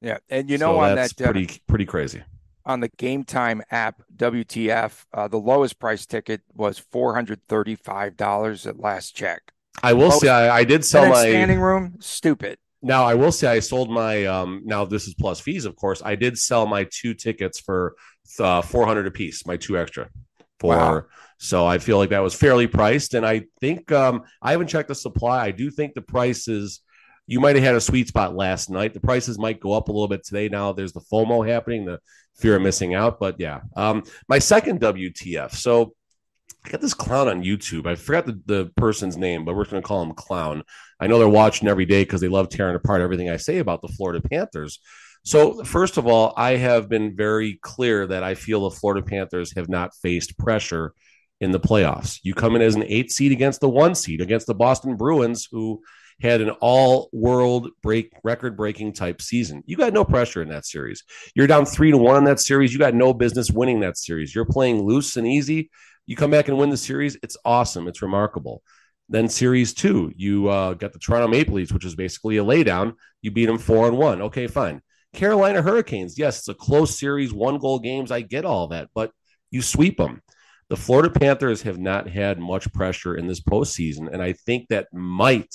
Yeah, 0.00 0.18
and 0.28 0.48
you 0.50 0.58
know 0.58 0.76
So 0.76 0.78
on 0.78 0.94
that's 0.94 1.12
that 1.12 1.20
uh, 1.20 1.32
pretty, 1.32 1.60
pretty 1.68 1.84
crazy. 1.86 2.22
on 2.64 2.80
the 2.80 2.88
Game 2.96 3.24
Time 3.24 3.62
app, 3.70 4.02
WTF, 4.14 5.06
uh, 5.14 5.28
the 5.28 5.36
lowest 5.38 5.78
price 5.78 6.04
ticket 6.06 6.42
was 6.54 6.78
four 6.78 7.14
hundred 7.14 7.40
thirty-five 7.48 8.16
dollars 8.16 8.66
at 8.66 8.78
last 8.78 9.14
check. 9.14 9.52
I 9.82 9.92
will 9.92 10.10
Oh, 10.10 10.20
say 10.20 10.28
I, 10.28 10.58
I 10.58 10.64
did 10.64 10.84
sell 10.84 11.06
my 11.06 11.26
standing 11.26 11.60
room, 11.60 11.96
stupid. 12.00 12.58
Now 12.82 13.04
I 13.04 13.14
will 13.14 13.32
say 13.32 13.48
I 13.48 13.60
sold 13.60 13.90
my 13.90 14.26
um 14.26 14.62
now 14.64 14.84
this 14.84 15.06
is 15.08 15.14
plus 15.14 15.40
fees 15.40 15.64
of 15.64 15.76
course. 15.76 16.02
I 16.04 16.14
did 16.14 16.38
sell 16.38 16.66
my 16.66 16.86
two 16.90 17.14
tickets 17.14 17.58
for 17.60 17.94
uh, 18.38 18.62
400 18.62 19.06
a 19.06 19.10
piece, 19.10 19.46
my 19.46 19.56
two 19.56 19.78
extra. 19.78 20.08
For 20.60 20.68
Wow. 20.68 21.06
so 21.38 21.66
I 21.66 21.78
feel 21.78 21.98
like 21.98 22.10
that 22.10 22.20
was 22.22 22.34
fairly 22.34 22.66
priced 22.66 23.14
and 23.14 23.26
I 23.26 23.44
think 23.60 23.90
um 23.92 24.22
I 24.42 24.52
haven't 24.52 24.68
checked 24.68 24.88
the 24.88 24.94
supply. 24.94 25.44
I 25.46 25.50
do 25.50 25.70
think 25.70 25.94
the 25.94 26.02
prices 26.02 26.80
you 27.26 27.40
might 27.40 27.56
have 27.56 27.64
had 27.64 27.74
a 27.74 27.80
sweet 27.80 28.08
spot 28.08 28.36
last 28.36 28.70
night. 28.70 28.94
The 28.94 29.00
prices 29.00 29.38
might 29.38 29.60
go 29.60 29.72
up 29.72 29.88
a 29.88 29.92
little 29.92 30.08
bit 30.08 30.24
today 30.24 30.48
now. 30.48 30.72
There's 30.72 30.92
the 30.92 31.00
FOMO 31.00 31.46
happening, 31.46 31.84
the 31.84 32.00
fear 32.36 32.56
of 32.56 32.62
missing 32.62 32.94
out, 32.94 33.18
but 33.18 33.36
yeah. 33.38 33.60
Um 33.76 34.04
my 34.28 34.38
second 34.38 34.80
WTF. 34.80 35.52
So 35.52 35.94
I 36.66 36.70
got 36.70 36.80
this 36.80 36.94
clown 36.94 37.28
on 37.28 37.44
YouTube. 37.44 37.86
I 37.86 37.94
forgot 37.94 38.26
the, 38.26 38.40
the 38.46 38.72
person's 38.76 39.16
name, 39.16 39.44
but 39.44 39.54
we're 39.54 39.64
going 39.64 39.82
to 39.82 39.86
call 39.86 40.02
him 40.02 40.14
Clown. 40.14 40.64
I 40.98 41.06
know 41.06 41.18
they're 41.18 41.28
watching 41.28 41.68
every 41.68 41.84
day 41.84 42.02
because 42.02 42.20
they 42.20 42.28
love 42.28 42.48
tearing 42.48 42.74
apart 42.74 43.02
everything 43.02 43.30
I 43.30 43.36
say 43.36 43.58
about 43.58 43.82
the 43.82 43.88
Florida 43.88 44.26
Panthers. 44.26 44.80
So, 45.24 45.62
first 45.64 45.96
of 45.96 46.06
all, 46.06 46.32
I 46.36 46.52
have 46.52 46.88
been 46.88 47.16
very 47.16 47.58
clear 47.62 48.06
that 48.08 48.22
I 48.22 48.34
feel 48.34 48.68
the 48.68 48.76
Florida 48.76 49.06
Panthers 49.06 49.54
have 49.54 49.68
not 49.68 49.94
faced 49.94 50.38
pressure 50.38 50.92
in 51.40 51.52
the 51.52 51.60
playoffs. 51.60 52.18
You 52.22 52.34
come 52.34 52.56
in 52.56 52.62
as 52.62 52.74
an 52.74 52.84
eight 52.84 53.12
seed 53.12 53.32
against 53.32 53.60
the 53.60 53.68
one 53.68 53.94
seed, 53.94 54.20
against 54.20 54.46
the 54.46 54.54
Boston 54.54 54.96
Bruins, 54.96 55.46
who 55.50 55.82
had 56.20 56.40
an 56.40 56.50
all 56.60 57.10
world 57.12 57.68
break 57.82 58.12
record 58.24 58.56
breaking 58.56 58.92
type 58.92 59.20
season. 59.20 59.62
You 59.66 59.76
got 59.76 59.92
no 59.92 60.04
pressure 60.04 60.42
in 60.42 60.48
that 60.48 60.64
series. 60.64 61.04
You're 61.34 61.46
down 61.46 61.66
three 61.66 61.90
to 61.90 61.98
one 61.98 62.16
in 62.16 62.24
that 62.24 62.40
series. 62.40 62.72
You 62.72 62.78
got 62.78 62.94
no 62.94 63.12
business 63.12 63.50
winning 63.50 63.80
that 63.80 63.98
series. 63.98 64.34
You're 64.34 64.46
playing 64.46 64.82
loose 64.82 65.16
and 65.16 65.26
easy. 65.26 65.70
You 66.06 66.16
come 66.16 66.30
back 66.30 66.48
and 66.48 66.56
win 66.56 66.70
the 66.70 66.76
series. 66.76 67.18
It's 67.22 67.36
awesome. 67.44 67.88
It's 67.88 68.02
remarkable. 68.02 68.62
Then 69.08 69.28
series 69.28 69.72
two, 69.72 70.12
you 70.16 70.48
uh, 70.48 70.74
got 70.74 70.92
the 70.92 70.98
Toronto 70.98 71.28
Maple 71.28 71.54
Leafs, 71.54 71.72
which 71.72 71.84
is 71.84 71.94
basically 71.94 72.38
a 72.38 72.44
laydown. 72.44 72.94
You 73.22 73.30
beat 73.30 73.46
them 73.46 73.58
four 73.58 73.86
and 73.86 73.96
one. 73.96 74.22
Okay, 74.22 74.46
fine. 74.46 74.82
Carolina 75.14 75.62
Hurricanes, 75.62 76.18
yes, 76.18 76.38
it's 76.38 76.48
a 76.48 76.54
close 76.54 76.98
series, 76.98 77.32
one 77.32 77.58
goal 77.58 77.78
games. 77.78 78.10
I 78.10 78.20
get 78.20 78.44
all 78.44 78.68
that, 78.68 78.88
but 78.94 79.12
you 79.50 79.62
sweep 79.62 79.96
them. 79.96 80.22
The 80.68 80.76
Florida 80.76 81.08
Panthers 81.08 81.62
have 81.62 81.78
not 81.78 82.08
had 82.08 82.40
much 82.40 82.72
pressure 82.72 83.14
in 83.14 83.28
this 83.28 83.40
postseason, 83.40 84.12
and 84.12 84.20
I 84.20 84.32
think 84.32 84.68
that 84.68 84.88
might 84.92 85.54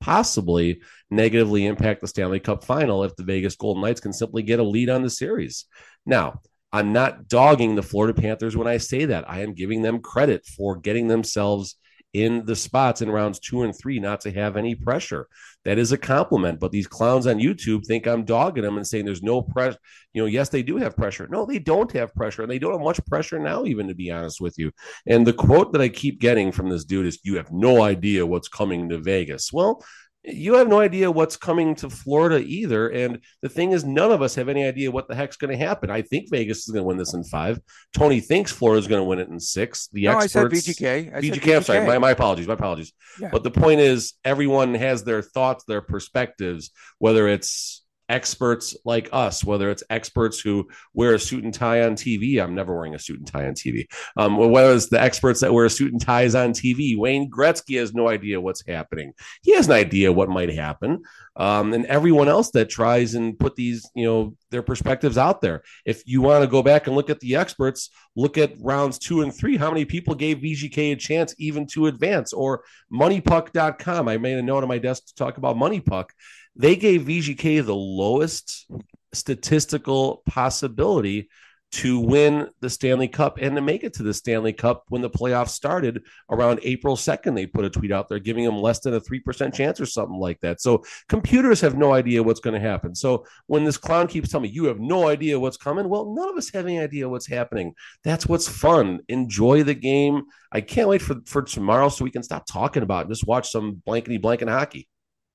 possibly 0.00 0.80
negatively 1.10 1.66
impact 1.66 2.00
the 2.00 2.08
Stanley 2.08 2.40
Cup 2.40 2.64
final 2.64 3.04
if 3.04 3.16
the 3.16 3.24
Vegas 3.24 3.56
Golden 3.56 3.82
Knights 3.82 4.00
can 4.00 4.12
simply 4.12 4.42
get 4.42 4.60
a 4.60 4.64
lead 4.64 4.90
on 4.90 5.02
the 5.02 5.10
series. 5.10 5.66
Now, 6.04 6.40
I'm 6.72 6.92
not 6.92 7.28
dogging 7.28 7.74
the 7.74 7.82
Florida 7.82 8.20
Panthers 8.20 8.56
when 8.56 8.66
I 8.66 8.76
say 8.78 9.06
that. 9.06 9.28
I 9.30 9.40
am 9.40 9.54
giving 9.54 9.82
them 9.82 10.00
credit 10.00 10.44
for 10.44 10.76
getting 10.76 11.08
themselves 11.08 11.76
in 12.12 12.44
the 12.44 12.56
spots 12.56 13.02
in 13.02 13.10
rounds 13.10 13.38
two 13.38 13.62
and 13.62 13.76
three 13.76 13.98
not 13.98 14.22
to 14.22 14.30
have 14.30 14.56
any 14.56 14.74
pressure. 14.74 15.28
That 15.66 15.78
is 15.78 15.90
a 15.90 15.98
compliment. 15.98 16.60
But 16.60 16.70
these 16.70 16.86
clowns 16.86 17.26
on 17.26 17.40
YouTube 17.40 17.84
think 17.84 18.06
I'm 18.06 18.24
dogging 18.24 18.62
them 18.62 18.76
and 18.76 18.86
saying 18.86 19.04
there's 19.04 19.24
no 19.24 19.42
pressure. 19.42 19.76
You 20.14 20.22
know, 20.22 20.26
yes, 20.26 20.48
they 20.48 20.62
do 20.62 20.76
have 20.76 20.96
pressure. 20.96 21.26
No, 21.28 21.44
they 21.44 21.58
don't 21.58 21.90
have 21.90 22.14
pressure. 22.14 22.42
And 22.42 22.50
they 22.50 22.60
don't 22.60 22.70
have 22.70 22.80
much 22.80 23.04
pressure 23.06 23.40
now, 23.40 23.64
even 23.64 23.88
to 23.88 23.94
be 23.94 24.12
honest 24.12 24.40
with 24.40 24.56
you. 24.58 24.70
And 25.08 25.26
the 25.26 25.32
quote 25.32 25.72
that 25.72 25.82
I 25.82 25.88
keep 25.88 26.20
getting 26.20 26.52
from 26.52 26.70
this 26.70 26.84
dude 26.84 27.06
is, 27.06 27.18
You 27.24 27.36
have 27.36 27.50
no 27.50 27.82
idea 27.82 28.24
what's 28.24 28.46
coming 28.46 28.88
to 28.90 28.98
Vegas. 28.98 29.52
Well, 29.52 29.84
you 30.26 30.54
have 30.54 30.68
no 30.68 30.80
idea 30.80 31.10
what's 31.10 31.36
coming 31.36 31.74
to 31.76 31.88
Florida 31.88 32.38
either. 32.38 32.88
And 32.88 33.20
the 33.42 33.48
thing 33.48 33.72
is, 33.72 33.84
none 33.84 34.10
of 34.10 34.22
us 34.22 34.34
have 34.34 34.48
any 34.48 34.64
idea 34.64 34.90
what 34.90 35.08
the 35.08 35.14
heck's 35.14 35.36
going 35.36 35.56
to 35.56 35.64
happen. 35.64 35.90
I 35.90 36.02
think 36.02 36.30
Vegas 36.30 36.66
is 36.66 36.72
going 36.72 36.82
to 36.82 36.86
win 36.86 36.96
this 36.96 37.14
in 37.14 37.22
five. 37.24 37.60
Tony 37.94 38.20
thinks 38.20 38.50
Florida's 38.50 38.88
going 38.88 39.00
to 39.00 39.04
win 39.04 39.20
it 39.20 39.28
in 39.28 39.38
six. 39.38 39.88
The 39.92 40.06
no, 40.06 40.18
experts, 40.18 40.36
I 40.36 40.58
said 40.58 40.76
VGK. 40.76 41.14
I 41.14 41.20
said 41.20 41.32
VGK, 41.32 41.56
I'm 41.56 41.62
sorry. 41.62 41.86
My, 41.86 41.98
my 41.98 42.10
apologies. 42.10 42.48
My 42.48 42.54
apologies. 42.54 42.92
Yeah. 43.20 43.28
But 43.30 43.44
the 43.44 43.50
point 43.50 43.80
is, 43.80 44.14
everyone 44.24 44.74
has 44.74 45.04
their 45.04 45.22
thoughts, 45.22 45.64
their 45.64 45.80
perspectives, 45.80 46.70
whether 46.98 47.28
it's 47.28 47.84
experts 48.08 48.76
like 48.84 49.08
us, 49.12 49.44
whether 49.44 49.70
it's 49.70 49.82
experts 49.90 50.40
who 50.40 50.68
wear 50.94 51.14
a 51.14 51.18
suit 51.18 51.44
and 51.44 51.52
tie 51.52 51.82
on 51.82 51.94
TV. 51.94 52.42
I'm 52.42 52.54
never 52.54 52.74
wearing 52.74 52.94
a 52.94 52.98
suit 52.98 53.18
and 53.18 53.26
tie 53.26 53.46
on 53.46 53.54
TV. 53.54 53.86
Um, 54.16 54.36
whether 54.36 54.72
it's 54.72 54.88
the 54.88 55.00
experts 55.00 55.40
that 55.40 55.52
wear 55.52 55.64
a 55.64 55.70
suit 55.70 55.92
and 55.92 56.00
ties 56.00 56.34
on 56.34 56.52
TV. 56.52 56.96
Wayne 56.96 57.30
Gretzky 57.30 57.78
has 57.78 57.94
no 57.94 58.08
idea 58.08 58.40
what's 58.40 58.66
happening. 58.66 59.12
He 59.42 59.54
has 59.54 59.66
an 59.66 59.72
idea 59.72 60.12
what 60.12 60.28
might 60.28 60.52
happen. 60.52 61.02
Um, 61.36 61.74
and 61.74 61.84
everyone 61.86 62.28
else 62.28 62.50
that 62.52 62.70
tries 62.70 63.14
and 63.14 63.38
put 63.38 63.56
these, 63.56 63.88
you 63.94 64.06
know, 64.06 64.36
their 64.50 64.62
perspectives 64.62 65.18
out 65.18 65.42
there. 65.42 65.62
If 65.84 66.02
you 66.06 66.22
want 66.22 66.42
to 66.42 66.48
go 66.48 66.62
back 66.62 66.86
and 66.86 66.96
look 66.96 67.10
at 67.10 67.20
the 67.20 67.36
experts, 67.36 67.90
look 68.14 68.38
at 68.38 68.54
rounds 68.60 68.98
two 68.98 69.20
and 69.20 69.34
three. 69.34 69.56
How 69.56 69.70
many 69.70 69.84
people 69.84 70.14
gave 70.14 70.38
VGK 70.38 70.92
a 70.92 70.96
chance 70.96 71.34
even 71.38 71.66
to 71.68 71.88
advance? 71.88 72.32
Or 72.32 72.64
moneypuck.com. 72.92 74.08
I 74.08 74.16
made 74.16 74.38
a 74.38 74.42
note 74.42 74.62
on 74.62 74.68
my 74.68 74.78
desk 74.78 75.06
to 75.06 75.14
talk 75.14 75.36
about 75.36 75.58
Money 75.58 75.80
Puck. 75.80 76.12
They 76.56 76.76
gave 76.76 77.02
VGK 77.02 77.64
the 77.64 77.74
lowest 77.74 78.66
statistical 79.12 80.22
possibility 80.26 81.28
to 81.72 81.98
win 81.98 82.48
the 82.60 82.70
Stanley 82.70 83.08
Cup 83.08 83.38
and 83.40 83.56
to 83.56 83.60
make 83.60 83.82
it 83.82 83.92
to 83.94 84.02
the 84.02 84.14
Stanley 84.14 84.52
Cup 84.52 84.84
when 84.88 85.02
the 85.02 85.10
playoffs 85.10 85.50
started 85.50 86.02
around 86.30 86.60
April 86.62 86.96
2nd. 86.96 87.34
They 87.34 87.46
put 87.46 87.64
a 87.64 87.70
tweet 87.70 87.92
out 87.92 88.08
there 88.08 88.18
giving 88.18 88.44
them 88.44 88.56
less 88.56 88.80
than 88.80 88.94
a 88.94 89.00
3% 89.00 89.52
chance 89.52 89.80
or 89.80 89.86
something 89.86 90.18
like 90.18 90.40
that. 90.40 90.60
So 90.60 90.84
computers 91.08 91.60
have 91.60 91.76
no 91.76 91.92
idea 91.92 92.22
what's 92.22 92.40
going 92.40 92.54
to 92.54 92.66
happen. 92.66 92.94
So 92.94 93.26
when 93.46 93.64
this 93.64 93.76
clown 93.76 94.06
keeps 94.06 94.30
telling 94.30 94.44
me, 94.44 94.48
you 94.50 94.66
have 94.66 94.80
no 94.80 95.08
idea 95.08 95.38
what's 95.38 95.56
coming, 95.56 95.88
well, 95.88 96.14
none 96.14 96.28
of 96.28 96.36
us 96.36 96.50
have 96.52 96.64
any 96.64 96.78
idea 96.78 97.08
what's 97.08 97.26
happening. 97.26 97.74
That's 98.04 98.26
what's 98.26 98.48
fun. 98.48 99.00
Enjoy 99.08 99.62
the 99.62 99.74
game. 99.74 100.22
I 100.52 100.60
can't 100.60 100.88
wait 100.88 101.02
for, 101.02 101.16
for 101.26 101.42
tomorrow 101.42 101.88
so 101.88 102.04
we 102.04 102.10
can 102.10 102.22
stop 102.22 102.46
talking 102.46 102.84
about 102.84 103.06
it 103.06 103.08
just 103.08 103.26
watch 103.26 103.50
some 103.50 103.82
blankety 103.84 104.18
blank 104.18 104.42
hockey. 104.42 104.88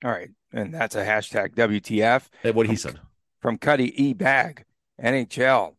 All 0.04 0.10
right. 0.10 0.30
And 0.52 0.72
that's 0.74 0.94
a 0.94 1.04
hashtag 1.04 1.54
WTF 1.54 2.28
Hey, 2.42 2.50
what 2.50 2.68
he 2.68 2.76
said. 2.76 2.98
from 3.40 3.58
Cuddy 3.58 3.92
E 4.02 4.12
Bag, 4.12 4.64
NHL, 5.02 5.76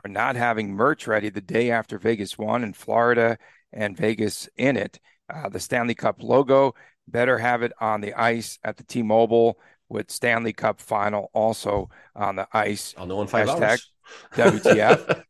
for 0.00 0.08
not 0.08 0.36
having 0.36 0.72
merch 0.72 1.06
ready 1.06 1.28
the 1.28 1.40
day 1.40 1.70
after 1.70 1.98
Vegas 1.98 2.38
won 2.38 2.62
in 2.64 2.72
Florida 2.72 3.38
and 3.72 3.96
Vegas 3.96 4.48
in 4.56 4.76
it. 4.76 4.98
Uh, 5.32 5.48
the 5.48 5.60
Stanley 5.60 5.94
Cup 5.94 6.22
logo, 6.22 6.74
better 7.08 7.38
have 7.38 7.62
it 7.62 7.72
on 7.80 8.00
the 8.00 8.14
ice 8.14 8.58
at 8.64 8.76
the 8.76 8.84
T 8.84 9.02
Mobile 9.02 9.58
with 9.88 10.10
Stanley 10.10 10.52
Cup 10.52 10.80
final 10.80 11.30
also 11.34 11.90
on 12.14 12.36
the 12.36 12.46
ice. 12.52 12.94
I'll 12.96 13.06
know 13.06 13.20
in 13.22 13.28
five 13.28 13.48
Hashtag 13.48 13.62
hours. 13.62 13.90
WTF. 14.34 15.24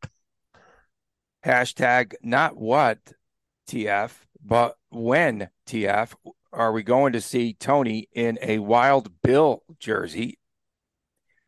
Hashtag 1.44 2.14
not 2.22 2.56
what 2.56 2.98
TF, 3.68 4.12
but 4.44 4.76
when 4.90 5.48
TF 5.66 6.14
are 6.54 6.72
we 6.72 6.82
going 6.82 7.12
to 7.12 7.20
see 7.20 7.54
Tony 7.54 8.08
in 8.12 8.38
a 8.40 8.58
Wild 8.58 9.10
Bill 9.22 9.62
jersey? 9.78 10.38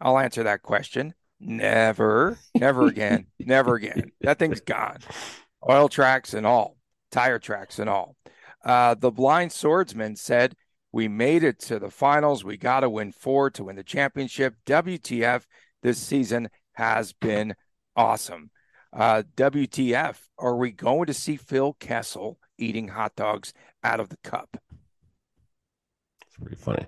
I'll 0.01 0.19
answer 0.19 0.43
that 0.43 0.63
question. 0.63 1.15
Never, 1.41 2.39
never 2.55 2.87
again, 2.87 3.27
never 3.39 3.77
again. 3.77 4.13
That 4.21 4.39
thing's 4.39 4.61
gone. 4.61 4.99
Oil 5.69 5.89
tracks 5.89 6.35
and 6.35 6.47
all, 6.47 6.77
tire 7.11 7.39
tracks 7.39 7.79
and 7.79 7.89
all. 7.89 8.17
Uh, 8.65 8.95
the 8.95 9.11
blind 9.11 9.53
swordsman 9.53 10.17
said, 10.17 10.55
We 10.93 11.09
made 11.09 11.45
it 11.45 11.61
to 11.61 11.79
the 11.79 11.91
finals. 11.91 12.45
We 12.45 12.57
got 12.57 12.81
to 12.81 12.91
win 12.91 13.13
four 13.13 13.51
to 13.51 13.65
win 13.65 13.77
the 13.77 13.85
championship. 13.85 14.57
WTF 14.67 15.45
this 15.83 15.99
season 15.99 16.49
has 16.73 17.13
been 17.13 17.55
awesome. 17.95 18.51
Uh, 18.93 19.23
WTF, 19.37 20.17
are 20.39 20.57
we 20.57 20.73
going 20.73 21.07
to 21.07 21.15
see 21.15 21.37
Phil 21.37 21.75
Kessel 21.75 22.39
eating 22.59 22.89
hot 22.89 23.15
dogs 23.15 23.53
out 23.85 24.01
of 24.01 24.09
the 24.09 24.17
cup? 24.25 24.57
Pretty 26.41 26.57
funny. 26.57 26.87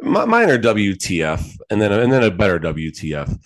My, 0.00 0.24
mine 0.24 0.50
are 0.50 0.58
WTF, 0.58 1.58
and 1.70 1.80
then 1.80 1.92
and 1.92 2.12
then 2.12 2.24
a 2.24 2.30
better 2.30 2.58
WTF. 2.58 3.38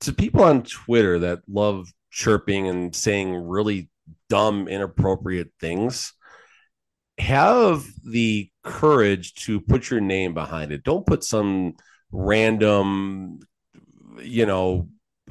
To 0.00 0.12
people 0.12 0.42
on 0.42 0.62
Twitter 0.62 1.18
that 1.20 1.40
love 1.48 1.88
chirping 2.10 2.68
and 2.68 2.94
saying 2.94 3.34
really 3.34 3.90
dumb, 4.28 4.68
inappropriate 4.68 5.50
things, 5.60 6.12
have 7.18 7.84
the 8.04 8.50
courage 8.62 9.34
to 9.34 9.60
put 9.60 9.90
your 9.90 10.00
name 10.00 10.34
behind 10.34 10.72
it. 10.72 10.84
Don't 10.84 11.06
put 11.06 11.24
some 11.24 11.74
random, 12.10 13.40
you 14.22 14.46
know, 14.46 14.88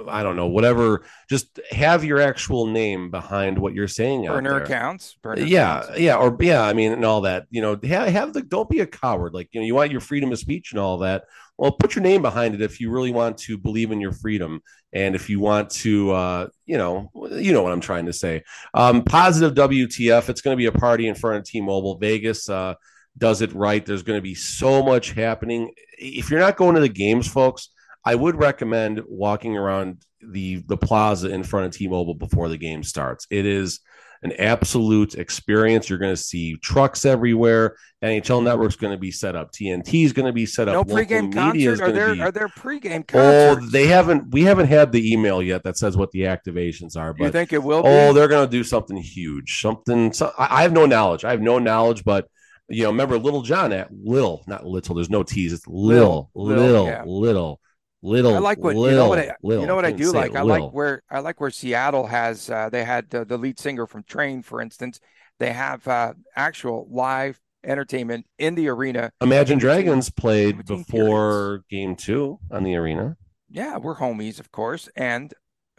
I 0.07 0.23
don't 0.23 0.35
know, 0.35 0.47
whatever. 0.47 1.03
Just 1.29 1.59
have 1.71 2.03
your 2.03 2.19
actual 2.19 2.67
name 2.67 3.11
behind 3.11 3.57
what 3.57 3.73
you're 3.73 3.87
saying. 3.87 4.25
Burner 4.25 4.49
out 4.49 4.53
there. 4.53 4.63
accounts. 4.63 5.15
Burner 5.21 5.43
yeah, 5.43 5.81
accounts. 5.81 5.99
yeah, 5.99 6.15
or 6.15 6.37
yeah. 6.39 6.63
I 6.63 6.73
mean, 6.73 6.91
and 6.91 7.05
all 7.05 7.21
that. 7.21 7.47
You 7.49 7.61
know, 7.61 7.79
have, 7.83 8.07
have 8.09 8.33
the. 8.33 8.41
Don't 8.41 8.69
be 8.69 8.79
a 8.79 8.87
coward. 8.87 9.33
Like 9.33 9.49
you 9.51 9.61
know, 9.61 9.65
you 9.65 9.75
want 9.75 9.91
your 9.91 10.01
freedom 10.01 10.31
of 10.31 10.39
speech 10.39 10.71
and 10.71 10.79
all 10.79 10.99
that. 10.99 11.25
Well, 11.57 11.71
put 11.71 11.95
your 11.95 12.03
name 12.03 12.21
behind 12.21 12.55
it 12.55 12.61
if 12.61 12.79
you 12.79 12.89
really 12.89 13.11
want 13.11 13.37
to 13.39 13.57
believe 13.57 13.91
in 13.91 14.01
your 14.01 14.13
freedom, 14.13 14.61
and 14.93 15.15
if 15.15 15.29
you 15.29 15.39
want 15.39 15.69
to, 15.69 16.11
uh, 16.11 16.47
you 16.65 16.77
know, 16.77 17.11
you 17.31 17.53
know 17.53 17.61
what 17.61 17.71
I'm 17.71 17.81
trying 17.81 18.07
to 18.07 18.13
say. 18.13 18.43
Um, 18.73 19.03
positive 19.03 19.53
WTF. 19.53 20.29
It's 20.29 20.41
going 20.41 20.55
to 20.55 20.57
be 20.57 20.65
a 20.65 20.71
party 20.71 21.07
in 21.07 21.15
front 21.15 21.37
of 21.37 21.45
T-Mobile 21.45 21.97
Vegas. 21.97 22.49
Uh, 22.49 22.75
does 23.17 23.41
it 23.41 23.53
right. 23.53 23.85
There's 23.85 24.03
going 24.03 24.17
to 24.17 24.23
be 24.23 24.35
so 24.35 24.83
much 24.83 25.11
happening. 25.11 25.73
If 25.97 26.29
you're 26.29 26.39
not 26.39 26.57
going 26.57 26.75
to 26.75 26.81
the 26.81 26.89
games, 26.89 27.27
folks, 27.27 27.69
I 28.03 28.15
would 28.15 28.35
recommend 28.35 29.01
walking 29.07 29.57
around 29.57 30.03
the 30.21 30.63
the 30.67 30.77
plaza 30.77 31.29
in 31.29 31.43
front 31.43 31.67
of 31.67 31.73
T-Mobile 31.73 32.15
before 32.15 32.49
the 32.49 32.57
game 32.57 32.83
starts. 32.83 33.27
It 33.29 33.45
is 33.45 33.79
an 34.23 34.33
absolute 34.33 35.15
experience. 35.15 35.89
You're 35.89 35.99
going 35.99 36.13
to 36.13 36.21
see 36.21 36.55
trucks 36.57 37.05
everywhere. 37.05 37.75
NHL 38.03 38.21
mm-hmm. 38.21 38.45
Network's 38.45 38.75
going 38.75 38.93
to 38.93 38.99
be 38.99 39.11
set 39.11 39.35
up. 39.35 39.51
TNT 39.51 40.05
is 40.05 40.13
going 40.13 40.27
to 40.27 40.33
be 40.33 40.45
set 40.45 40.67
up. 40.67 40.73
No 40.73 40.79
Local 40.79 40.95
pregame 40.95 41.33
concert. 41.33 41.81
Are 41.81 41.91
there 41.91 42.13
be. 42.13 42.21
are 42.21 42.31
there 42.31 42.47
pregame 42.47 43.03
Oh, 43.13 43.55
they 43.69 43.87
haven't. 43.87 44.31
We 44.31 44.43
haven't 44.43 44.67
had 44.67 44.91
the 44.91 45.11
email 45.11 45.41
yet 45.41 45.63
that 45.63 45.77
says 45.77 45.97
what 45.97 46.11
the 46.11 46.21
activations 46.21 46.95
are. 46.95 47.13
But 47.13 47.25
you 47.25 47.31
think 47.31 47.53
it 47.53 47.63
will? 47.63 47.81
oh, 47.85 48.09
be? 48.09 48.15
they're 48.15 48.27
going 48.27 48.47
to 48.47 48.51
do 48.51 48.63
something 48.63 48.97
huge. 48.97 49.59
Something. 49.61 50.13
So, 50.13 50.31
I 50.37 50.59
I 50.59 50.63
have 50.63 50.73
no 50.73 50.85
knowledge. 50.85 51.25
I 51.25 51.31
have 51.31 51.41
no 51.41 51.57
knowledge, 51.57 52.03
but 52.03 52.27
you 52.69 52.83
know, 52.83 52.89
remember 52.89 53.17
Little 53.17 53.41
John 53.41 53.73
at 53.73 53.89
Lil, 53.91 54.43
not 54.47 54.65
Little. 54.65 54.95
There's 54.95 55.09
no 55.09 55.23
T's. 55.23 55.53
It's 55.53 55.67
Lil, 55.67 56.29
Lil, 56.35 56.57
Lil, 56.57 56.85
yeah. 56.85 57.03
Little, 57.05 57.59
Little. 58.03 58.35
I 58.35 58.39
like 58.39 58.57
what 58.57 58.75
Lil, 58.75 58.91
you 58.91 58.97
know. 58.97 59.09
What 59.09 59.19
I, 59.19 59.35
Lil. 59.43 59.61
you 59.61 59.67
know 59.67 59.75
what 59.75 59.85
I 59.85 59.91
do 59.91 60.11
like. 60.11 60.35
I 60.35 60.41
like 60.41 60.73
where 60.73 61.03
I 61.09 61.19
like 61.19 61.39
where 61.39 61.51
Seattle 61.51 62.07
has. 62.07 62.49
Uh, 62.49 62.69
they 62.69 62.83
had 62.83 63.13
uh, 63.13 63.23
the 63.23 63.37
lead 63.37 63.59
singer 63.59 63.85
from 63.85 64.03
Train, 64.03 64.41
for 64.41 64.59
instance. 64.61 64.99
They 65.39 65.51
have 65.53 65.87
uh, 65.87 66.13
actual 66.35 66.87
live 66.89 67.39
entertainment 67.63 68.25
in 68.39 68.55
the 68.55 68.69
arena. 68.69 69.11
Imagine 69.21 69.59
Dragons 69.59 70.09
played 70.09 70.65
before 70.65 71.63
game 71.69 71.95
two 71.95 72.39
on 72.49 72.63
the 72.63 72.75
arena. 72.75 73.17
Yeah, 73.49 73.77
we're 73.77 73.95
homies, 73.97 74.39
of 74.39 74.51
course, 74.51 74.89
and 74.95 75.31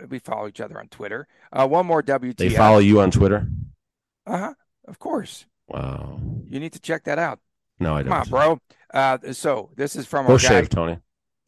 we 0.09 0.19
follow 0.19 0.47
each 0.47 0.61
other 0.61 0.79
on 0.79 0.89
Twitter. 0.89 1.27
Uh, 1.53 1.67
one 1.67 1.87
more 1.87 2.03
WTF. 2.03 2.37
They 2.37 2.51
follow 2.51 2.79
you 2.79 3.01
on 3.01 3.11
Twitter. 3.11 3.49
Uh 4.27 4.39
huh. 4.39 4.55
Of 4.87 4.99
course, 4.99 5.47
Wow. 5.69 6.21
you 6.49 6.61
need 6.61 6.73
to 6.75 6.81
check 6.81 7.05
that 7.05 7.19
out. 7.19 7.39
No, 7.81 7.95
I 7.97 8.03
don't. 8.03 8.13
Come 8.13 8.21
on, 8.23 8.29
bro. 8.29 8.59
Uh, 8.93 9.19
so 9.33 9.71
this 9.77 9.97
is 9.97 10.07
from 10.07 10.27
Go 10.27 10.35
our 10.35 10.39
guy 10.39 10.49
shave, 10.49 10.69
Tony. 10.69 10.99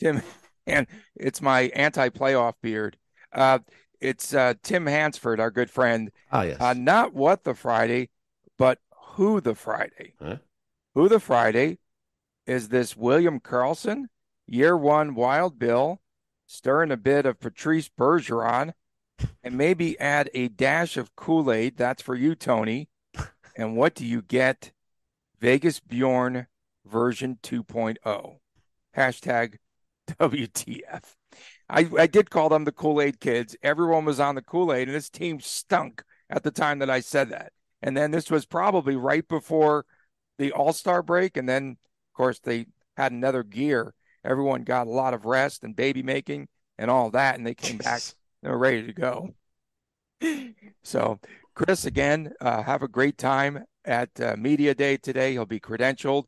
Tim, 0.00 0.22
and 0.66 0.86
it's 1.16 1.40
my 1.42 1.62
anti-playoff 1.74 2.54
beard. 2.62 2.96
Uh, 3.32 3.60
it's 4.00 4.34
uh, 4.34 4.54
Tim 4.62 4.86
Hansford, 4.86 5.40
our 5.40 5.50
good 5.50 5.70
friend. 5.70 6.10
Ah, 6.30 6.42
yes. 6.42 6.60
Uh, 6.60 6.74
not 6.74 7.14
what 7.14 7.44
the 7.44 7.54
Friday, 7.54 8.10
but 8.58 8.78
who 9.14 9.40
the 9.40 9.54
Friday. 9.54 10.14
Huh? 10.20 10.36
Who 10.94 11.08
the 11.08 11.20
Friday 11.20 11.78
is 12.46 12.68
this 12.68 12.96
William 12.96 13.40
Karlsson, 13.40 14.04
year 14.46 14.76
one 14.76 15.14
Wild 15.14 15.58
Bill, 15.58 16.00
stirring 16.46 16.90
a 16.90 16.96
bit 16.96 17.26
of 17.26 17.40
Patrice 17.40 17.88
Bergeron, 17.88 18.74
and 19.42 19.56
maybe 19.56 19.98
add 19.98 20.28
a 20.34 20.48
dash 20.48 20.96
of 20.96 21.16
Kool 21.16 21.50
Aid. 21.50 21.76
That's 21.76 22.02
for 22.02 22.14
you, 22.14 22.34
Tony. 22.34 22.88
And 23.56 23.76
what 23.76 23.94
do 23.94 24.04
you 24.04 24.20
get? 24.20 24.72
Vegas 25.40 25.78
Born 25.78 26.48
version 26.84 27.38
2.0. 27.40 28.36
Hashtag 28.96 29.58
WTF. 30.06 31.14
I, 31.68 31.88
I 31.98 32.06
did 32.06 32.30
call 32.30 32.48
them 32.48 32.64
the 32.64 32.72
Kool 32.72 33.00
Aid 33.00 33.20
kids. 33.20 33.56
Everyone 33.62 34.04
was 34.04 34.20
on 34.20 34.34
the 34.34 34.42
Kool 34.42 34.72
Aid, 34.72 34.88
and 34.88 34.96
this 34.96 35.10
team 35.10 35.40
stunk 35.40 36.02
at 36.30 36.42
the 36.42 36.50
time 36.50 36.78
that 36.80 36.90
I 36.90 37.00
said 37.00 37.30
that. 37.30 37.52
And 37.82 37.96
then 37.96 38.10
this 38.10 38.30
was 38.30 38.46
probably 38.46 38.96
right 38.96 39.26
before 39.26 39.84
the 40.38 40.52
All 40.52 40.72
Star 40.72 41.02
break. 41.02 41.36
And 41.36 41.48
then, 41.48 41.70
of 41.70 42.16
course, 42.16 42.38
they 42.40 42.66
had 42.96 43.12
another 43.12 43.42
gear. 43.42 43.94
Everyone 44.24 44.62
got 44.62 44.86
a 44.86 44.90
lot 44.90 45.14
of 45.14 45.26
rest 45.26 45.64
and 45.64 45.76
baby 45.76 46.02
making 46.02 46.48
and 46.78 46.90
all 46.90 47.10
that. 47.10 47.36
And 47.36 47.46
they 47.46 47.54
came 47.54 47.78
back, 47.78 48.00
they 48.42 48.48
were 48.48 48.58
ready 48.58 48.86
to 48.86 48.92
go. 48.92 49.34
So, 50.82 51.18
Chris, 51.54 51.86
again, 51.86 52.32
uh, 52.40 52.62
have 52.62 52.82
a 52.82 52.88
great 52.88 53.16
time 53.16 53.64
at 53.84 54.10
uh, 54.20 54.36
Media 54.36 54.74
Day 54.74 54.96
today. 54.96 55.32
He'll 55.32 55.46
be 55.46 55.60
credentialed. 55.60 56.24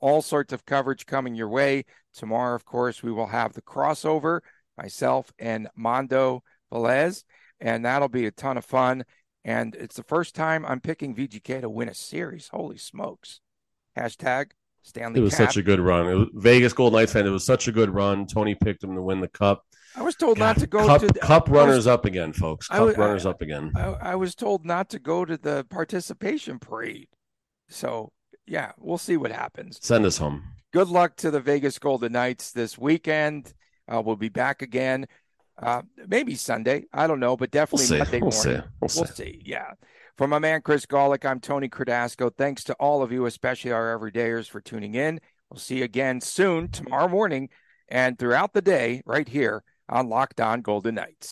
All 0.00 0.22
sorts 0.22 0.52
of 0.52 0.64
coverage 0.64 1.06
coming 1.06 1.34
your 1.34 1.48
way. 1.48 1.84
Tomorrow, 2.14 2.54
of 2.54 2.64
course, 2.64 3.02
we 3.02 3.12
will 3.12 3.26
have 3.26 3.52
the 3.52 3.62
crossover, 3.62 4.40
myself 4.78 5.32
and 5.38 5.68
Mondo 5.76 6.42
Velez, 6.72 7.24
and 7.60 7.84
that'll 7.84 8.08
be 8.08 8.26
a 8.26 8.30
ton 8.30 8.56
of 8.56 8.64
fun. 8.64 9.04
And 9.44 9.74
it's 9.74 9.96
the 9.96 10.02
first 10.04 10.34
time 10.34 10.64
I'm 10.64 10.80
picking 10.80 11.14
VGK 11.14 11.60
to 11.60 11.68
win 11.68 11.88
a 11.88 11.94
series. 11.94 12.48
Holy 12.48 12.78
smokes. 12.78 13.40
Hashtag 13.96 14.52
Stanley 14.82 15.20
It 15.20 15.22
was 15.22 15.34
Cap. 15.34 15.48
such 15.48 15.56
a 15.58 15.62
good 15.62 15.80
run. 15.80 16.06
Was, 16.06 16.28
Vegas 16.34 16.72
Golden 16.72 16.98
Knights 16.98 17.12
fan. 17.12 17.26
It 17.26 17.30
was 17.30 17.44
such 17.44 17.68
a 17.68 17.72
good 17.72 17.90
run. 17.90 18.26
Tony 18.26 18.54
picked 18.54 18.82
him 18.82 18.94
to 18.94 19.02
win 19.02 19.20
the 19.20 19.28
cup. 19.28 19.64
I 19.96 20.02
was 20.02 20.16
told 20.16 20.38
not 20.38 20.56
to 20.58 20.66
go 20.66 20.86
cup, 20.86 21.00
to 21.02 21.06
the, 21.08 21.20
cup 21.20 21.48
I 21.48 21.52
was- 21.52 21.58
runners 21.58 21.86
up 21.86 22.04
again, 22.04 22.32
folks. 22.32 22.68
Cup 22.68 22.80
was- 22.86 22.96
runners 22.96 23.26
I- 23.26 23.30
up 23.30 23.42
again. 23.42 23.70
I, 23.76 23.82
I 24.00 24.14
was 24.16 24.34
told 24.34 24.64
not 24.64 24.88
to 24.90 24.98
go 24.98 25.24
to 25.24 25.36
the 25.36 25.64
participation 25.70 26.58
parade. 26.58 27.08
So, 27.68 28.12
yeah, 28.46 28.72
we'll 28.78 28.98
see 28.98 29.16
what 29.16 29.30
happens. 29.32 29.78
Send 29.82 30.04
us 30.06 30.18
home. 30.18 30.42
Good 30.72 30.88
luck 30.88 31.16
to 31.16 31.30
the 31.30 31.40
Vegas 31.40 31.78
Golden 31.78 32.12
Knights 32.12 32.52
this 32.52 32.76
weekend. 32.76 33.54
Uh, 33.92 34.00
we'll 34.00 34.16
be 34.16 34.28
back 34.28 34.62
again, 34.62 35.06
uh, 35.62 35.82
maybe 36.08 36.34
Sunday. 36.34 36.84
I 36.92 37.06
don't 37.06 37.20
know, 37.20 37.36
but 37.36 37.50
We'll 37.52 37.64
definitely. 37.66 37.98
Monday 37.98 38.20
We'll 38.20 38.30
morning. 38.32 38.40
see. 38.62 38.68
We'll 38.80 38.88
see. 38.88 39.00
We'll 39.00 39.08
see. 39.08 39.42
Yeah. 39.44 39.72
For 40.16 40.26
my 40.28 40.38
man 40.38 40.62
Chris 40.62 40.86
Gawlik, 40.86 41.24
I'm 41.24 41.40
Tony 41.40 41.68
Cardasco. 41.68 42.30
Thanks 42.36 42.64
to 42.64 42.74
all 42.74 43.02
of 43.02 43.12
you, 43.12 43.26
especially 43.26 43.72
our 43.72 43.98
everydayers, 43.98 44.48
for 44.48 44.60
tuning 44.60 44.94
in. 44.94 45.20
We'll 45.50 45.58
see 45.58 45.78
you 45.78 45.84
again 45.84 46.20
soon, 46.20 46.68
tomorrow 46.68 47.08
morning, 47.08 47.48
and 47.88 48.18
throughout 48.18 48.52
the 48.52 48.62
day, 48.62 49.02
right 49.06 49.28
here 49.28 49.62
on 49.88 50.08
Locked 50.08 50.40
On 50.40 50.62
Golden 50.62 50.94
Knights. 50.96 51.18